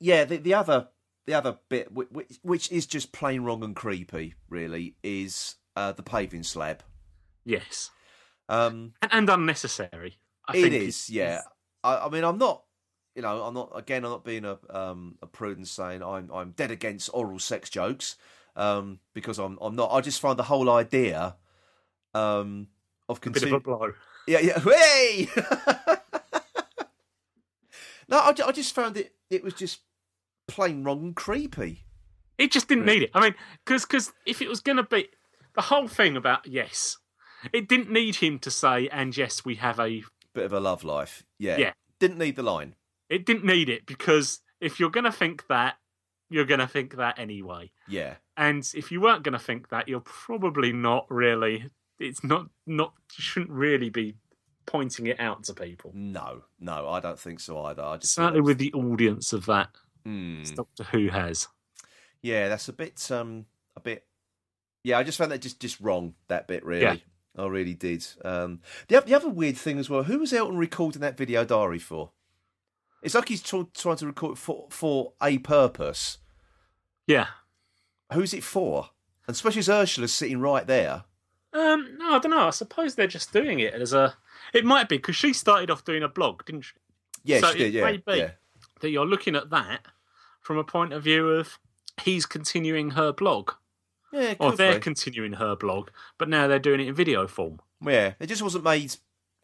yeah, 0.00 0.24
the, 0.24 0.36
the 0.38 0.54
other 0.54 0.88
the 1.26 1.34
other 1.34 1.56
bit, 1.70 1.90
which, 1.92 2.38
which 2.42 2.70
is 2.70 2.84
just 2.84 3.12
plain 3.12 3.42
wrong 3.42 3.64
and 3.64 3.74
creepy, 3.74 4.34
really, 4.50 4.94
is 5.02 5.54
uh, 5.74 5.92
the 5.92 6.02
paving 6.02 6.42
slab. 6.42 6.82
yes, 7.46 7.90
Um, 8.48 8.92
and, 9.00 9.10
and 9.12 9.30
unnecessary. 9.30 10.18
I 10.48 10.56
it 10.56 10.62
think 10.62 10.74
is, 10.74 11.08
yeah. 11.10 11.40
I, 11.82 12.06
I 12.06 12.08
mean, 12.08 12.24
I'm 12.24 12.38
not, 12.38 12.62
you 13.14 13.22
know, 13.22 13.42
I'm 13.42 13.54
not. 13.54 13.72
Again, 13.74 14.04
I'm 14.04 14.10
not 14.10 14.24
being 14.24 14.44
a 14.44 14.58
um, 14.70 15.16
a 15.22 15.26
prude 15.26 15.56
and 15.58 15.68
saying 15.68 16.02
I'm 16.02 16.30
I'm 16.32 16.50
dead 16.52 16.70
against 16.70 17.10
oral 17.14 17.38
sex 17.38 17.70
jokes, 17.70 18.16
um, 18.56 19.00
because 19.14 19.38
I'm 19.38 19.58
I'm 19.60 19.76
not. 19.76 19.90
I 19.92 20.00
just 20.00 20.20
find 20.20 20.38
the 20.38 20.42
whole 20.44 20.68
idea, 20.70 21.36
um, 22.14 22.68
of 23.08 23.20
a 23.24 23.30
bit 23.30 23.42
of 23.44 23.52
a 23.52 23.60
blow. 23.60 23.92
yeah, 24.26 24.40
yeah. 24.40 24.58
Hey! 24.64 25.28
no, 28.08 28.18
I, 28.18 28.34
I 28.46 28.52
just 28.52 28.74
found 28.74 28.96
it. 28.96 29.12
It 29.30 29.42
was 29.42 29.54
just 29.54 29.80
plain 30.48 30.84
wrong 30.84 31.02
and 31.02 31.16
creepy. 31.16 31.84
It 32.38 32.50
just 32.52 32.68
didn't 32.68 32.86
Right. 32.86 32.94
need 32.94 33.02
it. 33.04 33.10
I 33.14 33.20
mean, 33.20 33.34
because 33.64 33.84
because 33.86 34.12
if 34.26 34.42
it 34.42 34.48
was 34.48 34.60
going 34.60 34.76
to 34.76 34.82
be 34.82 35.08
the 35.54 35.62
whole 35.62 35.88
thing 35.88 36.16
about 36.16 36.46
yes, 36.46 36.98
it 37.52 37.68
didn't 37.68 37.90
need 37.90 38.16
him 38.16 38.38
to 38.40 38.50
say, 38.50 38.88
and 38.88 39.16
yes, 39.16 39.44
we 39.44 39.54
have 39.56 39.78
a. 39.78 40.02
Bit 40.34 40.44
of 40.44 40.52
a 40.52 40.60
love 40.60 40.84
life. 40.84 41.24
Yeah. 41.38 41.56
Yeah. 41.56 41.72
Didn't 42.00 42.18
need 42.18 42.36
the 42.36 42.42
line. 42.42 42.74
It 43.08 43.24
didn't 43.24 43.44
need 43.44 43.68
it 43.68 43.86
because 43.86 44.40
if 44.60 44.80
you're 44.80 44.90
going 44.90 45.04
to 45.04 45.12
think 45.12 45.46
that, 45.48 45.76
you're 46.30 46.44
going 46.46 46.60
to 46.60 46.66
think 46.66 46.96
that 46.96 47.18
anyway. 47.18 47.70
Yeah. 47.86 48.14
And 48.36 48.68
if 48.74 48.90
you 48.90 49.00
weren't 49.00 49.22
going 49.22 49.34
to 49.34 49.38
think 49.38 49.68
that, 49.68 49.88
you're 49.88 50.00
probably 50.00 50.72
not 50.72 51.06
really. 51.08 51.70
It's 52.00 52.24
not 52.24 52.48
not 52.66 52.94
you 53.16 53.22
shouldn't 53.22 53.52
really 53.52 53.90
be 53.90 54.16
pointing 54.66 55.06
it 55.06 55.20
out 55.20 55.44
to 55.44 55.54
people. 55.54 55.92
No, 55.94 56.42
no, 56.58 56.88
I 56.88 56.98
don't 56.98 57.18
think 57.20 57.38
so 57.38 57.62
either. 57.66 57.82
I 57.82 57.98
just 57.98 58.14
Certainly 58.14 58.40
with 58.40 58.58
the 58.58 58.72
audience 58.72 59.32
of 59.32 59.46
that 59.46 59.68
Hmm. 60.04 60.42
Doctor 60.54 60.84
Who 60.84 61.08
has. 61.08 61.48
Yeah, 62.22 62.48
that's 62.48 62.68
a 62.68 62.72
bit, 62.72 63.10
um, 63.10 63.46
a 63.76 63.80
bit. 63.80 64.04
Yeah, 64.82 64.98
I 64.98 65.02
just 65.02 65.16
found 65.18 65.30
that 65.30 65.40
just 65.40 65.60
just 65.60 65.80
wrong. 65.80 66.14
That 66.28 66.48
bit 66.48 66.64
really, 66.64 66.82
Yeah. 66.82 66.96
I 67.36 67.46
really 67.46 67.74
did. 67.74 68.06
Um, 68.24 68.60
the 68.88 69.00
the 69.00 69.14
other 69.14 69.28
weird 69.28 69.56
thing 69.56 69.78
as 69.78 69.90
well. 69.90 70.04
Who 70.04 70.18
was 70.18 70.32
Elton 70.32 70.56
recording 70.56 71.00
that 71.00 71.16
video 71.16 71.44
diary 71.44 71.78
for? 71.78 72.12
It's 73.02 73.14
like 73.14 73.28
he's 73.28 73.42
tr- 73.42 73.62
trying 73.74 73.96
to 73.96 74.06
record 74.06 74.38
for 74.38 74.66
for 74.70 75.12
a 75.22 75.38
purpose. 75.38 76.18
Yeah. 77.06 77.26
Who's 78.12 78.32
it 78.34 78.44
for? 78.44 78.90
And 79.26 79.34
especially 79.34 79.60
as 79.60 79.68
Ursula's 79.68 80.12
sitting 80.12 80.38
right 80.40 80.66
there. 80.66 81.04
Um, 81.52 81.96
no, 81.98 82.14
I 82.14 82.18
don't 82.18 82.30
know. 82.30 82.46
I 82.46 82.50
suppose 82.50 82.94
they're 82.94 83.06
just 83.06 83.32
doing 83.32 83.60
it 83.60 83.74
as 83.74 83.92
a. 83.92 84.14
It 84.52 84.64
might 84.64 84.88
be 84.88 84.96
because 84.96 85.16
she 85.16 85.32
started 85.32 85.70
off 85.70 85.84
doing 85.84 86.02
a 86.02 86.08
blog, 86.08 86.44
didn't 86.44 86.62
she? 86.62 86.74
Yeah, 87.24 87.40
So 87.40 87.52
she 87.52 87.58
did. 87.58 87.66
it 87.74 87.78
Yeah, 87.78 87.84
may 87.84 87.96
be. 87.98 88.18
yeah. 88.18 88.30
That 88.80 88.90
you're 88.90 89.06
looking 89.06 89.34
at 89.36 89.50
that 89.50 89.86
from 90.40 90.58
a 90.58 90.64
point 90.64 90.92
of 90.92 91.02
view 91.04 91.28
of 91.30 91.58
he's 92.02 92.26
continuing 92.26 92.90
her 92.92 93.12
blog, 93.12 93.52
Yeah, 94.14 94.34
or 94.38 94.50
could 94.50 94.58
they're 94.58 94.80
continuing 94.80 95.34
her 95.34 95.56
blog, 95.56 95.90
but 96.18 96.28
now 96.28 96.46
they're 96.46 96.58
doing 96.58 96.80
it 96.80 96.88
in 96.88 96.94
video 96.94 97.26
form. 97.26 97.60
Yeah, 97.84 98.14
it 98.20 98.26
just 98.28 98.42
wasn't 98.42 98.64
made. 98.64 98.94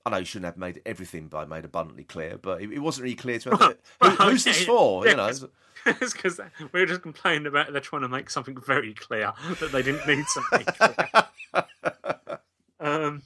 I 0.07 0.11
know 0.11 0.17
you 0.19 0.25
shouldn't 0.25 0.47
have 0.47 0.57
made 0.57 0.81
everything 0.87 1.29
by 1.29 1.45
made 1.45 1.65
abundantly 1.65 2.05
clear, 2.05 2.39
but 2.39 2.63
it, 2.63 2.73
it 2.73 2.79
wasn't 2.79 3.05
really 3.05 3.17
clear 3.17 3.39
to. 3.41 3.51
Who, 3.57 3.75
Well, 4.01 4.11
who's 4.17 4.45
this 4.45 4.65
for? 4.65 5.05
yeah, 5.05 5.11
You 5.11 5.17
know, 5.17 5.29
it's- 5.29 5.45
it's 5.87 6.13
because 6.13 6.39
we 6.73 6.81
were 6.81 6.87
just 6.87 7.03
complaining 7.03 7.47
about 7.47 7.73
they're 7.73 7.81
trying 7.81 8.03
to 8.03 8.09
make 8.09 8.29
something 8.31 8.57
very 8.61 8.93
clear 8.95 9.33
that 9.61 9.73
they 9.73 9.83
didn't 9.83 10.07
need 10.07 10.25
to 10.35 10.43
make 10.53 10.81
um, 12.81 13.23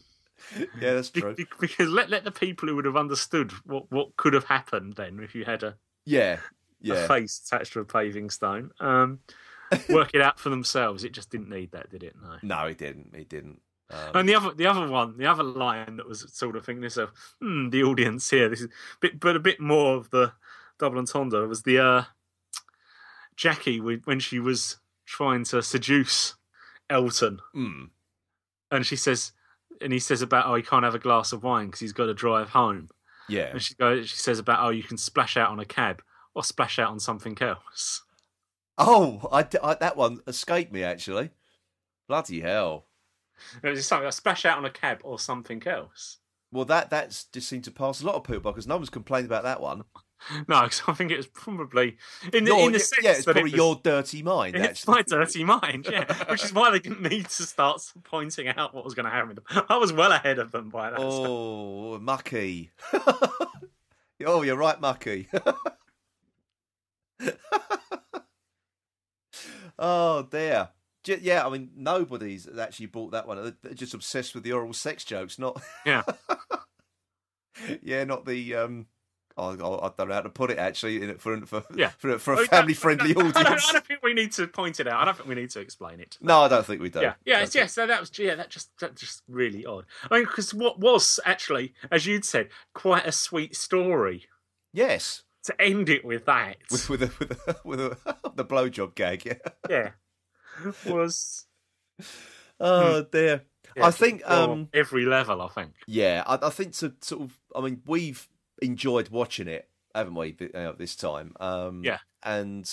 yeah, 0.81 0.95
that's 0.95 1.11
true. 1.11 1.35
because 1.61 1.89
let 1.89 2.11
let 2.11 2.23
the 2.25 2.31
people 2.31 2.69
who 2.69 2.77
would 2.77 2.85
have 2.85 2.97
understood 2.97 3.51
what 3.67 3.91
what 3.91 4.17
could 4.17 4.35
have 4.35 4.45
happened 4.45 4.95
then 4.95 5.19
if 5.21 5.35
you 5.35 5.45
had 5.45 5.63
a, 5.65 5.75
Yeah, 6.05 6.39
a 6.89 6.95
face 7.09 7.41
attached 7.45 7.73
to 7.75 7.81
a 7.81 7.85
paving 7.85 8.31
stone, 8.31 8.71
um, 8.81 9.19
work 9.89 10.11
it 10.15 10.21
out 10.21 10.39
for 10.39 10.51
themselves. 10.51 11.05
It 11.05 11.13
just 11.13 11.31
didn't 11.31 11.49
need 11.49 11.73
that, 11.73 11.91
did 11.91 12.03
it? 12.03 12.15
No. 12.23 12.37
No, 12.43 12.67
it 12.67 12.79
didn't. 12.79 13.15
It 13.15 13.29
didn't. 13.29 13.61
Um, 13.91 14.11
And 14.15 14.29
the 14.29 14.35
other, 14.35 14.53
the 14.55 14.67
other 14.67 14.89
one, 14.89 15.19
the 15.19 15.27
other 15.27 15.43
line 15.43 15.97
that 15.97 16.09
was 16.09 16.27
sort 16.33 16.57
of 16.57 16.65
thinking 16.65 16.83
to 16.83 16.87
yourself, 16.87 17.35
hmm, 17.41 17.71
the 17.71 17.83
audience 17.83 18.31
here, 18.31 18.49
this 18.49 18.63
is, 18.63 18.69
bit, 19.01 19.21
but 19.21 19.37
a 19.37 19.41
bit 19.41 19.61
more 19.61 19.97
of 19.97 20.11
the 20.11 20.33
double 20.79 20.99
entendre 20.99 21.47
was 21.47 21.63
the 21.63 21.79
uh, 21.79 22.03
Jackie 23.37 23.81
when 23.81 24.01
when 24.05 24.21
she 24.21 24.39
was 24.39 24.79
trying 25.07 25.45
to 25.45 25.63
seduce 25.63 26.35
Elton, 26.89 27.41
mm, 27.55 27.91
and 28.71 28.87
she 28.87 28.97
says, 28.97 29.33
and 29.81 29.93
he 29.93 29.99
says 29.99 30.23
about, 30.23 30.47
oh, 30.47 30.55
he 30.55 30.63
can't 30.63 30.85
have 30.85 30.95
a 30.95 30.99
glass 31.01 31.33
of 31.33 31.43
wine 31.43 31.67
because 31.67 31.81
he's 31.81 31.93
got 31.93 32.07
to 32.07 32.15
drive 32.15 32.51
home, 32.51 32.89
yeah. 33.29 33.51
and 33.51 33.63
she 33.63 33.75
goes, 33.75 34.09
she 34.09 34.17
says 34.17 34.39
about, 34.39 34.65
oh, 34.65 34.71
you 34.71 34.83
can 34.83 34.97
splash 34.97 35.37
out 35.37 35.51
on 35.51 35.61
a 35.61 35.65
cab 35.65 36.03
or 36.35 36.43
splash 36.45 36.79
out 36.79 36.91
on 36.91 37.01
something 37.01 37.37
else. 37.41 38.04
Oh, 38.79 39.29
I, 39.33 39.47
I- 39.63 39.75
that 39.77 39.97
one 39.97 40.21
escaped 40.27 40.73
me 40.73 40.83
actually. 40.83 41.31
Bloody 42.09 42.41
hell! 42.41 42.87
It 43.63 43.69
was 43.69 43.79
just 43.81 43.89
something 43.89 44.05
like 44.05 44.13
splash 44.15 44.45
out 44.45 44.59
on 44.59 44.65
a 44.65 44.71
cab 44.71 45.01
or 45.05 45.19
something 45.19 45.63
else. 45.67 46.19
Well, 46.53 46.65
that 46.67 46.91
that's 46.91 47.25
just 47.25 47.49
seemed 47.49 47.65
to 47.65 47.71
pass 47.71 48.03
a 48.03 48.07
lot 48.07 48.15
of 48.15 48.25
people 48.25 48.41
by 48.41 48.51
because 48.51 48.67
no 48.67 48.77
one's 48.77 48.91
complained 48.91 49.27
about 49.27 49.45
that 49.45 49.61
one. 49.61 49.85
No, 50.49 50.63
because 50.63 50.81
I 50.89 50.95
think 50.95 51.11
it 51.11 51.19
was 51.19 51.27
probably 51.27 51.99
in 52.33 52.45
the, 52.45 52.51
Your- 52.53 52.61
in 52.67 52.73
the 52.73 52.79
sense 52.79 53.05
yeah, 53.05 53.11
it's 53.11 53.27
that 53.27 53.33
it 53.33 53.35
probably 53.35 53.51
was- 53.51 53.57
your 53.59 53.81
dirty 53.83 54.23
mind. 54.23 54.57
It's 54.57 54.65
Actually, 54.89 54.95
my 54.95 55.03
dirty 55.03 55.45
mind, 55.45 55.87
yeah. 55.91 56.25
Which 56.31 56.45
is 56.45 56.53
why 56.55 56.71
they 56.71 56.79
didn't 56.79 57.03
need 57.03 57.29
to 57.29 57.43
start 57.43 57.83
pointing 58.05 58.49
out 58.49 58.73
what 58.75 58.87
was 58.87 58.95
going 58.95 59.05
to 59.05 59.11
happen 59.11 59.29
with 59.35 59.45
them. 59.47 59.65
I 59.69 59.77
was 59.77 59.93
well 59.93 60.13
ahead 60.13 60.39
of 60.39 60.51
them 60.51 60.71
by 60.71 60.89
that. 60.91 60.99
oh, 60.99 61.99
mucky. 61.99 62.71
oh, 64.25 64.41
you're 64.43 64.57
right, 64.57 64.81
mucky. 64.81 65.29
Oh 69.79 70.23
dear. 70.31 70.69
Yeah, 71.07 71.47
I 71.47 71.51
mean, 71.51 71.71
nobody's 71.77 72.49
actually 72.59 72.87
bought 72.87 73.11
that 73.13 73.27
one. 73.27 73.55
They're- 73.63 73.75
just 73.75 73.93
obsessed 73.93 74.35
with 74.35 74.43
the 74.43 74.53
oral 74.53 74.73
sex 74.73 75.05
jokes, 75.05 75.39
not 75.39 75.61
Yeah. 75.87 76.03
yeah, 77.83 78.05
not 78.05 78.25
the 78.27 78.55
um. 78.57 78.87
Oh, 79.37 79.49
I 79.49 79.87
I 79.87 79.91
don't 79.99 80.09
know 80.09 80.15
how 80.15 80.21
to 80.21 80.29
put 80.29 80.53
it 80.53 80.59
actually 80.59 81.03
in 81.03 81.11
it 81.11 81.21
for 81.21 81.39
for 81.45 81.65
Yeah. 81.75 81.89
for, 81.99 82.19
for 82.19 82.35
a 82.35 82.37
mean, 82.39 82.47
family 82.47 82.75
friendly 82.75 83.13
don't- 83.15 83.37
I 83.37 83.43
don't, 83.43 83.47
audience. 83.47 83.69
I 83.69 83.73
don't 83.73 83.85
think 83.85 84.03
we 84.03 84.15
need 84.15 84.33
to 84.33 84.47
point 84.47 84.79
it 84.81 84.87
out. 84.87 85.03
I 85.03 85.05
don't 85.05 85.17
think 85.17 85.29
we 85.29 85.35
need 85.35 85.51
to 85.51 85.61
explain 85.61 85.99
it. 86.01 86.17
No, 86.21 86.43
I 86.43 86.49
don't 86.49 86.65
think 86.65 86.81
we 86.81 86.89
do. 86.89 87.01
Yeah, 87.01 87.15
yeah, 87.25 87.45
yeah. 87.53 87.67
So 87.67 87.87
that 87.87 87.99
was 88.01 88.17
yeah, 88.19 88.37
that 88.37 88.51
just 88.51 88.71
that 88.81 88.95
just 88.97 89.23
really 89.29 89.67
odd. 89.67 89.87
I 90.11 90.15
mean, 90.19 90.25
because 90.25 90.55
what 90.55 90.79
was 90.79 91.19
actually, 91.25 91.75
as 91.91 92.07
you'd 92.07 92.25
said, 92.25 92.49
quite 92.75 93.07
a 93.07 93.13
sweet 93.13 93.57
story 93.57 94.27
Yes, 94.73 95.23
to 95.45 95.61
end 95.61 95.89
it 95.89 96.05
with 96.05 96.25
that. 96.27 96.57
with 96.71 96.89
with 96.89 97.03
a, 97.03 97.11
with 97.19 97.31
a, 97.33 97.57
with 97.65 97.81
a, 97.81 98.24
the 98.37 98.45
blowjob 98.45 98.95
gag. 98.95 99.25
Yeah. 99.27 99.35
yeah, 99.71 99.91
was 100.87 101.47
Oh 102.61 103.03
dear. 103.11 103.43
yeah, 103.77 103.87
I 103.87 103.91
think 103.91 104.23
um 104.31 104.69
every 104.73 105.05
level. 105.05 105.43
I 105.43 105.49
think. 105.49 105.73
yeah, 105.87 106.23
I, 106.27 106.39
I 106.47 106.51
think 106.51 106.75
to 106.77 106.95
sort 107.01 107.23
of 107.23 107.39
I 107.55 107.61
mean 107.61 107.83
we've 107.87 108.29
enjoyed 108.63 109.09
watching 109.09 109.49
it, 109.49 109.69
haven't 109.95 110.15
we? 110.15 110.37
Uh, 110.55 110.73
this 110.73 110.95
time, 110.97 111.35
um, 111.41 111.83
Yeah. 111.85 111.99
and 112.23 112.71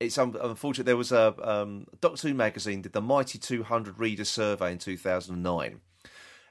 it's 0.00 0.18
un- 0.18 0.36
unfortunate. 0.40 0.84
There 0.84 0.96
was 0.96 1.12
a 1.12 1.34
um, 1.48 1.86
Doctor 2.00 2.28
Who 2.28 2.34
magazine 2.34 2.82
did 2.82 2.92
the 2.92 3.00
Mighty 3.00 3.38
200 3.38 3.98
reader 3.98 4.24
survey 4.24 4.72
in 4.72 4.78
2009, 4.78 5.80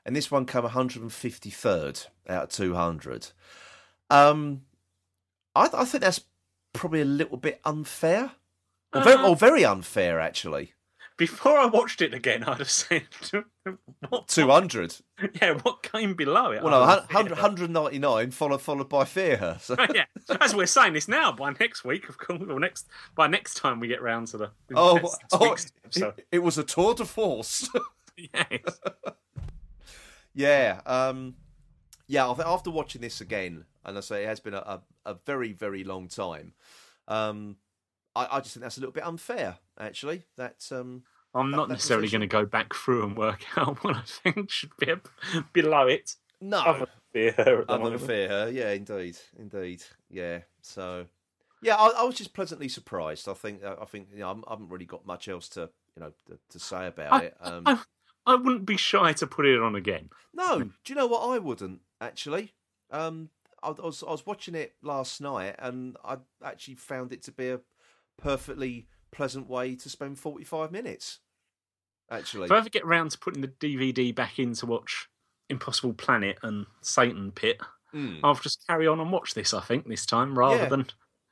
and 0.06 0.16
this 0.16 0.32
one 0.32 0.46
came 0.46 0.64
153rd 0.64 2.08
out 2.30 2.44
of 2.46 2.50
200. 2.50 3.28
Um, 4.10 4.62
I, 5.56 5.70
I 5.74 5.86
think 5.86 6.02
that's 6.04 6.22
probably 6.76 7.02
a 7.02 7.06
little 7.06 7.38
bit 7.38 7.60
unfair, 7.66 8.32
or 8.94 9.02
very, 9.04 9.18
Uh, 9.18 9.30
or 9.30 9.36
very 9.36 9.66
unfair 9.66 10.20
actually. 10.20 10.74
Before 11.18 11.58
I 11.58 11.66
watched 11.66 12.02
it 12.02 12.14
again, 12.14 12.44
I'd 12.44 12.58
have 12.58 12.70
said, 12.70 13.08
what, 14.10 14.28
200. 14.28 14.98
yeah, 15.42 15.54
what 15.62 15.82
came 15.82 16.14
below 16.14 16.52
it? 16.52 16.62
Well, 16.62 16.72
no, 16.72 16.82
100, 16.86 17.32
199 17.32 18.32
followed 18.32 18.62
followed 18.62 18.90
by 18.90 19.06
Fear 19.06 19.38
Her. 19.38 19.58
So. 19.62 19.78
yeah, 19.94 20.04
as 20.42 20.54
we're 20.54 20.66
saying 20.66 20.92
this 20.92 21.08
now, 21.08 21.32
by 21.32 21.54
next 21.58 21.86
week, 21.86 22.10
of 22.10 22.18
course, 22.18 22.42
or 22.50 22.60
next 22.60 22.90
by 23.16 23.28
next 23.28 23.54
time 23.56 23.80
we 23.80 23.88
get 23.88 24.02
round 24.02 24.28
to 24.28 24.38
the 24.38 24.52
Oh, 24.76 24.96
next 25.40 25.72
oh 26.02 26.12
it, 26.18 26.28
it 26.34 26.40
was 26.40 26.58
a 26.58 26.64
tour 26.66 26.94
de 26.94 27.06
force. 27.06 27.70
yes. 28.18 28.60
yeah, 30.34 30.82
um, 30.86 31.36
yeah. 32.08 32.28
After 32.46 32.72
watching 32.72 33.02
this 33.02 33.22
again, 33.22 33.64
and 33.86 33.98
I 33.98 34.02
say 34.02 34.24
it 34.24 34.28
has 34.28 34.40
been 34.40 34.54
a, 34.54 34.58
a, 34.58 34.82
a 35.06 35.14
very, 35.26 35.54
very 35.54 35.84
long 35.84 36.08
time. 36.08 36.54
Um, 37.08 37.58
I, 38.16 38.28
I 38.32 38.40
just 38.40 38.54
think 38.54 38.64
that's 38.64 38.78
a 38.78 38.80
little 38.80 38.94
bit 38.94 39.06
unfair, 39.06 39.58
actually. 39.80 40.24
That 40.38 40.66
um, 40.72 41.04
I'm 41.34 41.52
That- 41.52 41.58
not 41.58 41.68
that 41.70 41.74
necessarily 41.76 42.08
going 42.10 42.22
to 42.22 42.28
go 42.28 42.46
back 42.46 42.74
through 42.74 43.04
and 43.04 43.18
work 43.18 43.42
out 43.58 43.84
what 43.84 43.96
I 43.96 44.02
think 44.06 44.50
should 44.52 44.72
be 44.80 44.94
below 45.54 45.88
it. 45.88 46.16
no, 46.42 46.60
Other 46.60 46.88
than 47.14 47.22
her 47.24 47.30
at 47.30 47.46
the 47.46 47.52
other 47.52 47.66
than 47.68 47.82
moment. 47.94 48.02
Fear 48.02 48.30
Her, 48.30 48.50
yeah, 48.52 48.72
indeed, 48.72 49.18
indeed, 49.38 49.84
yeah. 50.10 50.40
So, 50.62 51.06
yeah, 51.62 51.76
I, 51.76 51.90
I 52.00 52.04
was 52.04 52.16
just 52.16 52.34
pleasantly 52.34 52.70
surprised. 52.70 53.28
I 53.30 53.34
think, 53.34 53.64
I 53.64 53.86
think, 53.86 54.10
you 54.14 54.20
know, 54.20 54.28
I'm- 54.28 54.44
I 54.48 54.52
haven't 54.54 54.70
really 54.70 54.86
got 54.86 55.06
much 55.06 55.28
else 55.28 55.48
to, 55.50 55.70
you 55.96 56.02
know, 56.04 56.12
to, 56.28 56.40
to 56.50 56.60
say 56.60 56.88
about 56.88 57.14
I- 57.14 57.26
it. 57.26 57.38
Um, 57.42 57.64
I, 57.66 57.80
I 58.28 58.36
wouldn't 58.36 58.66
be 58.66 58.78
shy 58.78 59.14
to 59.14 59.28
put 59.28 59.46
it 59.46 59.62
on 59.62 59.76
again. 59.76 60.10
No, 60.34 60.60
do 60.60 60.72
you 60.88 60.96
know 60.96 61.06
what? 61.06 61.20
I 61.30 61.38
wouldn't 61.38 61.82
actually. 62.02 62.54
Um, 62.92 63.30
I, 63.64 63.70
was 63.72 64.04
I 64.04 64.12
was 64.12 64.26
watching 64.26 64.56
it 64.56 64.76
last 64.82 65.22
night, 65.22 65.56
and 65.60 65.98
I 66.04 66.18
actually 66.44 66.76
found 66.76 67.12
it 67.14 67.24
to 67.24 67.32
be 67.32 67.50
a 67.50 67.60
perfectly 68.18 68.88
pleasant 69.12 69.50
way 69.50 69.76
to 69.76 69.90
spend 69.90 70.20
forty 70.20 70.44
five 70.44 70.72
minutes. 70.72 71.20
Actually, 72.12 72.46
If 72.46 72.52
I 72.52 72.58
ever 72.58 72.70
get 72.70 72.86
round 72.86 73.12
to 73.12 73.18
putting 73.20 73.42
the 73.42 73.48
DVD 73.48 74.14
back 74.14 74.38
in 74.38 74.54
to 74.56 74.66
watch 74.68 75.10
Impossible 75.50 75.94
Planet 75.94 76.38
and 76.44 76.66
Satan 76.82 77.32
Pit, 77.32 77.60
Mm. 77.94 78.20
I'll 78.26 78.36
just 78.36 78.60
carry 78.68 78.88
on 78.88 79.00
and 79.00 79.10
watch 79.10 79.34
this. 79.36 79.54
I 79.54 79.62
think 79.62 79.88
this 79.88 80.06
time 80.06 80.38
rather 80.38 80.64
Yeah. 80.64 80.70
than 80.70 80.86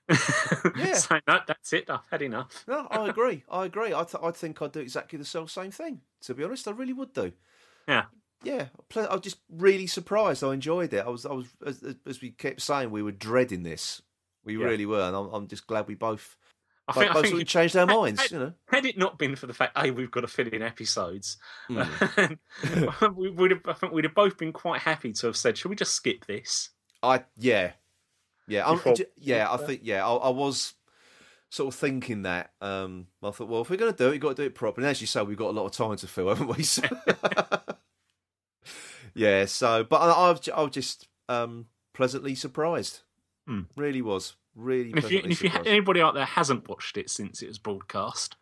Yeah. 0.78 0.93
saying 0.93 1.21
no, 1.28 1.39
that's 1.45 1.74
it. 1.74 1.89
I've 1.89 2.07
had 2.09 2.21
enough. 2.21 2.63
no, 2.67 2.88
I 2.89 3.09
agree. 3.09 3.43
I 3.51 3.65
agree. 3.65 3.93
I 3.93 4.03
th- 4.05 4.24
I 4.24 4.32
think 4.32 4.61
I'd 4.61 4.71
do 4.71 4.80
exactly 4.80 5.19
the 5.19 5.26
same 5.26 5.71
thing. 5.71 6.01
To 6.21 6.34
be 6.34 6.43
honest, 6.43 6.67
I 6.67 6.71
really 6.71 6.93
would 6.93 7.11
do. 7.13 7.34
Yeah. 7.88 8.05
Yeah, 8.44 8.68
I 8.96 9.00
was 9.14 9.22
just 9.22 9.38
really 9.50 9.88
surprised. 9.88 10.44
I 10.44 10.54
enjoyed 10.54 10.94
it. 10.94 11.06
I 11.06 11.10
was, 11.10 11.26
I 11.26 11.32
was, 11.34 11.48
as, 11.66 11.84
as 12.06 12.22
we 12.22 12.32
kept 12.32 12.62
saying, 12.62 12.91
we 12.91 13.02
were 13.04 13.12
dreading 13.12 13.64
this. 13.64 14.02
We 14.44 14.58
Yeah. 14.58 14.66
really 14.66 14.86
were, 14.86 15.02
and 15.02 15.16
I'm, 15.16 15.28
I'm 15.34 15.48
just 15.48 15.66
glad 15.68 15.88
we 15.88 15.96
both, 15.96 16.36
I 16.88 16.91
both, 16.94 17.04
think, 17.04 17.16
I 17.16 17.22
think 17.22 17.41
of 17.41 17.48
changed 17.48 17.76
our 17.78 17.88
had- 17.88 17.96
minds. 17.96 18.22
had- 18.22 18.32
You 18.32 18.39
know, 18.39 18.54
had 18.68 18.86
it 18.86 18.98
not 18.98 19.18
been 19.18 19.36
for 19.38 19.48
the 19.48 19.54
fact, 19.54 19.78
a 19.78 19.89
we've 19.91 20.12
got 20.12 20.22
to 20.22 20.28
fill 20.28 20.48
in 20.48 20.62
episodes, 20.62 21.38
Mm. 21.70 23.16
we 23.16 23.30
would 23.30 23.52
have. 23.52 23.62
I 23.66 23.74
think 23.74 23.94
we'd 23.94 24.04
have 24.04 24.14
both 24.16 24.38
been 24.38 24.52
quite 24.52 24.82
happy 24.82 25.14
to 25.14 25.28
have 25.28 25.38
said, 25.38 25.58
"Shall 25.58 25.70
we 25.70 25.76
just 25.78 25.94
skip 25.94 26.26
this?" 26.26 26.70
I 27.02 27.24
yeah, 27.38 27.72
yeah, 28.48 28.70
Before- 28.70 28.96
yeah. 29.18 29.52
I 29.52 29.58
think 29.58 29.82
yeah, 29.84 30.06
I, 30.06 30.14
I 30.14 30.30
was 30.30 30.74
sort 31.50 31.74
of 31.74 31.80
thinking 31.80 32.24
that. 32.24 32.52
Um, 32.60 33.08
I 33.24 33.32
thought, 33.32 33.48
well, 33.48 33.62
if 33.62 33.70
we're 33.70 33.78
going 33.78 33.91
to 33.94 33.98
do 33.98 34.08
it, 34.08 34.12
we've 34.12 34.20
got 34.20 34.30
to 34.36 34.41
do 34.41 34.44
it 34.48 34.56
properly. 34.56 34.86
And 34.86 34.91
as 34.91 35.00
you 35.00 35.08
say, 35.08 35.22
we've 35.22 35.38
got 35.38 35.52
a 35.52 35.58
lot 35.58 35.66
of 35.66 35.72
time 35.72 35.96
to 35.98 36.08
fill, 36.08 36.28
haven't 36.30 36.48
we? 36.48 36.64
So, 36.64 36.82
Yeah. 39.14 39.45
So, 39.45 39.84
but 39.84 39.97
I, 39.97 40.30
I've 40.30 40.39
I 40.55 40.61
was 40.61 40.72
just 40.72 41.07
um, 41.30 41.68
pleasantly 41.93 42.36
surprised. 42.36 43.01
Hmm. 43.47 43.61
Really 43.76 44.01
was. 44.01 44.36
Really. 44.55 44.89
And 44.91 44.99
if 44.99 45.11
you, 45.11 45.20
and 45.20 45.32
if 45.32 45.41
you 45.43 45.49
anybody 45.66 45.99
out 46.01 46.14
there 46.14 46.26
hasn't 46.26 46.68
watched 46.70 46.97
it 46.97 47.09
since 47.09 47.41
it 47.41 47.47
was 47.47 47.57
broadcast, 47.59 48.36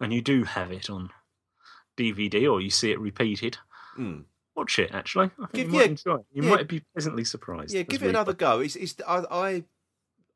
and 0.00 0.12
you 0.12 0.20
do 0.22 0.44
have 0.44 0.70
it 0.72 0.88
on 0.88 1.10
DVD 1.96 2.50
or 2.50 2.60
you 2.60 2.70
see 2.70 2.90
it 2.92 3.00
repeated, 3.00 3.58
Mm. 3.98 4.24
watch 4.54 4.78
it. 4.78 4.92
Actually, 4.94 5.30
I 5.42 5.46
think 5.46 5.52
Give- 5.52 5.66
you 5.66 5.72
might 5.72 5.78
yeah, 5.84 5.90
enjoy 5.90 6.14
it. 6.14 6.26
You 6.32 6.42
yeah. 6.44 6.50
might 6.50 6.68
be 6.68 6.80
pleasantly 6.94 7.24
surprised. 7.24 7.74
Yeah, 7.74 7.82
give 7.82 8.02
it 8.04 8.08
another 8.10 8.32
go. 8.32 8.60
It's, 8.60 8.76
it's 8.76 8.94
I, 9.06 9.24
I 9.30 9.64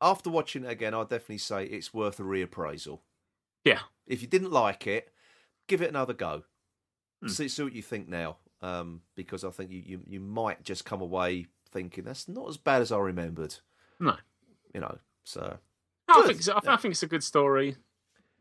after 0.01 0.29
watching 0.29 0.65
it 0.65 0.71
again, 0.71 0.93
I'd 0.93 1.07
definitely 1.07 1.37
say 1.37 1.63
it's 1.65 1.93
worth 1.93 2.19
a 2.19 2.23
reappraisal. 2.23 2.99
Yeah, 3.63 3.79
If 4.05 4.21
you 4.21 4.27
didn't 4.27 4.51
like 4.51 4.85
it, 4.85 5.13
give 5.67 5.81
it 5.81 5.87
another 5.89 6.11
go. 6.13 6.43
Hmm. 7.21 7.29
See, 7.29 7.47
see 7.47 7.63
what 7.63 7.71
you 7.73 7.81
think 7.81 8.09
now, 8.09 8.35
um, 8.63 9.01
because 9.13 9.43
I 9.43 9.51
think 9.51 9.69
you, 9.69 9.83
you 9.85 9.99
you 10.07 10.19
might 10.19 10.63
just 10.63 10.85
come 10.85 11.01
away 11.01 11.47
thinking 11.69 12.05
that's 12.05 12.27
not 12.29 12.47
as 12.47 12.57
bad 12.57 12.81
as 12.81 12.91
I 12.91 12.97
remembered. 12.97 13.55
no. 13.99 14.15
You 14.73 14.81
know, 14.81 14.97
so 15.23 15.59
No, 16.09 16.23
I 16.23 16.25
think 16.25 16.39
it's, 16.39 16.49
I, 16.49 16.59
I 16.65 16.77
think 16.77 16.93
it's 16.93 17.03
a 17.03 17.07
good 17.07 17.23
story. 17.23 17.75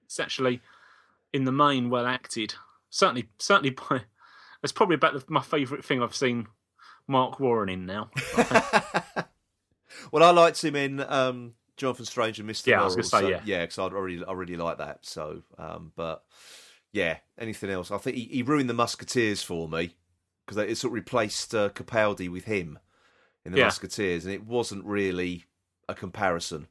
It's 0.07 0.19
actually, 0.19 0.63
in 1.35 1.45
the 1.45 1.53
main, 1.53 1.91
well 1.91 2.07
acted. 2.07 2.55
Certainly, 2.89 3.29
certainly 3.39 3.71
by. 3.91 4.03
It's 4.63 4.73
probably 4.73 4.95
about 4.95 5.13
the, 5.13 5.25
my 5.29 5.43
favourite 5.43 5.85
thing 5.85 6.03
I've 6.03 6.15
seen 6.15 6.47
Marc 7.07 7.39
Warren 7.39 7.69
in 7.69 7.85
now. 7.85 8.09
well, 10.11 10.23
I 10.23 10.31
liked 10.31 10.65
him 10.65 10.75
in 10.75 11.01
um, 11.01 11.53
Jonathan 11.77 12.07
Strange 12.07 12.39
and 12.39 12.47
Mister. 12.47 12.71
Yeah, 12.71 12.81
I 12.81 12.85
was 12.85 12.95
gonna 12.95 13.05
say, 13.05 13.21
so, 13.21 13.29
yeah. 13.29 13.41
yeah, 13.45 13.61
because 13.63 13.79
I 13.79 13.89
really, 13.89 14.25
I 14.25 14.33
really 14.33 14.57
like 14.57 14.79
that. 14.79 15.01
So, 15.03 15.43
um, 15.59 15.93
but 15.97 16.25
yeah, 16.93 17.19
anything 17.39 17.69
else? 17.69 17.91
I 17.91 17.99
think 17.99 18.17
he, 18.17 18.25
he 18.25 18.43
ruined 18.43 18.71
the 18.71 18.75
Musketeers 18.75 19.43
for 19.43 19.69
me 19.69 19.97
because 20.55 20.71
it 20.71 20.77
sort 20.77 20.91
of 20.91 20.95
replaced 20.95 21.55
uh, 21.55 21.69
Capaldi 21.71 22.29
with 22.31 22.45
him 22.45 22.79
in 23.45 23.53
the 23.53 23.59
Yeah. 23.59 23.65
Musketeers, 23.65 24.25
and 24.25 24.33
it 24.35 24.45
wasn't 24.45 24.85
really 24.85 25.45
a 25.89 25.95
comparison. 25.95 26.69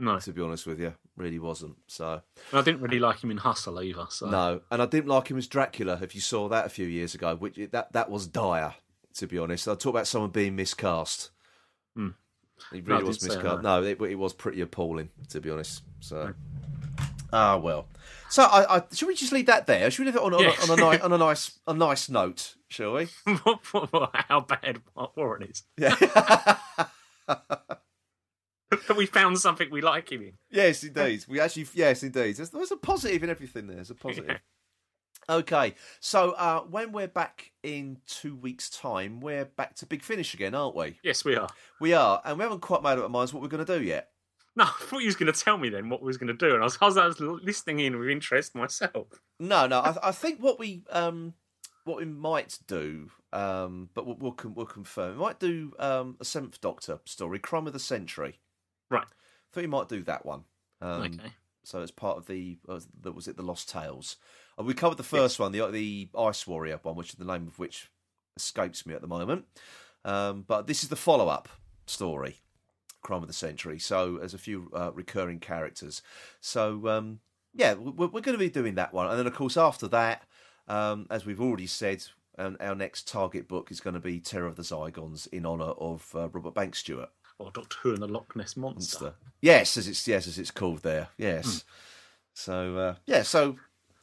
No, 0.00 0.18
To 0.20 0.32
be 0.32 0.40
honest 0.42 0.64
with 0.66 0.78
you, 0.80 0.94
really 1.16 1.40
wasn't. 1.40 1.76
So 1.88 2.22
and 2.52 2.60
I 2.60 2.62
didn't 2.62 2.80
really 2.82 3.00
like 3.00 3.22
him 3.24 3.32
in 3.32 3.38
Hustle 3.38 3.82
either. 3.82 4.06
So 4.10 4.30
no, 4.30 4.60
and 4.70 4.80
I 4.80 4.86
didn't 4.86 5.08
like 5.08 5.28
him 5.28 5.36
as 5.38 5.48
Dracula. 5.48 5.98
If 6.00 6.14
you 6.14 6.20
saw 6.20 6.48
that 6.48 6.66
a 6.66 6.68
few 6.68 6.86
years 6.86 7.14
ago, 7.16 7.34
which 7.34 7.56
that 7.72 7.92
that 7.92 8.10
was 8.10 8.26
dire. 8.28 8.74
To 9.14 9.26
be 9.26 9.38
honest, 9.38 9.66
I 9.66 9.74
talk 9.74 9.94
about 9.94 10.06
someone 10.06 10.30
being 10.30 10.54
miscast. 10.54 11.30
Hmm. 11.96 12.10
He 12.70 12.80
No, 12.80 12.94
really 12.94 13.04
was 13.08 13.20
miscast. 13.26 13.62
No, 13.64 13.82
it, 13.82 14.00
it 14.00 14.14
was 14.14 14.32
pretty 14.32 14.60
appalling. 14.60 15.08
To 15.30 15.40
be 15.40 15.50
honest, 15.50 15.82
so 15.98 16.32
ah 17.32 17.56
well. 17.56 17.88
So 18.30 18.44
I, 18.44 18.76
I 18.76 18.82
should 18.92 19.08
we 19.08 19.16
just 19.16 19.32
leave 19.32 19.46
that 19.46 19.66
there? 19.66 19.90
Should 19.90 20.00
we 20.04 20.06
leave 20.12 20.16
it 20.16 20.22
on, 20.22 20.32
on, 20.34 20.42
Yeah. 20.42 20.54
a, 20.60 20.62
on 20.62 20.78
a 20.78 20.80
nice 20.80 21.00
on 21.02 21.12
a 21.12 21.18
nice 21.18 21.58
a 21.66 21.74
nice 21.74 22.08
note? 22.08 22.54
Shall 22.68 22.94
we? 22.94 23.08
how 23.26 24.40
bad 24.40 24.80
Marc 24.94 25.16
Warren 25.16 25.44
is. 25.44 25.62
Yeah. 25.76 25.94
that 27.26 28.96
we 28.96 29.06
found 29.06 29.38
something 29.38 29.70
we 29.70 29.80
like 29.80 30.12
him 30.12 30.22
in. 30.22 30.32
yes, 30.50 30.84
indeed. 30.84 31.24
We 31.28 31.40
actually 31.40 31.66
yes, 31.74 32.02
indeed. 32.02 32.36
There's, 32.36 32.50
there's 32.50 32.70
a 32.70 32.76
positive 32.76 33.22
in 33.22 33.30
everything. 33.30 33.66
There. 33.66 33.76
There's 33.76 33.90
a 33.90 33.94
positive. 33.94 34.30
Yeah. 34.30 34.38
Okay, 35.30 35.74
so 36.00 36.32
uh, 36.32 36.60
when 36.62 36.90
we're 36.90 37.06
back 37.08 37.52
in 37.62 37.98
two 38.06 38.34
weeks' 38.34 38.70
time, 38.70 39.20
we're 39.20 39.44
back 39.44 39.74
to 39.76 39.86
Big 39.86 40.02
Finish 40.02 40.32
again, 40.32 40.54
aren't 40.54 40.74
we? 40.74 40.98
Yes, 41.02 41.22
we 41.22 41.36
are. 41.36 41.48
We 41.80 41.92
are, 41.92 42.22
and 42.24 42.38
we 42.38 42.44
haven't 42.44 42.60
quite 42.60 42.82
made 42.82 42.92
up 42.92 43.02
our 43.02 43.10
minds 43.10 43.34
what 43.34 43.42
we're 43.42 43.50
going 43.50 43.64
to 43.64 43.78
do 43.78 43.84
yet. 43.84 44.08
No, 44.56 44.64
I 44.64 44.72
thought 44.80 45.00
you 45.00 45.06
was 45.06 45.16
going 45.16 45.30
to 45.30 45.38
tell 45.38 45.58
me 45.58 45.68
then 45.68 45.90
what 45.90 46.00
we 46.00 46.06
was 46.06 46.16
going 46.16 46.28
to 46.28 46.34
do, 46.34 46.54
and 46.54 46.62
I 46.62 46.64
was, 46.64 46.78
I 46.80 46.86
was, 46.86 46.96
I 46.96 47.06
was 47.06 47.20
listening 47.20 47.80
in 47.80 47.98
with 47.98 48.08
interest 48.08 48.54
myself. 48.54 49.20
No, 49.38 49.66
no. 49.66 49.80
I, 49.80 49.96
I 50.04 50.12
think 50.12 50.40
what 50.40 50.58
we 50.58 50.82
um, 50.90 51.34
what 51.88 51.98
we 51.98 52.04
might 52.04 52.58
do, 52.66 53.10
um, 53.32 53.88
but 53.94 54.06
we'll 54.06 54.16
we'll, 54.16 54.36
we'll 54.54 54.66
confirm. 54.66 55.14
We 55.16 55.24
might 55.24 55.40
do 55.40 55.72
um, 55.78 56.16
a 56.20 56.24
Seventh 56.24 56.60
Doctor 56.60 57.00
story, 57.04 57.38
Crime 57.38 57.66
of 57.66 57.72
the 57.72 57.78
Century. 57.78 58.38
Right. 58.90 59.02
I 59.04 59.06
thought 59.52 59.60
we 59.62 59.66
might 59.66 59.88
do 59.88 60.02
that 60.04 60.24
one. 60.24 60.44
Um, 60.80 61.02
okay. 61.02 61.32
So 61.64 61.80
it's 61.80 61.90
part 61.90 62.16
of 62.18 62.26
the 62.26 62.58
uh, 62.68 62.80
the- 63.00 63.12
was 63.12 63.28
it 63.28 63.36
the 63.36 63.42
Lost 63.42 63.68
Tales? 63.68 64.16
Uh, 64.58 64.62
we 64.62 64.74
covered 64.74 64.96
the 64.96 65.02
first 65.02 65.38
one, 65.38 65.52
the 65.52 65.66
the 65.68 66.08
Ice 66.18 66.46
Warrior 66.46 66.78
one, 66.82 66.96
which 66.96 67.10
is 67.10 67.16
the 67.16 67.24
name 67.24 67.46
of 67.46 67.58
which 67.58 67.90
escapes 68.36 68.86
me 68.86 68.94
at 68.94 69.00
the 69.00 69.08
moment. 69.08 69.46
Um, 70.04 70.44
but 70.46 70.66
this 70.66 70.82
is 70.82 70.88
the 70.88 70.96
follow 70.96 71.28
up 71.28 71.48
story, 71.86 72.40
Crime 73.02 73.22
of 73.22 73.28
the 73.28 73.34
Century. 73.34 73.78
So 73.78 74.18
there's 74.18 74.34
a 74.34 74.38
few 74.38 74.70
uh, 74.74 74.92
recurring 74.94 75.40
characters. 75.40 76.02
So 76.40 76.86
um, 76.88 77.20
yeah, 77.54 77.74
we're, 77.74 78.06
we're 78.06 78.20
going 78.20 78.36
to 78.36 78.38
be 78.38 78.50
doing 78.50 78.76
that 78.76 78.92
one, 78.94 79.08
and 79.08 79.18
then 79.18 79.26
of 79.26 79.34
course 79.34 79.56
after 79.56 79.88
that, 79.88 80.22
um, 80.68 81.06
as 81.10 81.26
we've 81.26 81.40
already 81.40 81.66
said. 81.66 82.04
Um, 82.40 82.56
our 82.60 82.76
next 82.76 83.08
target 83.08 83.48
book 83.48 83.72
is 83.72 83.80
going 83.80 83.94
to 83.94 84.00
be 84.00 84.20
Terror 84.20 84.46
of 84.46 84.54
the 84.54 84.62
Zygons 84.62 85.26
in 85.32 85.44
honour 85.44 85.64
of 85.64 86.08
uh, 86.14 86.28
Robert 86.28 86.54
Banks 86.54 86.78
Stewart. 86.78 87.08
Or 87.40 87.50
Doctor 87.50 87.76
Who 87.82 87.94
and 87.94 88.00
the 88.00 88.06
Loch 88.06 88.36
Ness 88.36 88.56
Monster. 88.56 89.04
Monster. 89.06 89.18
Yes, 89.40 89.76
as 89.76 89.88
it's 89.88 90.06
yes 90.06 90.28
as 90.28 90.38
it's 90.38 90.52
called 90.52 90.84
there. 90.84 91.08
Yes. 91.18 91.64
So 92.34 92.76
uh, 92.76 92.94
yeah, 93.06 93.22
so 93.22 93.56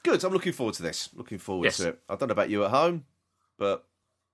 good. 0.03 0.21
I'm 0.25 0.33
looking 0.33 0.51
forward 0.51 0.75
to 0.75 0.83
this. 0.83 1.09
Looking 1.13 1.37
forward 1.37 1.63
Yes. 1.63 1.77
to 1.77 1.89
it. 1.89 1.99
I 2.09 2.15
don't 2.17 2.27
know 2.27 2.33
about 2.33 2.49
you 2.49 2.65
at 2.65 2.71
home, 2.71 3.05
but 3.57 3.85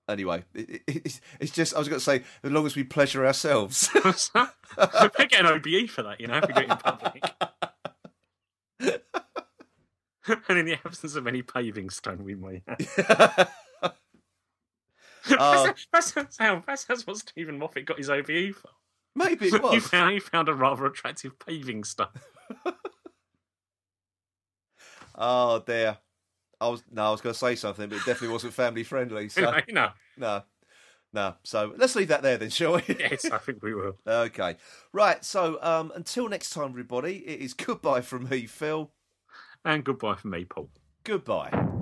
anyway, 0.08 0.42
it, 0.54 0.82
it, 0.88 1.20
it's, 1.38 1.52
just 1.52 1.72
I 1.74 1.78
was 1.78 1.88
going 1.88 2.00
to 2.00 2.04
say 2.04 2.24
as 2.42 2.50
long 2.50 2.66
as 2.66 2.74
we 2.74 2.82
pleasure 2.82 3.24
ourselves. 3.24 3.88
we 3.94 5.26
get 5.28 5.40
an 5.40 5.46
OBE 5.46 5.88
for 5.88 6.02
that, 6.02 6.16
you 6.20 6.26
know, 6.26 6.38
if 6.38 6.48
we 6.48 6.54
do 6.54 6.60
it 6.60 6.70
in 6.70 6.76
public. 6.76 7.22
and 10.48 10.58
in 10.58 10.66
the 10.66 10.74
absence 10.84 11.14
of 11.14 11.26
any 11.26 11.42
paving 11.42 11.90
stone, 11.90 12.24
we 12.24 12.34
may 12.34 12.62
have. 12.66 13.50
Uh, 15.38 15.72
that's, 15.92 16.36
how, 16.36 16.60
what 16.66 17.16
Steven 17.16 17.56
Moffat 17.56 17.84
got 17.84 17.96
his 17.96 18.10
OBE 18.10 18.56
for. 18.56 18.70
maybe 19.14 19.46
it 19.46 19.52
He 19.52 19.58
was. 19.58 19.86
found, 19.86 20.12
he 20.12 20.18
found 20.18 20.48
a 20.48 20.52
rather 20.52 20.84
attractive 20.84 21.38
paving 21.38 21.84
stone. 21.84 22.08
oh 25.14 25.62
dear. 25.64 25.98
I 26.60 26.68
was 26.68 26.82
no, 26.90 27.04
I 27.04 27.10
was 27.12 27.20
going 27.20 27.34
to 27.34 27.38
say 27.38 27.54
something, 27.54 27.88
but 27.88 27.96
it 27.98 28.04
definitely 28.04 28.28
wasn't 28.28 28.54
family 28.54 28.82
friendly. 28.82 29.28
So 29.28 29.54
you 29.68 29.74
know, 29.74 29.90
no, 30.16 30.42
no. 31.12 31.34
So 31.44 31.72
let's 31.76 31.94
leave 31.94 32.08
that 32.08 32.22
there 32.22 32.36
then, 32.36 32.50
shall 32.50 32.74
we? 32.74 32.82
yes, 32.88 33.24
I 33.24 33.38
think 33.38 33.62
we 33.62 33.74
will. 33.74 33.98
Okay. 34.04 34.56
Right. 34.92 35.24
So 35.24 35.58
um, 35.62 35.92
until 35.94 36.28
next 36.28 36.50
time, 36.50 36.70
everybody, 36.70 37.18
it 37.18 37.40
is 37.40 37.54
goodbye 37.54 38.00
from 38.00 38.28
me, 38.28 38.46
Phil. 38.46 38.90
And 39.64 39.84
goodbye 39.84 40.16
from 40.16 40.30
me, 40.30 40.44
Paul. 40.44 40.70
Goodbye. 41.04 41.81